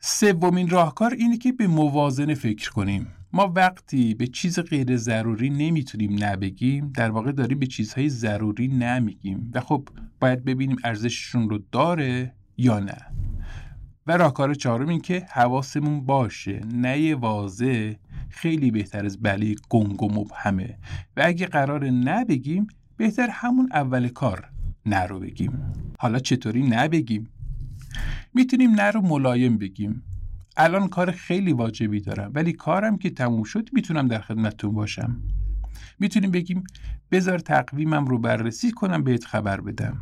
سومین 0.00 0.68
راهکار 0.68 1.12
اینه 1.12 1.38
که 1.38 1.52
به 1.52 1.66
موازنه 1.66 2.34
فکر 2.34 2.70
کنیم. 2.70 3.06
ما 3.32 3.52
وقتی 3.56 4.14
به 4.14 4.26
چیز 4.26 4.58
غیر 4.58 4.96
ضروری 4.96 5.50
نمی‌تونیم 5.50 6.24
نبگیم 6.24 6.92
در 6.94 7.10
واقع 7.10 7.32
داریم 7.32 7.58
به 7.58 7.66
چیزهای 7.66 8.08
ضروری 8.08 8.68
نمیگیم 8.68 9.50
و 9.54 9.60
خب 9.60 9.88
باید 10.20 10.44
ببینیم 10.44 10.76
ارزششون 10.84 11.50
رو 11.50 11.58
داره 11.72 12.34
یا 12.56 12.78
نه. 12.78 12.96
و 14.06 14.16
راهکار 14.16 14.54
چهارم 14.54 14.88
این 14.88 15.00
که 15.00 15.26
حواسمون 15.30 16.06
باشه. 16.06 16.60
نه 16.74 17.14
واضح 17.14 17.92
خیلی 18.30 18.70
بهتر 18.70 19.04
از 19.04 19.22
بلی 19.22 19.56
گنگ 19.68 20.02
و 20.02 20.12
مبهمه 20.12 20.78
و 21.16 21.22
اگه 21.24 21.46
قرار 21.46 21.90
نبگیم 21.90 22.66
بهتر 22.96 23.28
همون 23.30 23.68
اول 23.72 24.08
کار 24.08 24.48
نه 24.86 25.06
رو 25.06 25.20
بگیم. 25.20 25.72
حالا 25.98 26.18
چطوری 26.18 26.62
نبگیم 26.62 27.30
می‌تونیم 28.34 28.70
نه 28.70 28.90
رو 28.90 29.00
ملایم 29.00 29.58
بگیم. 29.58 30.02
الان 30.56 30.88
کار 30.88 31.10
خیلی 31.10 31.52
واجبی 31.52 32.00
دارم 32.00 32.30
ولی 32.34 32.52
کارم 32.52 32.98
که 32.98 33.10
تموم 33.10 33.42
شد 33.42 33.68
می‌تونم 33.72 34.08
در 34.08 34.20
خدمتتون 34.20 34.72
باشم. 34.72 35.22
می‌تونیم 35.98 36.30
بگیم 36.30 36.64
بذار 37.10 37.38
تقویمم 37.38 38.06
رو 38.06 38.18
بررسی 38.18 38.70
کنم 38.70 39.04
بهت 39.04 39.24
خبر 39.24 39.60
بدم. 39.60 40.00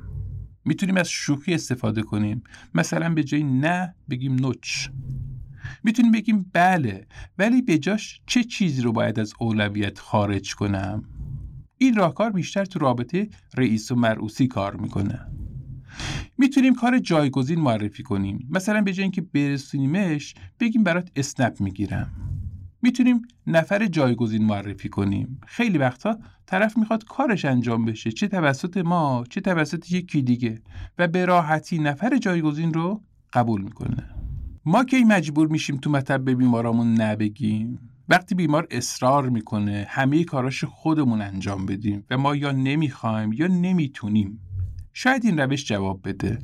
می‌تونیم 0.64 0.96
از 0.96 1.08
شوخی 1.08 1.54
استفاده 1.54 2.02
کنیم. 2.02 2.42
مثلا 2.74 3.14
به 3.14 3.24
جای 3.24 3.42
نه 3.42 3.94
بگیم 4.10 4.34
نوچ. 4.34 4.88
می‌تونیم 5.84 6.12
بگیم 6.12 6.50
بله 6.52 7.06
ولی 7.38 7.62
به 7.62 7.78
جاش 7.78 8.20
چه 8.26 8.44
چیزی 8.44 8.82
رو 8.82 8.92
باید 8.92 9.20
از 9.20 9.32
اولویت 9.38 9.98
خارج 9.98 10.54
کنم؟ 10.54 11.04
این 11.78 11.94
راهکار 11.94 12.30
بیشتر 12.30 12.64
تو 12.64 12.78
رابطه 12.78 13.28
رئیس 13.56 13.90
و 13.90 13.94
مرعوسی 13.94 14.46
کار 14.46 14.76
می‌کنه. 14.76 15.26
می‌تونیم 16.38 16.74
کار 16.74 16.98
جایگزین 16.98 17.60
معرفی 17.60 18.02
کنیم. 18.02 18.48
مثلا 18.50 18.80
به 18.82 18.92
جای 18.92 19.02
اینکه 19.02 19.20
برسونیمش 19.20 20.34
بگیم 20.60 20.82
برات 20.84 21.10
اسنپ 21.16 21.60
می‌گیرم. 21.60 22.12
می‌تونیم 22.82 23.22
نفر 23.46 23.86
جایگزین 23.86 24.44
معرفی 24.44 24.88
کنیم. 24.88 25.40
خیلی 25.46 25.78
وقتا 25.78 26.18
طرف 26.46 26.78
می‌خواد 26.78 27.04
کارش 27.04 27.44
انجام 27.44 27.84
بشه. 27.84 28.12
چه 28.12 28.28
توسط 28.28 28.76
ما 28.76 29.24
چه 29.30 29.40
توسط 29.40 29.92
یکی 29.92 30.22
دیگه. 30.22 30.62
و 30.98 31.08
به 31.08 31.24
راحتی 31.24 31.78
نفر 31.78 32.16
جایگزین 32.16 32.74
رو 32.74 33.02
قبول 33.32 33.62
می‌کنه. 33.62 34.17
ما 34.70 34.84
کی 34.84 35.04
مجبور 35.04 35.48
میشیم 35.48 35.76
تو 35.76 35.90
مطب 35.90 36.24
به 36.24 36.34
بیمارامون 36.34 37.00
نبگیم؟ 37.00 37.78
وقتی 38.08 38.34
بیمار 38.34 38.66
اصرار 38.70 39.28
می‌کنه 39.28 39.86
همه 39.88 40.24
کاراش 40.24 40.64
خودمون 40.64 41.20
انجام 41.20 41.66
بدیم 41.66 42.04
و 42.10 42.18
ما 42.18 42.36
یا 42.36 42.52
نمی‌خوایم 42.52 43.32
یا 43.32 43.46
نمی‌تونیم. 43.46 44.40
شاید 44.92 45.24
این 45.24 45.38
روش 45.40 45.64
جواب 45.64 46.08
بده. 46.08 46.38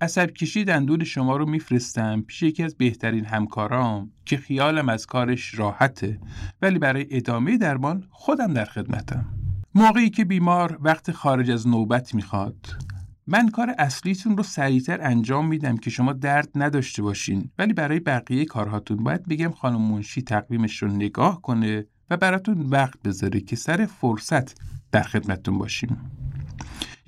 عصب 0.00 0.30
کشی 0.30 0.64
دندون 0.64 1.04
شما 1.04 1.36
رو 1.36 1.46
میفرستم 1.46 2.20
پیش 2.20 2.42
یکی 2.42 2.62
از 2.62 2.76
بهترین 2.76 3.24
همکارام 3.24 4.10
که 4.24 4.36
خیالم 4.36 4.88
از 4.88 5.06
کارش 5.06 5.54
راحته 5.54 6.20
ولی 6.62 6.78
برای 6.78 7.06
ادامه 7.10 7.58
درمان 7.58 8.04
خودم 8.10 8.54
در 8.54 8.64
خدمتم. 8.64 9.24
موقعی 9.74 10.10
که 10.10 10.24
بیمار 10.24 10.78
وقت 10.80 11.12
خارج 11.12 11.50
از 11.50 11.68
نوبت 11.68 12.14
می‌خواد. 12.14 12.66
من 13.30 13.48
کار 13.48 13.74
اصلیتون 13.78 14.36
رو 14.36 14.42
سریعتر 14.42 14.98
انجام 15.02 15.48
میدم 15.48 15.76
که 15.76 15.90
شما 15.90 16.12
درد 16.12 16.48
نداشته 16.54 17.02
باشین. 17.02 17.50
ولی 17.58 17.72
برای 17.72 18.00
بقیه 18.00 18.44
کارهاتون 18.44 18.96
باید 18.96 19.28
بگم 19.28 19.50
خانم 19.50 19.80
منشی 19.80 20.22
تقویمش 20.22 20.82
رو 20.82 20.88
نگاه 20.88 21.42
کنه 21.42 21.86
و 22.10 22.16
براتون 22.16 22.60
وقت 22.60 23.02
بذاره 23.02 23.40
که 23.40 23.56
سر 23.56 23.86
فرصت 23.86 24.54
در 24.92 25.02
خدمتتون 25.02 25.58
باشیم. 25.58 26.10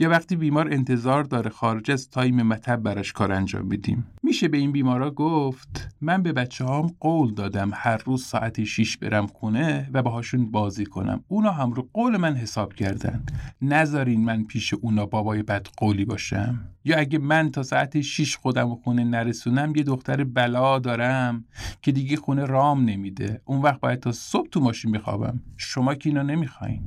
یا 0.01 0.11
وقتی 0.11 0.37
بیمار 0.37 0.73
انتظار 0.73 1.25
داره 1.25 1.51
خارج 1.51 1.91
از 1.91 2.11
تایم 2.11 2.43
مطب 2.43 2.77
براش 2.77 3.13
کار 3.13 3.33
انجام 3.33 3.69
بدیم. 3.69 4.07
میشه 4.23 4.49
به 4.49 4.59
این 4.59 4.73
بیمارا 4.73 5.11
گفت 5.11 5.89
من 6.01 6.23
به 6.23 6.33
بچه 6.33 6.65
هام 6.65 6.95
قول 7.01 7.35
دادم 7.35 7.71
هر 7.75 7.97
روز 7.97 8.25
ساعت 8.25 8.65
6 8.65 8.97
برم 8.97 9.27
خونه 9.27 9.91
و 9.93 10.03
باهاشون 10.03 10.51
بازی 10.51 10.87
کنم. 10.87 11.25
اونا 11.29 11.51
هم 11.51 11.73
رو 11.73 11.89
قول 11.93 12.17
من 12.17 12.35
حساب 12.35 12.75
کردن 12.75 13.23
نذارین 13.63 14.25
من 14.25 14.45
پیش 14.45 14.75
اونا 14.75 15.07
بابای 15.07 15.43
بد 15.43 15.67
قولی 15.77 16.05
باشم. 16.05 16.61
یا 16.85 16.99
اگه 16.99 17.19
من 17.19 17.51
تا 17.51 17.63
ساعت 17.63 18.01
6 18.01 18.37
خودم 18.37 18.71
و 18.71 18.77
خونه 18.77 19.05
نرسونم 19.05 19.73
یه 19.77 19.83
دختر 19.83 20.25
بلا 20.25 20.79
دارم 20.79 21.45
که 21.83 21.93
دیگه 21.93 22.17
خونه 22.17 22.45
رام 22.45 22.85
نمیده. 22.85 23.41
اون 23.45 23.63
وقت 23.63 23.81
باید 23.81 24.01
تا 24.01 24.13
صبح 24.13 24.49
تو 24.49 24.61
ماشین 24.61 24.93
بخوابم 24.93 25.41
شما 25.57 25.95
که 25.95 26.09
اینا 26.09 26.23
نمی‌خواین. 26.23 26.83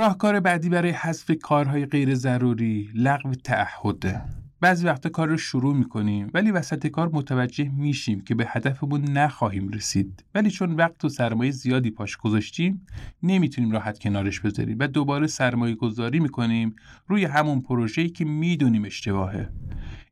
راهکار 0.00 0.40
بعدی 0.40 0.68
برای 0.68 0.90
حذف 0.90 1.30
کارهای 1.30 1.86
غیر 1.86 2.14
ضروری 2.14 2.90
لغو 2.94 3.34
تعهده 3.34 4.22
بعضی 4.60 4.86
وقتا 4.86 5.08
کار 5.08 5.28
رو 5.28 5.36
شروع 5.36 5.76
می‌کنیم 5.76 6.30
ولی 6.34 6.50
وسط 6.50 6.86
کار 6.86 7.10
متوجه 7.12 7.68
میشیم 7.68 8.20
که 8.20 8.34
به 8.34 8.46
هدفمون 8.48 9.04
نخواهیم 9.04 9.68
رسید. 9.68 10.24
ولی 10.34 10.50
چون 10.50 10.72
وقت 10.72 11.04
و 11.04 11.08
سرمایه 11.08 11.50
زیادی 11.50 11.90
پاش 11.90 12.16
گذاشتیم 12.16 12.86
نمی‌تونیم 13.22 13.70
راحت 13.70 13.98
کنارش 13.98 14.40
بذاریم 14.40 14.76
و 14.80 14.86
دوباره 14.86 15.26
سرمایه 15.26 15.74
گذاری 15.74 16.20
می‌کنیم 16.20 16.76
روی 17.06 17.24
همون 17.24 17.60
پروژه‌ای 17.60 18.08
که 18.08 18.24
می‌دونیم 18.24 18.84
اشتباهه. 18.84 19.48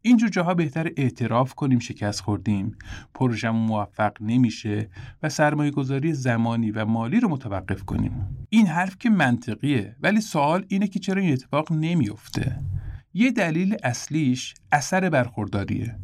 اینجور 0.02 0.28
جاها 0.28 0.54
بهتر 0.54 0.90
اعتراف 0.96 1.54
کنیم 1.54 1.78
شکست 1.78 2.20
خوردیم. 2.20 2.76
پروژمون 3.14 3.66
موفق 3.66 4.12
نمیشه 4.20 4.88
و 5.22 5.28
سرمایه 5.28 5.70
گذاری 5.70 6.12
زمانی 6.12 6.70
و 6.70 6.84
مالی 6.84 7.20
رو 7.20 7.28
متوقف 7.28 7.82
کنیم. 7.82 8.12
این 8.50 8.66
حرف 8.66 8.98
که 8.98 9.10
منطقیه 9.10 9.96
ولی 10.00 10.20
سوال 10.20 10.64
اینه 10.68 10.88
که 10.88 10.98
چرا 10.98 11.22
این 11.22 11.32
اتفاق 11.32 11.72
نمیافته؟ 11.72 12.60
یه 13.14 13.30
دلیل 13.30 13.76
اصلیش 13.82 14.54
اثر 14.72 15.10
برخورداریه. 15.10 15.98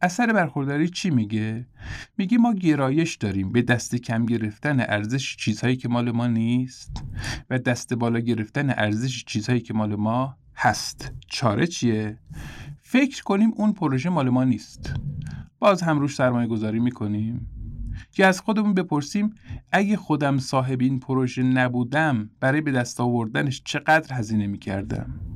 اثر 0.00 0.32
برخورداری 0.32 0.88
چی 0.88 1.10
میگه؟ 1.10 1.66
میگه 2.18 2.38
ما 2.38 2.52
گرایش 2.52 3.16
داریم. 3.16 3.52
به 3.52 3.62
دست 3.62 3.94
کم 3.94 4.26
گرفتن 4.26 4.80
ارزش 4.80 5.36
چیزهایی 5.36 5.76
که 5.76 5.88
مال 5.88 6.10
ما 6.10 6.26
نیست 6.26 7.04
و 7.50 7.58
دست 7.58 7.94
بالا 7.94 8.18
گرفتن 8.18 8.70
ارزش 8.70 9.24
چیزهایی 9.24 9.60
که 9.60 9.74
مال 9.74 9.94
ما 9.94 10.36
هست. 10.56 11.12
چاره 11.28 11.66
چیه؟ 11.66 12.18
فکر 12.80 13.22
کنیم 13.22 13.52
اون 13.56 13.72
پروژه 13.72 14.10
مال 14.10 14.30
ما 14.30 14.44
نیست. 14.44 14.94
باز 15.58 15.82
هم 15.82 15.98
روش 15.98 16.14
سرمایه 16.14 16.48
گذاری 16.48 16.80
می‌کنیم. 16.80 17.46
که 18.12 18.26
از 18.26 18.40
خودمون 18.40 18.74
بپرسیم 18.74 19.34
اگه 19.72 19.96
خودم 19.96 20.38
صاحب 20.38 20.80
این 20.80 21.00
پروژه 21.00 21.42
نبودم 21.42 22.30
برای 22.40 22.60
به 22.60 22.72
دست 22.72 23.00
آوردنش 23.00 23.62
چقدر 23.64 24.14
هزینه 24.14 24.46
می‌کردم؟ 24.46 25.31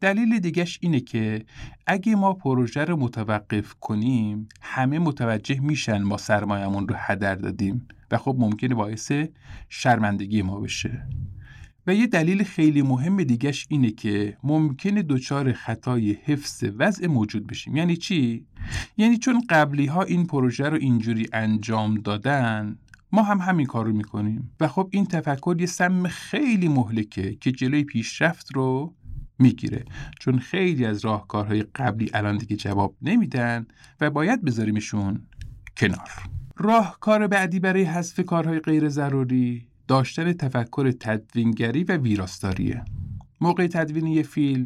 دلیل 0.00 0.38
دیگهش 0.38 0.78
اینه 0.82 1.00
که 1.00 1.44
اگه 1.86 2.16
ما 2.16 2.32
پروژه 2.32 2.84
رو 2.84 2.96
متوقف 2.96 3.74
کنیم 3.74 4.48
همه 4.60 4.98
متوجه 4.98 5.60
میشن 5.60 6.02
ما 6.02 6.16
سرمایهمون 6.16 6.88
رو 6.88 6.94
هدر 6.98 7.34
دادیم 7.34 7.88
و 8.10 8.18
خب 8.18 8.36
ممکنه 8.38 8.74
باعث 8.74 9.12
شرمندگی 9.68 10.42
ما 10.42 10.60
بشه. 10.60 11.06
و 11.86 11.94
یه 11.94 12.06
دلیل 12.06 12.44
خیلی 12.44 12.82
مهم 12.82 13.22
دیگهش 13.22 13.66
اینه 13.70 13.90
که 13.90 14.36
ممکنه 14.42 15.02
دچار 15.02 15.52
خطای 15.52 16.12
حفظ 16.24 16.64
وضع 16.78 17.06
موجود 17.06 17.46
بشیم. 17.46 17.76
یعنی 17.76 17.96
چی؟ 17.96 18.46
یعنی 18.96 19.18
چون 19.18 19.42
قبلی 19.48 19.86
ها 19.86 20.02
این 20.02 20.26
پروژه 20.26 20.68
رو 20.68 20.76
اینجوری 20.76 21.26
انجام 21.32 21.94
دادن 21.94 22.78
ما 23.12 23.22
هم 23.22 23.38
همین 23.38 23.66
کار 23.66 23.86
رو 23.86 23.92
می‌کنیم. 23.92 24.50
و 24.60 24.68
خب 24.68 24.88
این 24.90 25.06
تفکر 25.06 25.56
یه 25.58 25.66
سم 25.66 26.08
خیلی 26.08 26.68
مهلکه 26.68 27.34
که 27.34 27.52
جلوی 27.52 27.84
پیشرفت 27.84 28.52
رو 28.54 28.94
می‌گیره. 29.40 29.84
چون 30.20 30.38
خیلی 30.38 30.84
از 30.84 31.04
راهکارهای 31.04 31.62
قبلی 31.62 32.10
الان 32.14 32.36
دیگه 32.36 32.56
جواب 32.56 32.96
نمیدن 33.02 33.66
و 34.00 34.10
باید 34.10 34.44
بذاریمشون 34.44 35.22
کنار. 35.76 36.10
راهکار 36.56 37.26
بعدی 37.26 37.60
برای 37.60 37.82
حذف 37.82 38.20
کارهای 38.20 38.60
غیر 38.60 38.88
ضروری 38.88 39.66
داشتن 39.88 40.32
تفکر 40.32 40.90
تدوینگری 40.90 41.84
و 41.84 41.96
ویراستاریه. 41.96 42.84
موقع 43.40 43.66
تدوین 43.66 44.06
یه 44.06 44.22
فیلم 44.22 44.64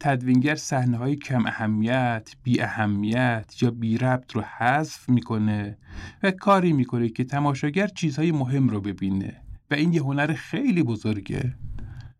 تدوینگر 0.00 0.54
صحنه 0.54 0.96
های 0.96 1.16
کم 1.16 1.46
اهمیت، 1.46 2.30
بی 2.42 2.60
اهمیت 2.60 3.62
یا 3.62 3.70
بی 3.70 3.98
ربط 3.98 4.32
رو 4.32 4.42
حذف 4.58 5.08
می‌کنه 5.08 5.78
و 6.22 6.30
کاری 6.30 6.72
می‌کنه 6.72 7.08
که 7.08 7.24
تماشاگر 7.24 7.86
چیزهای 7.86 8.32
مهم 8.32 8.68
رو 8.68 8.80
ببینه. 8.80 9.36
و 9.70 9.74
این 9.74 9.92
یه 9.92 10.02
هنر 10.02 10.32
خیلی 10.32 10.82
بزرگه. 10.82 11.54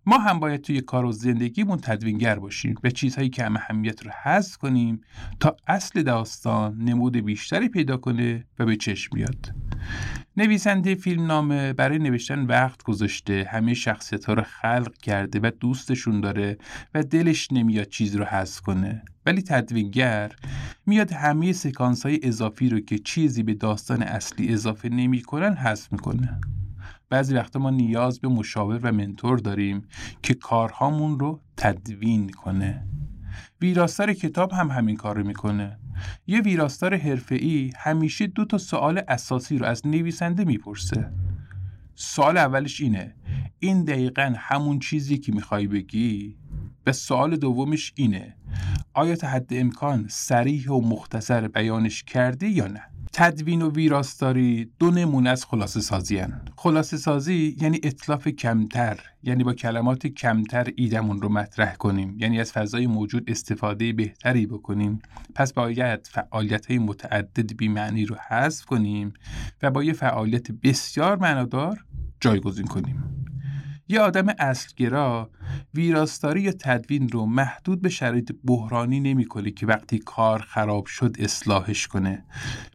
ما 0.06 0.18
هم 0.18 0.40
باید 0.40 0.60
توی 0.60 0.80
کار 0.80 1.04
و 1.04 1.12
زندگیمون 1.12 1.78
تدوینگر 1.78 2.38
باشیم 2.38 2.74
و 2.84 2.90
چیزهایی 2.90 3.28
که 3.28 3.44
هم 3.44 3.56
اهمیت 3.56 4.02
رو 4.02 4.10
حذف 4.22 4.56
کنیم 4.56 5.00
تا 5.40 5.56
اصل 5.66 6.02
داستان 6.02 6.78
نمود 6.78 7.16
بیشتری 7.16 7.68
پیدا 7.68 7.96
کنه 7.96 8.44
و 8.58 8.66
به 8.66 8.76
چشم 8.76 9.10
بیاد. 9.14 9.54
نویسنده 10.36 10.94
فیلم 10.94 11.26
نامه 11.26 11.72
برای 11.72 11.98
نوشتن 11.98 12.46
وقت 12.46 12.82
گذاشته 12.82 13.48
همه 13.50 13.74
شخصیت 13.74 14.24
ها 14.24 14.34
رو 14.34 14.42
خلق 14.42 14.96
کرده 15.02 15.40
و 15.42 15.50
دوستشون 15.60 16.20
داره 16.20 16.58
و 16.94 17.02
دلش 17.02 17.52
نمیاد 17.52 17.88
چیز 17.88 18.16
رو 18.16 18.24
حذف 18.24 18.60
کنه. 18.60 19.02
ولی 19.26 19.42
تدوینگر 19.42 20.32
میاد 20.86 21.12
همه 21.12 21.52
سکانس 21.52 22.06
های 22.06 22.20
اضافی 22.22 22.68
رو 22.68 22.80
که 22.80 22.98
چیزی 22.98 23.42
به 23.42 23.54
داستان 23.54 24.02
اصلی 24.02 24.52
اضافه 24.52 24.88
نمی‌کنن 24.88 25.54
حذف 25.54 25.92
می‌کنه. 25.92 26.40
بعضی 27.12 27.35
وقتا 27.35 27.59
ما 27.59 27.70
نیاز 27.70 28.20
به 28.20 28.29
مشاور 28.29 28.81
و 28.83 28.92
منتور 28.92 29.38
داریم 29.38 29.83
که 30.22 30.35
کارهامون 30.35 31.18
رو 31.18 31.40
تدوین 31.57 32.31
کنه. 32.31 32.87
ویراستار 33.61 34.12
کتاب 34.12 34.53
هم 34.53 34.70
همین 34.70 34.96
کار 34.96 35.16
رو 35.16 35.27
می‌کنه. 35.27 35.79
یه 36.27 36.40
ویراستار 36.40 36.96
حرفه‌ای 36.96 37.72
همیشه 37.77 38.27
دو 38.27 38.44
تا 38.44 38.59
سوال 38.59 39.03
اساسی 39.09 39.59
رو 39.59 39.66
از 39.66 39.87
نویسنده 39.87 40.44
می‌پرسه. 40.44 41.12
سوال 41.94 42.37
اولش 42.37 42.81
اینه 42.81 43.14
این 43.59 43.85
دقیقا 43.85 44.35
همون 44.37 44.79
چیزی 44.79 45.18
که 45.18 45.33
می‌خوای 45.33 45.66
بگی؟ 45.66 46.37
و 46.87 46.92
سوال 46.92 47.37
دومش 47.37 47.92
اینه 47.96 48.37
آیا 48.94 49.16
تا 49.16 49.27
حد 49.27 49.48
امکان 49.51 50.07
سریح 50.09 50.70
و 50.70 50.81
مختصر 50.81 51.48
بیانش 51.48 52.03
کرده 52.03 52.48
یا 52.48 52.66
نه؟ 52.66 52.91
تدوین 53.12 53.62
و 53.62 53.70
ویراستاری 53.70 54.70
دو 54.79 54.90
نمونه 54.90 55.31
از 55.31 55.44
خلاصه 55.44 55.81
سازی 55.81 56.18
هن. 56.18 56.44
خلاصه 56.57 56.96
سازی 56.96 57.57
یعنی 57.61 57.81
اطلاف 57.83 58.29
کمتر 58.29 59.01
یعنی 59.22 59.44
با 59.44 59.55
کلمات 59.55 60.07
کمتر 60.07 60.68
ایدمون 60.77 61.22
رو 61.22 61.29
مطرح 61.29 61.75
کنیم. 61.75 62.16
یعنی 62.18 62.40
از 62.40 62.53
فضای 62.53 62.87
موجود 62.87 63.31
استفاده 63.31 63.92
بهتری 63.92 64.46
بکنیم. 64.46 65.03
پس 65.35 65.53
باید 65.53 66.09
فعالیت 66.12 66.66
های 66.66 66.79
متعدد 66.79 67.57
بیمعنی 67.57 68.05
رو 68.05 68.16
حذف 68.29 68.64
کنیم 68.64 69.12
و 69.62 69.70
با 69.70 69.85
یه 69.85 69.92
فعالیت 69.92 70.53
بسیار 70.53 71.18
معنادار 71.18 71.85
جایگزین 72.20 72.66
کنیم. 72.66 73.31
یه 73.92 74.00
آدم 74.00 74.26
اصلگرا 74.38 75.31
ویراستاری 75.74 76.40
یا 76.40 76.52
تدوین 76.52 77.09
رو 77.09 77.26
محدود 77.26 77.83
به 77.83 77.88
شرایط 77.88 78.33
بحرانی 78.44 79.00
نمی‌کنه 79.00 79.50
که 79.50 79.66
وقتی 79.66 79.98
کار 79.98 80.38
خراب 80.38 80.87
شد 80.87 81.16
اصلاحش 81.18 81.87
کنه 81.87 82.24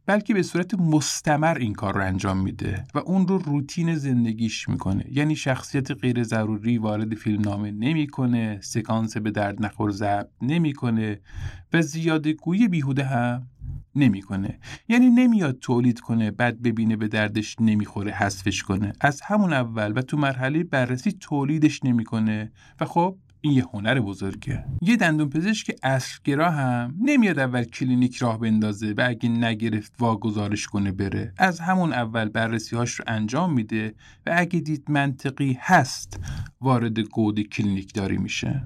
بلکه 0.06 0.34
به 0.34 0.42
صورت 0.42 0.74
مستمر 0.74 1.58
این 1.58 1.72
کار 1.72 1.94
رو 1.94 2.04
انجام 2.04 2.38
میده 2.38 2.84
و 2.94 2.98
اون 2.98 3.28
رو 3.28 3.38
روتین 3.38 3.94
زندگیش 3.94 4.68
می‌کنه. 4.68 5.04
یعنی 5.10 5.36
شخصیت 5.36 5.90
غیر 5.90 6.22
ضروری 6.22 6.78
وارد 6.78 7.14
فیلم 7.14 7.40
نامه 7.40 7.70
نمی‌کنه 7.70 8.60
سکانس 8.62 9.16
به 9.16 9.30
درد 9.30 9.64
نخور 9.64 9.90
ضبط 9.90 10.28
نمی‌کنه 10.42 11.20
و 11.72 11.82
زیاده 11.82 12.32
گوی 12.32 12.68
بیهوده 12.68 13.04
هم 13.04 13.46
نمی‌کنه. 13.94 14.58
یعنی 14.88 15.10
نمیاد 15.10 15.58
تولید 15.58 16.00
کنه 16.00 16.30
بعد 16.30 16.62
ببینه 16.62 16.96
به 16.96 17.08
دردش 17.08 17.56
نمی‌خوره 17.60 18.12
حذفش 18.12 18.62
کنه. 18.62 18.92
از 19.00 19.20
همون 19.20 19.52
اول 19.52 19.92
و 19.96 20.02
تو 20.02 20.16
مرحله 20.16 20.64
بررسی 20.64 21.12
تولیدش 21.12 21.84
نمی‌کنه. 21.84 22.52
و 22.80 22.84
خب 22.84 23.16
این 23.40 23.52
یه 23.52 23.64
هنر 23.74 24.00
بزرگه. 24.00 24.64
یه 24.82 24.96
دندون 24.96 25.28
پزشک 25.28 25.70
اصلگرا 25.82 26.50
هم 26.50 26.94
نمیاد 27.02 27.38
اول 27.38 27.64
کلینیک 27.64 28.16
راه 28.16 28.40
بندازه 28.40 28.94
و 28.96 29.04
اگه 29.08 29.28
نگرفت 29.28 29.92
واگذارش 29.98 30.66
کنه 30.66 30.92
بره. 30.92 31.32
از 31.38 31.60
همون 31.60 31.92
اول 31.92 32.28
بررسی 32.28 32.76
هاش 32.76 32.94
رو 32.94 33.04
انجام 33.08 33.52
میده 33.52 33.94
و 34.26 34.34
اگه 34.36 34.60
دید 34.60 34.84
منطقی 34.88 35.58
هست 35.60 36.20
وارد 36.60 36.98
گود 36.98 37.40
کلینیک 37.40 37.94
داری 37.94 38.18
میشه. 38.18 38.62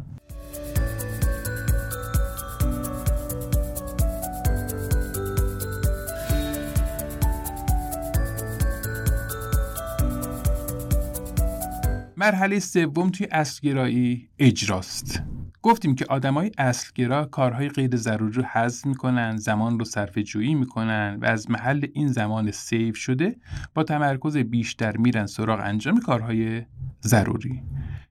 مرحله 12.22 12.58
سوم 12.58 13.10
توی 13.10 13.26
اصلگرایی 13.30 14.28
اجراست. 14.38 15.22
گفتیم 15.62 15.94
که 15.94 16.06
آدمای 16.08 16.50
اصلگرا 16.58 17.24
کارهای 17.24 17.68
غیر 17.68 17.96
ضروری 17.96 18.32
رو 18.32 18.42
حذف 18.42 18.86
می‌کنن 18.86 19.36
زمان 19.36 19.78
رو 19.78 19.84
صرف 19.84 20.18
جویی 20.18 20.54
می‌کنن 20.54 21.18
و 21.22 21.24
از 21.24 21.50
محل 21.50 21.86
این 21.92 22.08
زمان 22.08 22.50
سیو 22.50 22.94
شده 22.94 23.36
با 23.74 23.84
تمرکز 23.84 24.36
بیشتر 24.36 24.96
میرن 24.96 25.26
سراغ 25.26 25.60
انجام 25.64 26.00
کارهای 26.00 26.62
ضروری. 27.04 27.62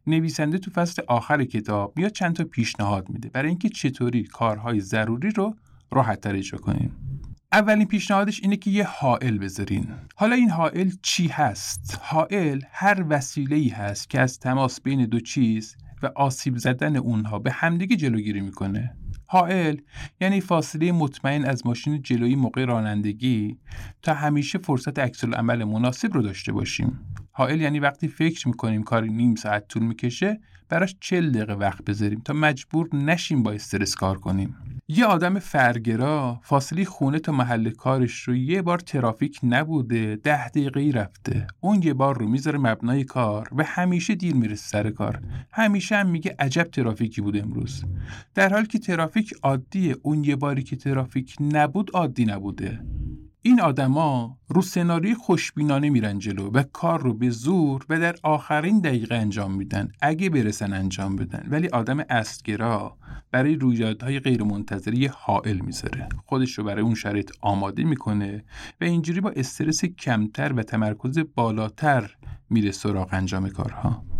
نویسنده 0.07 0.57
تو 0.57 0.71
فصل 0.71 1.01
آخر 1.07 1.43
کتاب 1.43 1.99
یا 1.99 2.09
چند 2.09 2.35
تا 2.35 2.43
پیشنهاد 2.43 3.09
میده 3.09 3.29
برای 3.29 3.49
اینکه 3.49 3.69
چطوری 3.69 4.23
کارهای 4.23 4.79
ضروری 4.79 5.29
رو 5.29 5.55
راحتتر 5.91 6.35
اجرا 6.35 6.59
کنیم. 6.59 7.10
اولین 7.53 7.87
پیشنهادش 7.87 8.39
اینه 8.43 8.57
که 8.57 8.71
یه 8.71 8.83
حائل 8.83 9.37
بذارین. 9.37 9.87
حالا 10.15 10.35
این 10.35 10.49
حائل 10.49 10.89
چی 11.01 11.27
هست؟ 11.27 11.99
حائل 12.01 12.61
هر 12.71 13.05
وسیله 13.09 13.55
ای 13.55 13.67
هست 13.67 14.09
که 14.09 14.19
از 14.19 14.39
تماس 14.39 14.81
بین 14.81 15.05
دو 15.05 15.19
چیز 15.19 15.75
و 16.03 16.09
آسیب 16.15 16.57
زدن 16.57 16.95
اونها 16.95 17.39
به 17.39 17.51
همدیگه 17.51 17.95
جلوگیری 17.95 18.41
می‌کنه. 18.41 18.95
حائل 19.25 19.77
یعنی 20.21 20.41
فاصله 20.41 20.91
مطمئن 20.91 21.45
از 21.45 21.65
ماشین 21.65 22.01
جلویی 22.01 22.35
موقع 22.35 22.65
رانندگی 22.65 23.57
تا 24.01 24.13
همیشه 24.13 24.59
فرصت 24.59 24.99
عکس 24.99 25.23
عمل 25.23 25.63
مناسب 25.63 26.13
رو 26.13 26.21
داشته 26.21 26.51
باشیم. 26.51 26.99
حائل 27.31 27.61
یعنی 27.61 27.79
وقتی 27.79 28.07
فکر 28.07 28.47
می‌کنیم 28.47 28.83
کاری 28.83 29.09
نیم 29.09 29.35
ساعت 29.35 29.67
طول 29.67 29.83
می‌کشه 29.83 30.39
براش 30.69 30.95
چل 30.99 31.31
دقیقه 31.31 31.53
وقت 31.53 31.85
بذاریم 31.85 32.21
تا 32.25 32.33
مجبور 32.33 32.95
نشیم 32.95 33.43
با 33.43 33.51
استرس 33.51 33.95
کار 33.95 34.19
کنیم. 34.19 34.55
یه 34.95 35.05
آدم 35.05 35.39
فرگرا 35.39 36.39
فاصله 36.43 36.85
خونه 36.85 37.19
تا 37.19 37.31
محل 37.31 37.69
کارش 37.69 38.21
رو 38.21 38.35
یه 38.35 38.61
بار 38.61 38.79
ترافیک 38.79 39.39
نبوده 39.43 40.15
ده 40.15 40.49
دقیقه 40.49 40.91
رفته. 40.99 41.47
اون 41.59 41.81
یه 41.83 41.93
بار 41.93 42.17
رو 42.17 42.27
می‌ذاره 42.27 42.59
مبنای 42.59 43.03
کار 43.03 43.49
و 43.55 43.63
همیشه 43.63 44.15
دیر 44.15 44.35
می‌رسه 44.35 44.67
سر 44.67 44.89
کار. 44.89 45.21
همیشه 45.51 45.95
هم 45.95 46.09
میگه 46.09 46.35
عجب 46.39 46.63
ترافیکی 46.63 47.21
بود 47.21 47.37
امروز. 47.37 47.83
در 48.35 48.53
حالی 48.53 48.67
که 48.67 48.79
ترافیک 48.79 49.33
عادیه 49.43 49.95
اون 50.01 50.23
یه 50.23 50.35
باری 50.35 50.63
که 50.63 50.75
ترافیک 50.75 51.35
نبود 51.39 51.91
عادی 51.93 52.25
نبوده. 52.25 52.79
این 53.43 53.61
آدما 53.61 54.37
رو 54.47 54.61
سناریوی 54.61 55.15
خوشبینانه 55.15 55.89
میرن 55.89 56.19
جلو 56.19 56.51
و 56.51 56.63
کار 56.63 57.01
رو 57.01 57.13
به 57.13 57.29
زور 57.29 57.85
و 57.89 57.99
در 57.99 58.15
آخرین 58.23 58.79
دقیقه 58.79 59.15
انجام 59.15 59.53
میدن 59.53 59.91
اگه 60.01 60.29
برسن 60.29 60.73
انجام 60.73 61.15
بدن. 61.15 61.47
ولی 61.49 61.67
آدم 61.67 61.99
استگرا 62.09 62.97
برای 63.31 63.55
رویدادهای 63.55 64.19
غیرمنتظره 64.19 65.11
حائل 65.13 65.59
می‌ذاره. 65.59 66.09
خودش 66.25 66.57
رو 66.57 66.63
برای 66.63 66.81
اون 66.81 66.95
شرایط 66.95 67.31
آماده 67.41 67.83
می‌کنه 67.83 68.43
و 68.81 68.83
اینجوری 68.83 69.21
با 69.21 69.29
استرس 69.29 69.85
کمتر 69.85 70.53
و 70.53 70.63
تمرکز 70.63 71.19
بالاتر 71.35 72.15
میره 72.49 72.71
سراغ 72.71 73.09
انجام 73.11 73.49
کارها. 73.49 74.10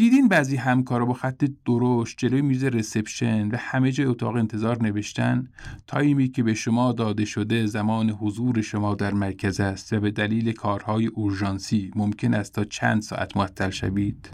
دیدین 0.00 0.28
بعضی 0.28 0.56
همکارا 0.56 1.04
با 1.04 1.12
خط 1.12 1.44
درشت 1.66 2.18
جلوی 2.18 2.42
میز 2.42 2.64
رسپشن 2.64 3.48
و 3.48 3.56
همه 3.58 3.92
جای 3.92 4.06
اتاق 4.06 4.36
انتظار 4.36 4.82
نوشتن؟ 4.82 5.48
تایمی 5.86 6.28
که 6.28 6.42
به 6.42 6.54
شما 6.54 6.92
داده 6.92 7.24
شده 7.24 7.66
زمان 7.66 8.10
حضور 8.10 8.60
شما 8.60 8.94
در 8.94 9.14
مرکز 9.14 9.60
است 9.60 9.92
و 9.92 10.00
به 10.00 10.10
دلیل 10.10 10.52
کارهای 10.52 11.06
اورژانسی 11.06 11.90
ممکن 11.96 12.34
است 12.34 12.54
تا 12.54 12.64
چند 12.64 13.02
ساعت 13.02 13.36
معطل 13.36 13.70
شوید؟ 13.70 14.30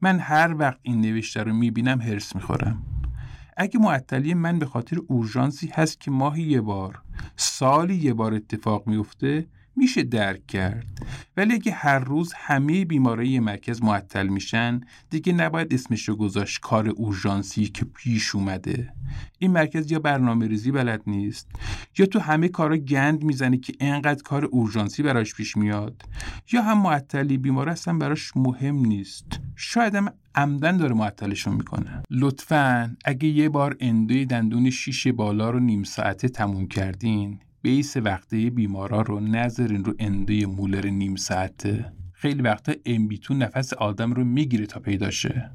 من 0.00 0.18
هر 0.18 0.54
وقت 0.58 0.78
این 0.82 1.00
نوشته 1.00 1.42
رو 1.42 1.52
می‌بینم 1.52 2.00
هرس 2.00 2.34
می‌خورم. 2.34 2.82
اگه 3.56 3.80
معطلی 3.80 4.34
من 4.34 4.58
به 4.58 4.66
خاطر 4.66 4.98
اورژانسی 5.08 5.66
هست 5.66 6.00
که 6.00 6.10
ماهی 6.10 6.42
یه 6.42 6.60
بار 6.60 7.02
سالی 7.36 7.94
یه 7.94 8.14
بار 8.14 8.34
اتفاق 8.34 8.86
میفته 8.86 9.46
میشه 9.76 10.02
درک 10.02 10.46
کرد. 10.46 11.06
ولی 11.36 11.54
اگه 11.54 11.72
هر 11.72 11.98
روز 11.98 12.32
همه 12.36 12.84
بیماری 12.84 13.40
مرکز 13.40 13.82
معطل 13.82 14.26
میشن 14.26 14.80
دیگه 15.10 15.32
نباید 15.32 15.74
اسمش 15.74 16.08
رو 16.08 16.16
گذاشت 16.16 16.60
کار 16.60 16.88
اورژانسی 16.88 17.66
که 17.66 17.84
پیش 17.84 18.34
اومده. 18.34 18.92
این 19.38 19.50
مرکز 19.50 19.92
یا 19.92 19.98
برنامه 19.98 20.46
ریزی 20.46 20.70
بلد 20.70 21.02
نیست 21.06 21.48
یا 21.98 22.06
تو 22.06 22.18
همه 22.18 22.48
کارا 22.48 22.76
گند 22.76 23.24
می‌زنه 23.24 23.56
که 23.56 23.72
انقدر 23.80 24.22
کار 24.22 24.44
اورژانسی 24.44 25.02
براش 25.02 25.34
پیش 25.34 25.56
میاد 25.56 26.02
یا 26.52 26.62
هم 26.62 26.82
معطلی 26.82 27.38
بیمار 27.38 27.68
هستن 27.68 27.98
براش 27.98 28.36
مهم 28.36 28.76
نیست. 28.76 29.40
شاید 29.56 29.94
هم 29.94 30.12
عمدن 30.34 30.76
داره 30.76 30.94
معطلشون 30.94 31.54
می‌کنه. 31.54 32.02
لطفا 32.10 32.96
اگه 33.04 33.28
یه 33.28 33.48
بار 33.48 33.76
اندوی 33.80 34.26
دندون 34.26 34.70
شیش 34.70 35.06
بالا 35.06 35.50
رو 35.50 35.60
نیم 35.60 35.82
ساعته 35.82 36.28
تموم 36.28 36.66
کردین 36.66 37.40
بیس 37.64 37.96
وقته 37.96 38.50
بیمارا 38.50 39.02
رو 39.02 39.20
نذارین 39.20 39.84
رو 39.84 39.94
اندوی 39.98 40.46
مولر 40.46 40.86
نیم 40.86 41.16
ساعته. 41.16 41.92
خیلی 42.12 42.42
وقتا 42.42 42.72
امبیتون 42.86 43.42
نفس 43.42 43.72
آدم 43.72 44.12
رو 44.12 44.24
می‌گیره 44.24 44.66
تا 44.66 44.80
پیدا 44.80 45.10
شه. 45.10 45.50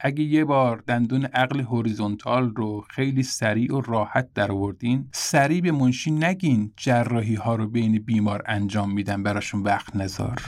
اگه 0.00 0.22
یه 0.22 0.44
بار 0.44 0.82
دندون 0.86 1.24
عقل 1.24 1.60
هوریزونتال 1.60 2.52
رو 2.56 2.84
خیلی 2.90 3.22
سریع 3.22 3.74
و 3.74 3.80
راحت 3.80 4.32
در 4.34 4.52
آوردین 4.52 5.08
سریع 5.12 5.60
به 5.60 5.72
منشی 5.72 6.10
نگین 6.10 6.72
جراحی 6.76 7.34
ها 7.34 7.54
رو 7.54 7.68
بین 7.68 7.98
بیمار 7.98 8.42
انجام 8.46 8.92
میدن 8.92 9.22
براشون 9.22 9.62
وقت 9.62 9.96
نذار. 9.96 10.42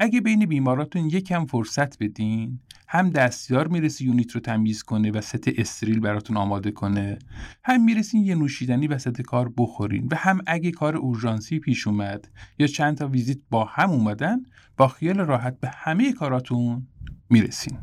اگه 0.00 0.20
بین 0.20 0.46
بیماراتون 0.46 1.06
یکم 1.06 1.46
فرصت 1.46 1.98
بدین 1.98 2.60
هم 2.88 3.10
دستیار 3.10 3.68
می‌رسی 3.68 4.04
یونیت 4.04 4.32
رو 4.32 4.40
تمیز 4.40 4.82
کنه 4.82 5.10
و 5.10 5.20
ست 5.20 5.48
استریل 5.48 6.00
براتون 6.00 6.36
آماده 6.36 6.70
کنه 6.70 7.18
هم 7.64 7.84
می‌رسین 7.84 8.24
یه 8.24 8.34
نوشیدنی 8.34 8.86
وسط 8.86 9.22
کار 9.22 9.52
بخورین 9.56 10.08
و 10.10 10.16
هم 10.16 10.40
اگه 10.46 10.70
کار 10.70 10.96
اورژانسی 10.96 11.58
پیش 11.58 11.86
اومد 11.86 12.28
یا 12.58 12.66
چند 12.66 12.96
تا 12.96 13.08
ویزیت 13.08 13.38
با 13.50 13.64
هم 13.64 13.90
اومدن 13.90 14.42
با 14.76 14.88
خیال 14.88 15.18
راحت 15.18 15.60
به 15.60 15.68
همه 15.68 16.12
کاراتون 16.12 16.86
می‌رسین. 17.30 17.78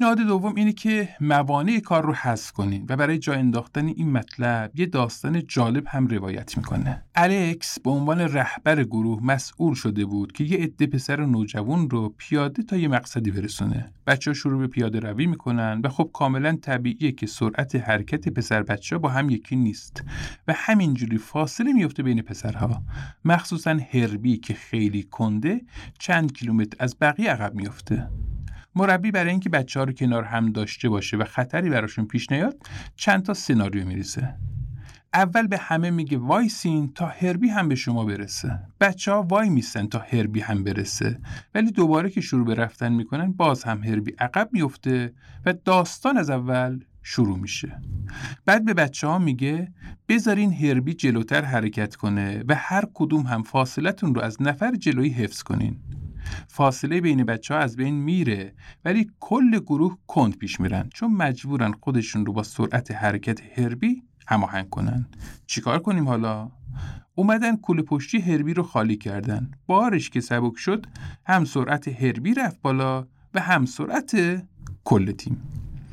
پیشنهاد 0.00 0.20
دوم 0.20 0.54
اینه 0.54 0.72
که 0.72 1.08
موانع 1.20 1.80
کار 1.80 2.04
رو 2.04 2.14
حذف 2.14 2.52
کنین 2.52 2.86
و 2.88 2.96
برای 2.96 3.18
جا 3.18 3.32
انداختن 3.32 3.86
این 3.86 4.12
مطلب 4.12 4.70
یه 4.74 4.86
داستان 4.86 5.46
جالب 5.46 5.84
هم 5.86 6.06
روایت 6.06 6.56
می‌کنه. 6.56 7.02
الکس 7.14 7.80
به 7.80 7.90
عنوان 7.90 8.20
رهبر 8.20 8.84
گروه 8.84 9.24
مسئول 9.24 9.74
شده 9.74 10.04
بود 10.04 10.32
که 10.32 10.44
یه 10.44 10.58
عده 10.58 10.86
پسر 10.86 11.26
نوجوان 11.26 11.90
رو 11.90 12.14
پیاده 12.18 12.62
تا 12.62 12.76
یه 12.76 12.88
مقصدی 12.88 13.30
برسونه. 13.30 13.92
بچه 14.06 14.32
شروع 14.32 14.58
به 14.58 14.66
پیاده 14.66 15.00
روی 15.00 15.26
می‌کنن 15.26 15.80
و 15.84 15.88
خب 15.88 16.10
کاملا 16.12 16.56
طبیعیه 16.62 17.12
که 17.12 17.26
سرعت 17.26 17.74
حرکت 17.74 18.28
پسر 18.28 18.62
بچه 18.62 18.98
با 18.98 19.08
هم 19.08 19.30
یکی 19.30 19.56
نیست 19.56 20.04
و 20.48 20.54
همینجوری 20.56 21.18
فاصله 21.18 21.72
میفته 21.72 22.02
بین 22.02 22.22
پسرها. 22.22 22.82
مخصوصا 23.24 23.78
هربی 23.92 24.36
که 24.36 24.54
خیلی 24.54 25.02
کنده 25.02 25.60
چند 25.98 26.32
کیلومتر 26.32 26.76
از 26.80 26.96
بقیه 27.00 27.30
عقب 27.30 27.54
میفته 27.54 28.08
مربی 28.74 29.10
برای 29.10 29.30
اینکه 29.30 29.48
بچه 29.48 29.80
ها 29.80 29.84
رو 29.84 29.92
کنار 29.92 30.24
هم 30.24 30.52
داشته 30.52 30.88
باشه 30.88 31.16
و 31.16 31.24
خطری 31.24 31.70
براشون 31.70 32.04
پیش 32.04 32.32
نیاد 32.32 32.56
چند 32.96 33.22
تا 33.22 33.34
سناریو 33.34 33.86
میریسه 33.86 34.34
اول 35.14 35.46
به 35.46 35.58
همه 35.58 35.90
میگه 35.90 36.18
وایسین 36.18 36.92
تا 36.92 37.06
هربی 37.06 37.48
هم 37.48 37.68
به 37.68 37.74
شما 37.74 38.04
برسه. 38.04 38.58
بچه 38.80 39.12
ها 39.12 39.22
وای 39.22 39.48
میسن 39.48 39.86
تا 39.86 39.98
هربی 39.98 40.40
هم 40.40 40.64
برسه. 40.64 41.18
ولی 41.54 41.70
دوباره 41.70 42.10
که 42.10 42.20
شروع 42.20 42.46
به 42.46 42.54
رفتن 42.54 42.92
می‌کنن 42.92 43.32
باز 43.32 43.64
هم 43.64 43.84
هربی 43.84 44.12
عقب 44.18 44.48
میفته 44.52 45.12
و 45.46 45.52
داستان 45.52 46.16
از 46.16 46.30
اول 46.30 46.80
شروع 47.02 47.38
میشه. 47.38 47.80
بعد 48.46 48.64
به 48.64 48.74
بچه 48.74 49.06
ها 49.06 49.18
میگه 49.18 49.72
بذارین 50.08 50.52
هربی 50.52 50.94
جلوتر 50.94 51.44
حرکت 51.44 51.96
کنه 51.96 52.44
و 52.48 52.54
هر 52.54 52.84
کدوم 52.94 53.22
هم 53.22 53.42
فاصلتون 53.42 54.14
رو 54.14 54.20
از 54.20 54.42
نفر 54.42 54.74
جلویی 54.74 55.10
حفظ 55.10 55.42
کنین. 55.42 55.78
فاصله 56.48 57.00
بین 57.00 57.24
بچه 57.24 57.54
ها 57.54 57.60
از 57.60 57.76
بین 57.76 57.94
میره 57.94 58.54
ولی 58.84 59.10
کل 59.20 59.58
گروه 59.58 59.98
کند 60.06 60.36
پیش 60.36 60.60
میرن. 60.60 60.88
چون 60.94 61.10
مجبورن 61.10 61.72
خودشون 61.72 62.26
رو 62.26 62.32
با 62.32 62.42
سرعت 62.42 62.90
حرکت 62.90 63.58
هربی 63.58 64.02
هماهنگ 64.26 64.70
کنن. 64.70 65.06
چیکار 65.46 65.78
کنیم 65.78 66.08
حالا؟ 66.08 66.50
اومدن 67.14 67.56
کوله 67.56 67.82
پشتی 67.82 68.20
هربی 68.20 68.54
رو 68.54 68.62
خالی 68.62 68.96
کردن. 68.96 69.50
بارش 69.66 70.10
که 70.10 70.20
سبک 70.20 70.56
شد 70.56 70.86
هم 71.26 71.44
سرعت 71.44 71.88
هربی 71.88 72.34
رفت 72.34 72.62
بالا 72.62 73.06
و 73.34 73.40
هم 73.40 73.66
سرعت 73.66 74.42
کل 74.84 75.12
تیم. 75.12 75.42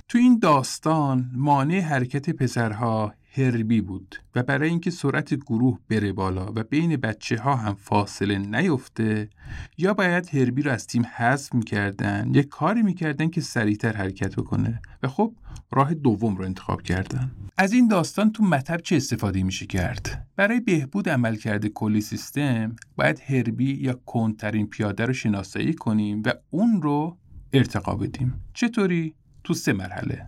تو 0.08 0.18
این 0.18 0.40
داستان 0.40 1.32
مانع 1.34 1.80
حرکت 1.80 2.30
پسرها 2.30 3.14
هربی 3.38 3.82
بود 3.82 4.16
و 4.36 4.44
برای 4.44 4.70
اینکه 4.70 4.92
سرعت 4.92 5.34
گروه 5.34 5.80
بره 5.90 6.14
بالا 6.14 6.52
و 6.56 6.64
بین 6.64 6.96
بچه 6.96 7.38
ها 7.38 7.56
هم 7.56 7.76
فاصله 7.76 8.38
نیفته 8.38 9.30
یا 9.78 9.94
باید 9.94 10.36
هربی 10.36 10.62
رو 10.62 10.72
از 10.72 10.88
تیم 10.88 11.06
حذف 11.16 11.54
می‌کردن 11.54 12.32
یا 12.34 12.44
کاری 12.44 12.82
می‌کردن 12.82 13.30
که 13.30 13.42
سریعتر 13.42 13.94
حرکت 13.94 14.36
بکنه 14.36 14.82
و 15.04 15.08
خب 15.08 15.34
راه 15.72 15.94
دوم 15.94 16.36
رو 16.36 16.46
انتخاب 16.46 16.82
کردن. 16.82 17.32
از 17.58 17.74
این 17.74 17.88
داستان 17.88 18.32
تو 18.32 18.44
مطب 18.44 18.78
چه 18.78 18.96
استفاده 18.96 19.44
میشه 19.44 19.66
کرد؟ 19.66 20.28
برای 20.36 20.60
بهبود 20.60 21.10
عملکرد 21.10 21.68
کلی 21.68 22.02
سیستم 22.02 22.76
باید 22.96 23.22
هربی 23.26 23.74
یا 23.74 23.94
کنترین 24.06 24.68
پیاده 24.68 25.06
رو 25.06 25.14
شناسایی 25.14 25.74
کنیم 25.74 26.22
و 26.26 26.34
اون 26.50 26.82
رو 26.82 27.18
ارتقا 27.54 27.96
بدیم. 27.96 28.34
چطوری؟ 28.54 29.14
تو 29.44 29.54
سه 29.54 29.74
مرحله. 29.74 30.28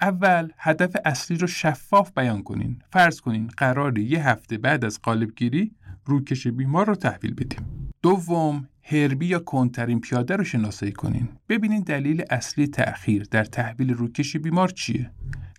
اول 0.00 0.48
هدف 0.58 0.96
اصلی 1.04 1.36
رو 1.36 1.46
شفاف 1.46 2.12
بیان 2.16 2.42
کنین. 2.42 2.82
فرض 2.92 3.20
کنین 3.20 3.50
قرار 3.56 3.98
یه 3.98 4.28
هفته 4.28 4.58
بعد 4.58 4.84
از 4.84 5.02
قالبگیری 5.02 5.72
روکش 6.04 6.46
بیمار 6.46 6.86
رو 6.86 6.94
تحویل 6.94 7.34
بدیم 7.34 7.90
دوم 8.02 8.68
هربی 8.82 9.26
یا 9.26 9.38
کنترین 9.38 10.00
پیاده 10.00 10.36
رو 10.36 10.44
شناسایی 10.44 10.92
کنین. 10.92 11.28
ببینین 11.48 11.80
دلیل 11.80 12.24
اصلی 12.30 12.66
تأخیر 12.66 13.26
در 13.30 13.44
تحویل 13.44 13.94
روکش 13.94 14.36
بیمار 14.36 14.68
چیه. 14.68 15.10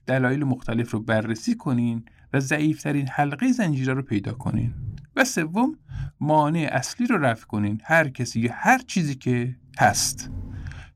دلایل 0.07 0.43
مختلف 0.43 0.91
رو 0.91 0.99
بررسی 0.99 1.55
کنین 1.55 2.05
و 2.33 2.39
ضعیفترین 2.39 3.07
حلقه 3.07 3.51
زنجیره 3.51 3.93
رو 3.93 4.01
پیدا 4.01 4.33
کنین. 4.33 4.73
و 5.15 5.23
سوم 5.23 5.77
مانع 6.19 6.69
اصلی 6.71 7.07
رو 7.07 7.17
رفع 7.17 7.45
کنین. 7.45 7.81
هر 7.83 8.09
کسی 8.09 8.47
هر 8.47 8.77
چیزی 8.77 9.15
که 9.15 9.55
هست. 9.79 10.31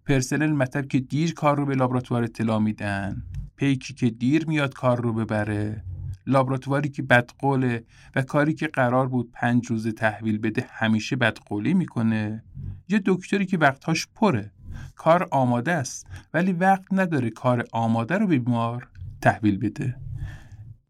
پرسنل 0.06 0.52
مطب 0.52 0.88
که 0.88 1.00
دیر 1.00 1.34
کار 1.34 1.58
رو 1.58 1.66
به 1.66 1.76
لابراتوار 1.76 2.24
اطلاع 2.24 2.60
میدن. 2.60 3.24
پیکی 3.60 3.94
که 3.94 4.10
دیر 4.10 4.46
میاد 4.46 4.74
کار 4.74 5.02
رو 5.02 5.14
ببره 5.14 5.84
لابراتواری 6.28 6.90
که 6.90 7.02
بدقوله 7.02 7.84
و 8.16 8.22
کاری 8.22 8.54
که 8.54 8.68
قرار 8.68 9.08
بود 9.08 9.32
پنج 9.34 9.68
روز 9.68 9.88
تحویل 9.88 10.38
بده 10.38 10.66
همیشه 10.70 11.16
بدقولی 11.16 11.74
می‌کنه. 11.74 12.44
یه 12.90 13.02
دکتری 13.06 13.46
که 13.46 13.58
وقتهاش 13.58 14.08
پره. 14.16 14.52
کار 14.96 15.28
آماده 15.32 15.72
است 15.72 16.08
ولی 16.34 16.52
وقت 16.52 16.86
نداره 16.92 17.30
کار 17.30 17.66
آماده 17.72 18.18
رو 18.18 18.28
به 18.28 18.40
بیمار 18.40 18.88
تحویل 19.22 19.58
بده. 19.58 19.96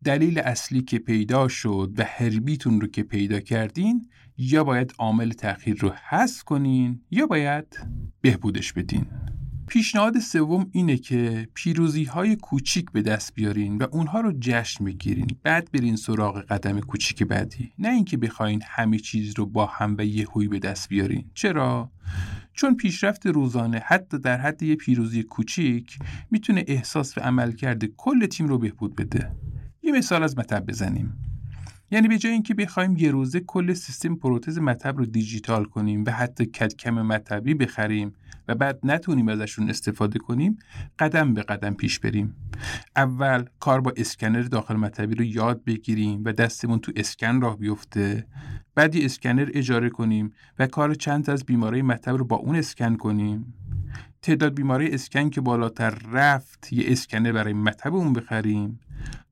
دلیل 0.03 0.39
اصلی 0.39 0.81
که 0.81 0.99
پیدا 0.99 1.47
شد 1.47 1.93
و 1.97 2.03
هربیتون 2.07 2.81
رو 2.81 2.87
که 2.87 3.03
پیدا 3.03 3.39
کردین 3.39 4.09
یا 4.37 4.63
باید 4.63 4.93
عامل 4.97 5.31
تأخیر 5.31 5.77
رو 5.79 5.93
حذف 6.09 6.43
کنین 6.43 7.01
یا 7.11 7.27
باید 7.27 7.79
بهبودش 8.21 8.73
بدین. 8.73 9.05
پیشنهاد 9.69 10.19
سوم 10.19 10.69
اینه 10.71 10.97
که 10.97 11.47
پیروزی 11.53 12.03
های 12.03 12.35
کوچیک 12.35 12.91
به 12.91 13.01
دست 13.01 13.33
بیارین 13.35 13.77
و 13.77 13.85
اونها 13.91 14.21
رو 14.21 14.33
جشن 14.39 14.85
بگیرین 14.85 15.27
بعد 15.43 15.71
برین 15.71 15.95
سراغ 15.95 16.41
قدم 16.41 16.79
کوچیک 16.79 17.23
بعدی. 17.23 17.71
نه 17.79 17.89
اینکه 17.89 18.17
بخواین 18.17 18.61
همه 18.65 18.99
چیز 18.99 19.33
رو 19.37 19.45
با 19.45 19.65
هم 19.65 19.95
و 19.97 20.05
یهویی 20.05 20.47
به 20.47 20.59
دست 20.59 20.89
بیارین. 20.89 21.25
چرا؟ 21.33 21.91
چون 22.53 22.75
پیشرفت 22.75 23.25
روزانه 23.25 23.81
حتی 23.85 24.19
در 24.19 24.37
حد 24.37 24.63
یه 24.63 24.75
پیروزی 24.75 25.23
کوچیک 25.23 25.99
می‌تونه 26.31 26.63
احساس 26.67 27.17
و 27.17 27.21
عملکرد 27.21 27.85
کل 27.85 28.25
تیم 28.25 28.47
رو 28.47 28.57
بهبود 28.57 28.95
بده. 28.95 29.31
یه 29.83 29.91
مثال 29.91 30.23
از 30.23 30.37
مطب 30.37 30.65
بزنیم. 30.65 31.13
یعنی 31.91 32.07
به 32.07 32.17
جای 32.17 32.33
اینکه 32.33 32.53
بخوایم 32.53 32.97
یه 32.97 33.11
روزه 33.11 33.39
کل 33.39 33.73
سیستم 33.73 34.15
پروتز 34.15 34.59
مطب 34.59 34.97
رو 34.97 35.05
دیجیتال 35.05 35.65
کنیم 35.65 36.03
و 36.07 36.11
حتی 36.11 36.45
کدکم 36.45 36.93
مطبی 36.93 37.53
بخریم 37.53 38.13
و 38.49 38.55
بعد 38.55 38.79
نتونیم 38.83 39.27
ازشون 39.27 39.69
استفاده 39.69 40.19
کنیم 40.19 40.59
قدم 40.99 41.33
به 41.33 41.41
قدم 41.41 41.73
پیش 41.73 41.99
بریم. 41.99 42.35
اول 42.95 43.45
کار 43.59 43.81
با 43.81 43.93
اسکنر 43.97 44.41
داخل 44.41 44.75
مطبی 44.75 45.15
رو 45.15 45.23
یاد 45.23 45.63
بگیریم 45.63 46.21
و 46.25 46.33
دستمون 46.33 46.79
تو 46.79 46.91
اسکن 46.95 47.41
راه 47.41 47.57
بیفته. 47.57 48.25
بعدی 48.75 49.05
اسکنر 49.05 49.49
اجاره 49.53 49.89
کنیم 49.89 50.33
و 50.59 50.67
کار 50.67 50.93
چند 50.93 51.29
از 51.29 51.45
بیماری 51.45 51.81
مطب 51.81 52.15
رو 52.15 52.25
با 52.25 52.35
اون 52.35 52.55
اسکن 52.55 52.95
کنیم. 52.95 53.53
تعداد 54.21 54.53
بیماری 54.53 54.93
اسکن 54.93 55.29
که 55.29 55.41
بالاتر 55.41 55.89
رفت 56.11 56.73
یه 56.73 56.83
اسکنر 56.87 57.31
برای 57.31 57.53
مطب 57.53 57.95
اون 57.95 58.13
بخریم. 58.13 58.79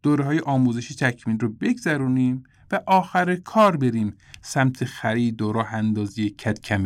دوره 0.04 0.24
های 0.24 0.40
آموزشی 0.40 0.96
تکمیل 0.96 1.40
رو 1.40 1.50
بگذرونیم 1.50 2.44
و 2.72 2.80
آخر 2.88 3.36
کار 3.36 3.78
بریم 3.78 4.14
سمت 4.42 4.86
خرید 4.86 5.42
و 5.42 5.52
راه 5.52 5.74
اندازی 5.74 6.30
کدکم 6.30 6.84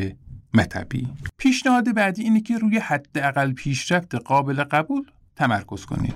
مطبی. 0.54 1.08
پیشنهاد 1.38 1.94
بعدی 1.94 2.24
اینه 2.24 2.42
که 2.42 2.58
روی 2.58 2.78
حداقل 2.78 3.54
پیشرفت 3.54 4.16
قابل 4.16 4.64
قبول 4.64 5.04
تمرکز 5.36 5.86
کنید. 5.86 6.16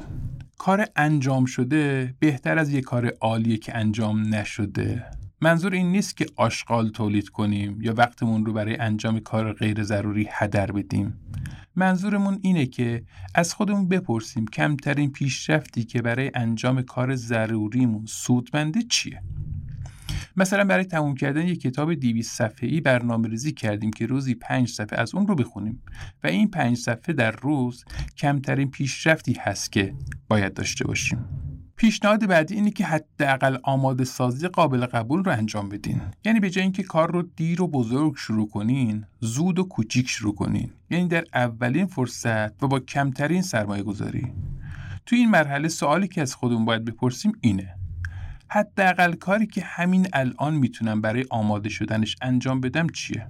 کار 0.57 0.87
انجام 0.95 1.45
شده 1.45 2.13
بهتر 2.19 2.57
از 2.57 2.69
یه 2.69 2.81
کار 2.81 3.13
عالیه 3.21 3.57
که 3.57 3.77
انجام 3.77 4.35
نشده. 4.35 5.05
منظور 5.41 5.73
این 5.73 5.91
نیست 5.91 6.17
که 6.17 6.25
آشغال 6.35 6.89
تولید 6.89 7.29
کنیم 7.29 7.81
یا 7.81 7.93
وقتمون 7.93 8.45
رو 8.45 8.53
برای 8.53 8.77
انجام 8.77 9.19
کار 9.19 9.53
غیر 9.53 9.83
ضروری 9.83 10.27
هدر 10.31 10.71
بدیم. 10.71 11.19
منظورمون 11.75 12.39
اینه 12.41 12.65
که 12.65 13.03
از 13.35 13.53
خودمون 13.53 13.87
بپرسیم 13.87 14.45
کمترین 14.45 15.11
پیشرفتی 15.11 15.83
که 15.83 16.01
برای 16.01 16.31
انجام 16.35 16.81
کار 16.81 17.15
ضروریمون 17.15 18.05
سودمنده 18.05 18.81
چیه. 18.81 19.21
مثلا 20.37 20.63
برای 20.63 20.85
تموم 20.85 21.15
کردن 21.15 21.47
یک 21.47 21.61
کتاب 21.61 21.93
200 21.93 22.37
صفحه‌ای 22.37 22.81
برنامه 22.81 23.27
ریزی 23.27 23.51
کردیم 23.51 23.91
که 23.91 24.05
روزی 24.05 24.35
5 24.35 24.69
صفحه 24.69 24.99
از 24.99 25.15
اون 25.15 25.27
رو 25.27 25.35
بخونیم 25.35 25.81
و 26.23 26.27
این 26.27 26.51
5 26.51 26.77
صفحه 26.77 27.13
در 27.13 27.31
روز 27.31 27.85
کمترین 28.17 28.71
پیشرفتی 28.71 29.33
هست 29.39 29.71
که 29.71 29.93
باید 30.27 30.53
داشته 30.53 30.85
باشیم. 30.85 31.25
پیشنهاد 31.77 32.27
بعدی 32.27 32.55
اینه 32.55 32.71
که 32.71 32.85
حداقل 32.85 33.57
آماده 33.63 34.03
سازی 34.03 34.47
قابل 34.47 34.85
قبول 34.85 35.23
رو 35.23 35.31
انجام 35.31 35.69
بدین. 35.69 36.01
یعنی 36.25 36.39
به 36.39 36.49
جای 36.49 36.63
اینکه 36.63 36.83
کار 36.83 37.11
رو 37.11 37.21
دیر 37.21 37.61
و 37.61 37.67
بزرگ 37.67 38.15
شروع 38.17 38.49
کنین 38.49 39.05
زود 39.19 39.59
و 39.59 39.63
کوچیک 39.63 40.09
شروع 40.09 40.35
کنین. 40.35 40.71
یعنی 40.89 41.07
در 41.07 41.23
اولین 41.33 41.85
فرصت 41.85 42.63
و 42.63 42.67
با 42.67 42.79
کمترین 42.79 43.41
سرمایه 43.41 43.83
گذاری 43.83 44.33
تو 45.05 45.15
این 45.15 45.29
مرحله 45.29 45.67
سوالی 45.67 46.07
که 46.07 46.21
از 46.21 46.35
خودمون 46.35 46.65
باید 46.65 46.85
بپرسیم 46.85 47.31
اینه. 47.41 47.75
حداقل 48.49 49.13
کاری 49.13 49.47
که 49.47 49.61
همین 49.61 50.07
الان 50.13 50.53
می‌تونم 50.53 51.01
برای 51.01 51.25
آماده 51.29 51.69
شدنش 51.69 52.15
انجام 52.21 52.61
بدم 52.61 52.87
چیه؟ 52.89 53.27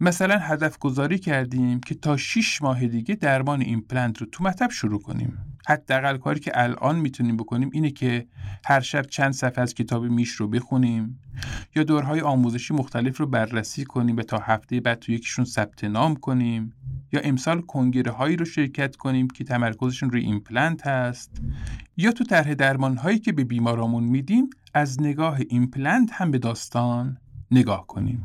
مثلا 0.00 0.38
هدف 0.38 0.78
گذاری 0.78 1.18
کردیم 1.18 1.80
که 1.80 1.94
تا 1.94 2.16
6 2.16 2.62
ماه 2.62 2.86
دیگه 2.86 3.14
درمان 3.14 3.60
ایمپلنت 3.60 4.18
رو 4.18 4.26
تو 4.32 4.44
مطب 4.44 4.70
شروع 4.70 5.02
کنیم. 5.02 5.38
حداقل 5.68 6.16
کاری 6.16 6.40
که 6.40 6.52
الان 6.54 6.96
می‌تونیم 6.96 7.36
بکنیم 7.36 7.70
اینه 7.72 7.90
که 7.90 8.26
هر 8.66 8.80
شب 8.80 9.02
چند 9.02 9.32
صفحه 9.32 9.62
از 9.62 9.74
کتاب 9.74 10.04
Misch 10.04 10.30
رو 10.30 10.48
بخونیم 10.48 11.20
یا 11.76 11.82
دوره‌های 11.82 12.20
آموزشی 12.20 12.74
مختلف 12.74 13.18
رو 13.18 13.26
بررسی 13.26 13.84
کنیم 13.84 14.16
و 14.16 14.22
تا 14.22 14.38
هفته 14.38 14.80
بعد 14.80 14.98
تو 14.98 15.12
یکیشون 15.12 15.44
ثبت 15.44 15.84
نام 15.84 16.16
کنیم. 16.16 16.72
یا 17.14 17.20
امسال 17.24 17.60
کنگره 17.60 18.12
هایی 18.12 18.36
رو 18.36 18.44
شرکت 18.44 18.96
کنیم 18.96 19.28
که 19.28 19.44
تمرکزشون 19.44 20.10
روی 20.10 20.22
ایمپلنت 20.22 20.86
هست؟ 20.86 21.30
یا 21.96 22.12
تو 22.12 22.24
طرح 22.24 22.54
درمان 22.54 22.96
هایی 22.96 23.18
که 23.18 23.32
به 23.32 23.44
بیمارامون 23.44 24.04
میدیم 24.04 24.50
از 24.74 25.00
نگاه 25.00 25.38
ایمپلنت 25.48 26.10
هم 26.12 26.30
به 26.30 26.38
داستان 26.38 27.18
نگاه 27.50 27.86
کنیم؟ 27.86 28.24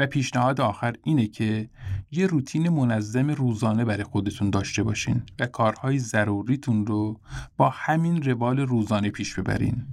و 0.00 0.06
پیشنهاد 0.06 0.60
آخر 0.60 0.94
اینه 1.04 1.26
که 1.26 1.68
یه 2.10 2.26
روتین 2.26 2.68
منظم 2.68 3.30
روزانه 3.30 3.84
برای 3.84 4.04
خودتون 4.04 4.50
داشته 4.50 4.82
باشین 4.82 5.22
و 5.40 5.46
کارهای 5.46 5.98
ضروریتون 5.98 6.86
رو 6.86 7.20
با 7.56 7.68
همین 7.68 8.22
روال 8.22 8.60
روزانه 8.60 9.10
پیش 9.10 9.34
ببرین. 9.34 9.86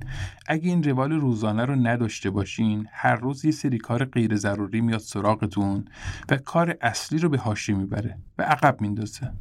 اگه 0.47 0.69
این 0.69 0.83
روال 0.83 1.11
روزانه 1.11 1.65
رو 1.65 1.75
نداشته 1.75 2.29
باشین 2.29 2.87
هر 2.91 3.15
روز 3.15 3.45
یه 3.45 3.51
سری 3.51 3.77
کار 3.77 4.05
غیر 4.05 4.35
ضروری 4.35 4.81
میاد 4.81 4.99
سراغتون 4.99 5.85
و 6.29 6.37
کار 6.37 6.77
اصلی 6.81 7.19
رو 7.19 7.29
به 7.29 7.37
حاشیه 7.37 7.75
می‌بره 7.75 8.17
و 8.37 8.43
عقب 8.43 8.81
میندازه. 8.81 9.31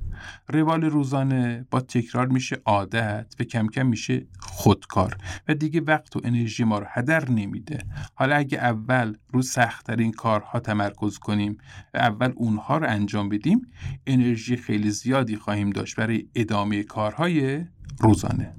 روال 0.49 0.85
روزانه 0.85 1.67
با 1.71 1.81
تکرار 1.81 2.27
میشه 2.27 2.57
عادت 2.65 3.35
و 3.41 3.45
کم 3.45 3.69
کم 3.69 3.87
میشه 3.87 4.27
خودکار 4.39 5.17
و 5.49 5.55
دیگه 5.55 5.81
وقت 5.81 6.17
و 6.17 6.21
انرژی 6.25 6.65
ما 6.65 6.79
رو 6.79 6.87
هدر 6.89 7.31
نمیده. 7.31 7.79
حالا 8.15 8.37
اگه 8.37 8.59
اول 8.59 9.17
رو 9.33 9.43
سختترین 9.43 10.13
کارها 10.13 10.56
تمرکز 10.61 11.19
کنیم. 11.19 11.59
و 11.95 11.99
اول 11.99 12.33
اونها 12.37 12.79
رو 12.79 12.89
انجام 12.89 13.29
بدیم. 13.29 13.67
انرژی 14.07 14.57
خیلی 14.57 14.91
زیادی 14.91 15.37
خواهیم 15.37 15.71
داشت 15.71 15.97
برای 15.97 16.27
ادامه 16.35 16.83
کارهای 16.83 17.65
روزانه. 18.01 18.57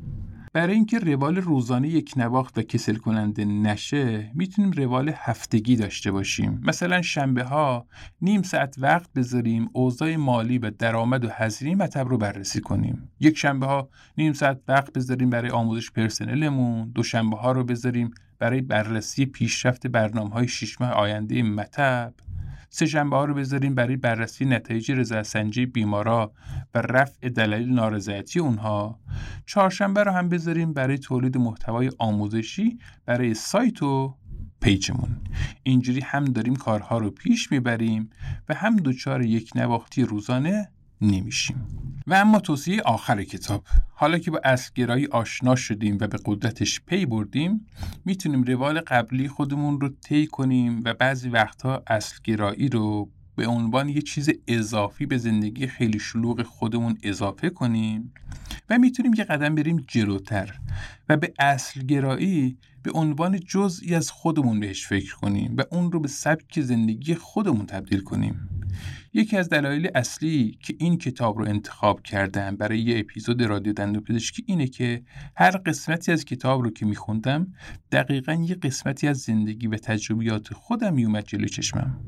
برای 0.54 0.74
اینکه 0.74 1.00
روال 1.00 1.36
روزانه 1.38 1.88
یک 1.88 2.14
نواخت 2.16 2.58
و 2.58 2.62
کسل 2.62 2.96
کننده 2.96 3.46
نشه 3.46 4.32
می‌تونیم 4.36 4.72
روال 4.72 5.12
هفتگی 5.16 5.76
داشته 5.76 6.12
باشیم. 6.12 6.62
مثلا 6.64 7.02
شنبه 7.02 7.44
ها 7.44 7.88
نیم 8.22 8.42
ساعت 8.42 8.76
وقت 8.78 9.14
بذاریم 9.14 9.70
اوضاع 9.74 10.16
مالی 10.16 10.58
و 10.58 10.72
درآمد 10.72 11.26
و 11.26 11.30
هزینه 11.32 11.76
مطب 11.76 12.08
رو 12.08 12.18
بررسی 12.18 12.62
کنیم. 12.62 13.10
یک 13.20 13.38
شنبه 13.38 13.66
ها 13.66 13.90
نیم 14.18 14.34
ساعت 14.34 14.62
وقت 14.68 14.94
بذاریم 14.94 15.30
برای 15.30 15.52
آموزش 15.52 15.92
پرسنلمون 15.92 16.92
دو 16.96 17.04
شنبه 17.04 17.38
ها 17.38 17.52
رو 17.52 17.64
بذاریم 17.64 18.12
برای 18.40 18.62
بررسی 18.62 19.26
پیشرفت 19.26 19.88
برنامه 19.88 20.30
های 20.30 20.48
شش 20.48 20.82
ماه 20.82 20.92
آینده 20.92 21.44
مطب 21.44 22.14
سه 22.70 22.86
شنبه 22.86 23.16
ها 23.16 23.26
رو 23.26 23.34
بذاریم 23.34 23.76
برای 23.76 23.96
بررسی 23.96 24.46
نتایج 24.46 24.92
رضایت‌سنجی 24.92 25.66
بیمارا 25.66 26.32
و 26.74 26.82
رفع 26.82 27.30
دلایل 27.30 27.74
نارضایتی 27.74 28.40
اونها. 28.40 29.00
چهارشنبه 29.46 30.04
رو 30.04 30.12
هم 30.12 30.30
بذاریم 30.30 30.74
برای 30.74 30.98
تولید 30.98 31.38
محتوای 31.38 31.92
آموزشی 32.00 32.80
برای 33.06 33.34
سایت 33.34 33.84
و 33.84 34.16
پیجمون. 34.62 35.18
اینجوری 35.64 36.02
هم 36.02 36.26
داریم 36.26 36.56
کارها 36.56 36.98
رو 36.98 37.12
پیش 37.12 37.52
می‌بریم 37.52 38.10
و 38.50 38.54
هم 38.54 38.76
دچار 38.76 39.22
یک 39.22 39.52
نواختی 39.56 40.04
روزانه 40.04 40.70
نمیشیم. 41.02 41.68
و 42.08 42.14
اما 42.14 42.40
توصیه 42.40 42.82
آخر 42.82 43.24
کتاب 43.24 43.64
حالا 43.94 44.18
که 44.18 44.32
با 44.32 44.42
اصلگرایی 44.44 45.06
آشنا 45.06 45.56
شدیم 45.56 45.98
و 46.02 46.08
به 46.08 46.18
قدرتش 46.26 46.82
پی 46.82 47.06
بردیم 47.06 47.66
می‌تونیم 48.06 48.44
روال 48.44 48.80
قبلی 48.80 49.28
خودمون 49.28 49.82
رو 49.82 49.90
طی 49.90 50.28
کنیم 50.28 50.82
و 50.86 50.94
بعضی 50.94 51.30
وقتها 51.30 51.84
اصلگرایی 51.88 52.70
رو 52.70 53.10
به 53.36 53.48
عنوان 53.48 53.90
یه 53.90 54.02
چیز 54.02 54.30
اضافی 54.48 55.06
به 55.06 55.18
زندگی 55.18 55.68
خیلی 55.68 56.00
شلوغ 56.00 56.42
خودمون 56.42 56.98
اضافه 57.04 57.50
کنیم 57.50 58.14
و 58.70 58.78
می‌تونیم 58.78 59.14
یه 59.14 59.24
قدم 59.24 59.56
بریم 59.56 59.86
جلوتر 59.88 60.60
و 61.10 61.18
به 61.18 61.34
اصل 61.40 61.82
گرایی 61.82 62.58
به 62.84 62.92
عنوان 62.92 63.40
جزئی 63.40 63.96
از 63.96 64.12
خودمون 64.12 64.60
بهش 64.60 64.88
فکر 64.88 65.16
کنیم 65.16 65.56
و 65.58 65.64
اون 65.72 65.92
رو 65.92 66.00
به 66.00 66.08
سبک 66.08 66.62
زندگی 66.62 67.16
خودمون 67.16 67.66
تبدیل 67.66 68.02
کنیم. 68.02 68.50
یکی 69.14 69.38
از 69.38 69.50
دلایل 69.50 69.90
اصلی 69.96 70.58
که 70.62 70.76
این 70.80 70.98
کتاب 70.98 71.40
رو 71.40 71.48
انتخاب 71.48 72.02
کردم 72.02 72.56
برای 72.56 72.80
یه 72.80 73.00
اپیزود 73.00 73.44
رادیو 73.44 73.74
دندون 73.74 74.04
پزشکی 74.04 74.44
اینه 74.48 74.68
که 74.68 75.04
هر 75.36 75.52
قسمتی 75.58 76.12
از 76.12 76.26
کتاب 76.26 76.62
رو 76.62 76.70
که 76.70 76.86
میخوندم 76.86 77.48
دقیقا 77.92 78.34
یه 78.34 78.56
قسمتی 78.56 79.08
از 79.08 79.18
زندگی 79.18 79.68
و 79.68 79.78
تجربیات 79.78 80.54
خودم 80.54 80.94
میومد 80.94 81.24
جلوی 81.26 81.50
چشمم. 81.50 82.00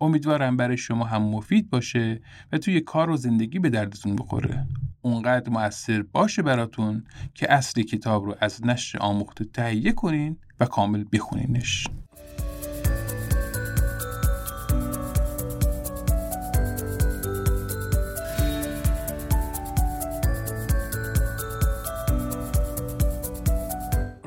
امیدوارم 0.00 0.56
برای 0.56 0.76
شما 0.76 1.04
هم 1.04 1.22
مفید 1.22 1.70
باشه 1.70 2.20
و 2.52 2.58
توی 2.58 2.80
کار 2.80 3.10
و 3.10 3.16
زندگی 3.16 3.58
به 3.58 3.70
دردتون 3.70 4.16
بخوره. 4.16 4.66
اونقدر 5.02 5.50
موثر 5.50 6.02
باشه 6.02 6.42
براتون 6.42 7.04
که 7.34 7.52
اصل 7.52 7.82
کتاب 7.82 8.24
رو 8.24 8.34
از 8.40 8.66
نشر 8.66 8.98
آموخته 8.98 9.44
تهیه 9.44 9.92
کنین 9.92 10.36
و 10.60 10.64
کامل 10.64 11.04
بخونینش. 11.12 11.86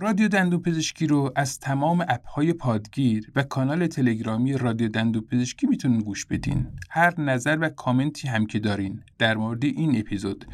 رادیو 0.01 0.27
دندون 0.27 0.61
پزشکی 0.61 1.07
رو 1.07 1.31
از 1.35 1.59
تمام 1.59 2.05
اپ 2.07 2.27
های 2.27 2.53
پادگیر 2.53 3.31
و 3.35 3.43
کانال 3.43 3.87
تلگرامی 3.87 4.53
رادیو 4.53 4.87
دندون 4.87 5.21
پزشکی 5.21 5.67
می‌تونین 5.67 5.99
گوش 5.99 6.25
بدین. 6.25 6.67
هر 6.89 7.21
نظر 7.21 7.57
و 7.61 7.69
کامنتی 7.69 8.27
هم 8.27 8.45
که 8.45 8.59
دارین 8.59 9.03
در 9.17 9.37
مورد 9.37 9.65
این 9.65 9.99
اپیزود 9.99 10.45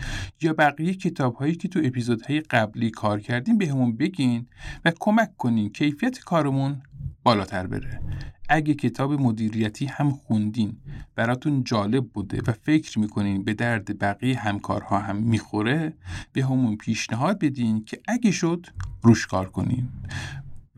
یا 0.42 0.54
بقیه 0.54 0.94
کتاب 0.94 1.36
هایی 1.36 1.56
که 1.56 1.68
تو 1.68 1.82
اپیزودهای 1.84 2.40
قبلی 2.40 2.90
کار 2.90 3.20
کردیم 3.20 3.58
بهمون 3.58 3.98
بگین 3.98 4.48
و 4.86 4.92
کمک 5.00 5.38
کنین 5.38 5.70
کیفیت 5.70 6.20
کارمون 6.20 6.82
بالاتر 7.24 7.68
بره. 7.68 8.02
اگه 8.50 8.74
کتاب 8.74 9.14
مدیریتی 9.14 9.86
هم 9.86 10.12
خوندین 10.12 10.78
براتون 11.16 11.64
جالب 11.64 12.08
بوده 12.08 12.42
و 12.48 12.52
فکر 12.52 13.00
می‌کنین 13.00 13.44
به 13.44 13.54
درد 13.54 14.00
بقیه 14.00 14.40
همکارها 14.40 15.00
هم 15.00 15.16
می‌خوره 15.16 15.94
به 16.34 16.46
همون 16.46 16.78
پیشنهاد 16.78 17.40
بدین 17.40 17.86
که 17.86 18.02
اگه 18.08 18.32
شد 18.32 18.68
روش 19.02 19.28
کار 19.28 19.50
کنین. 19.50 19.90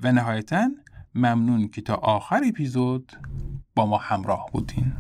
و 0.04 0.12
نهایتا 0.12 0.70
ممنون 1.16 1.68
که 1.68 1.82
تا 1.82 1.96
آخر 1.96 2.42
اپیزود 2.48 3.12
با 3.76 3.86
ما 3.86 3.98
همراه 3.98 4.50
بودین. 4.54 4.94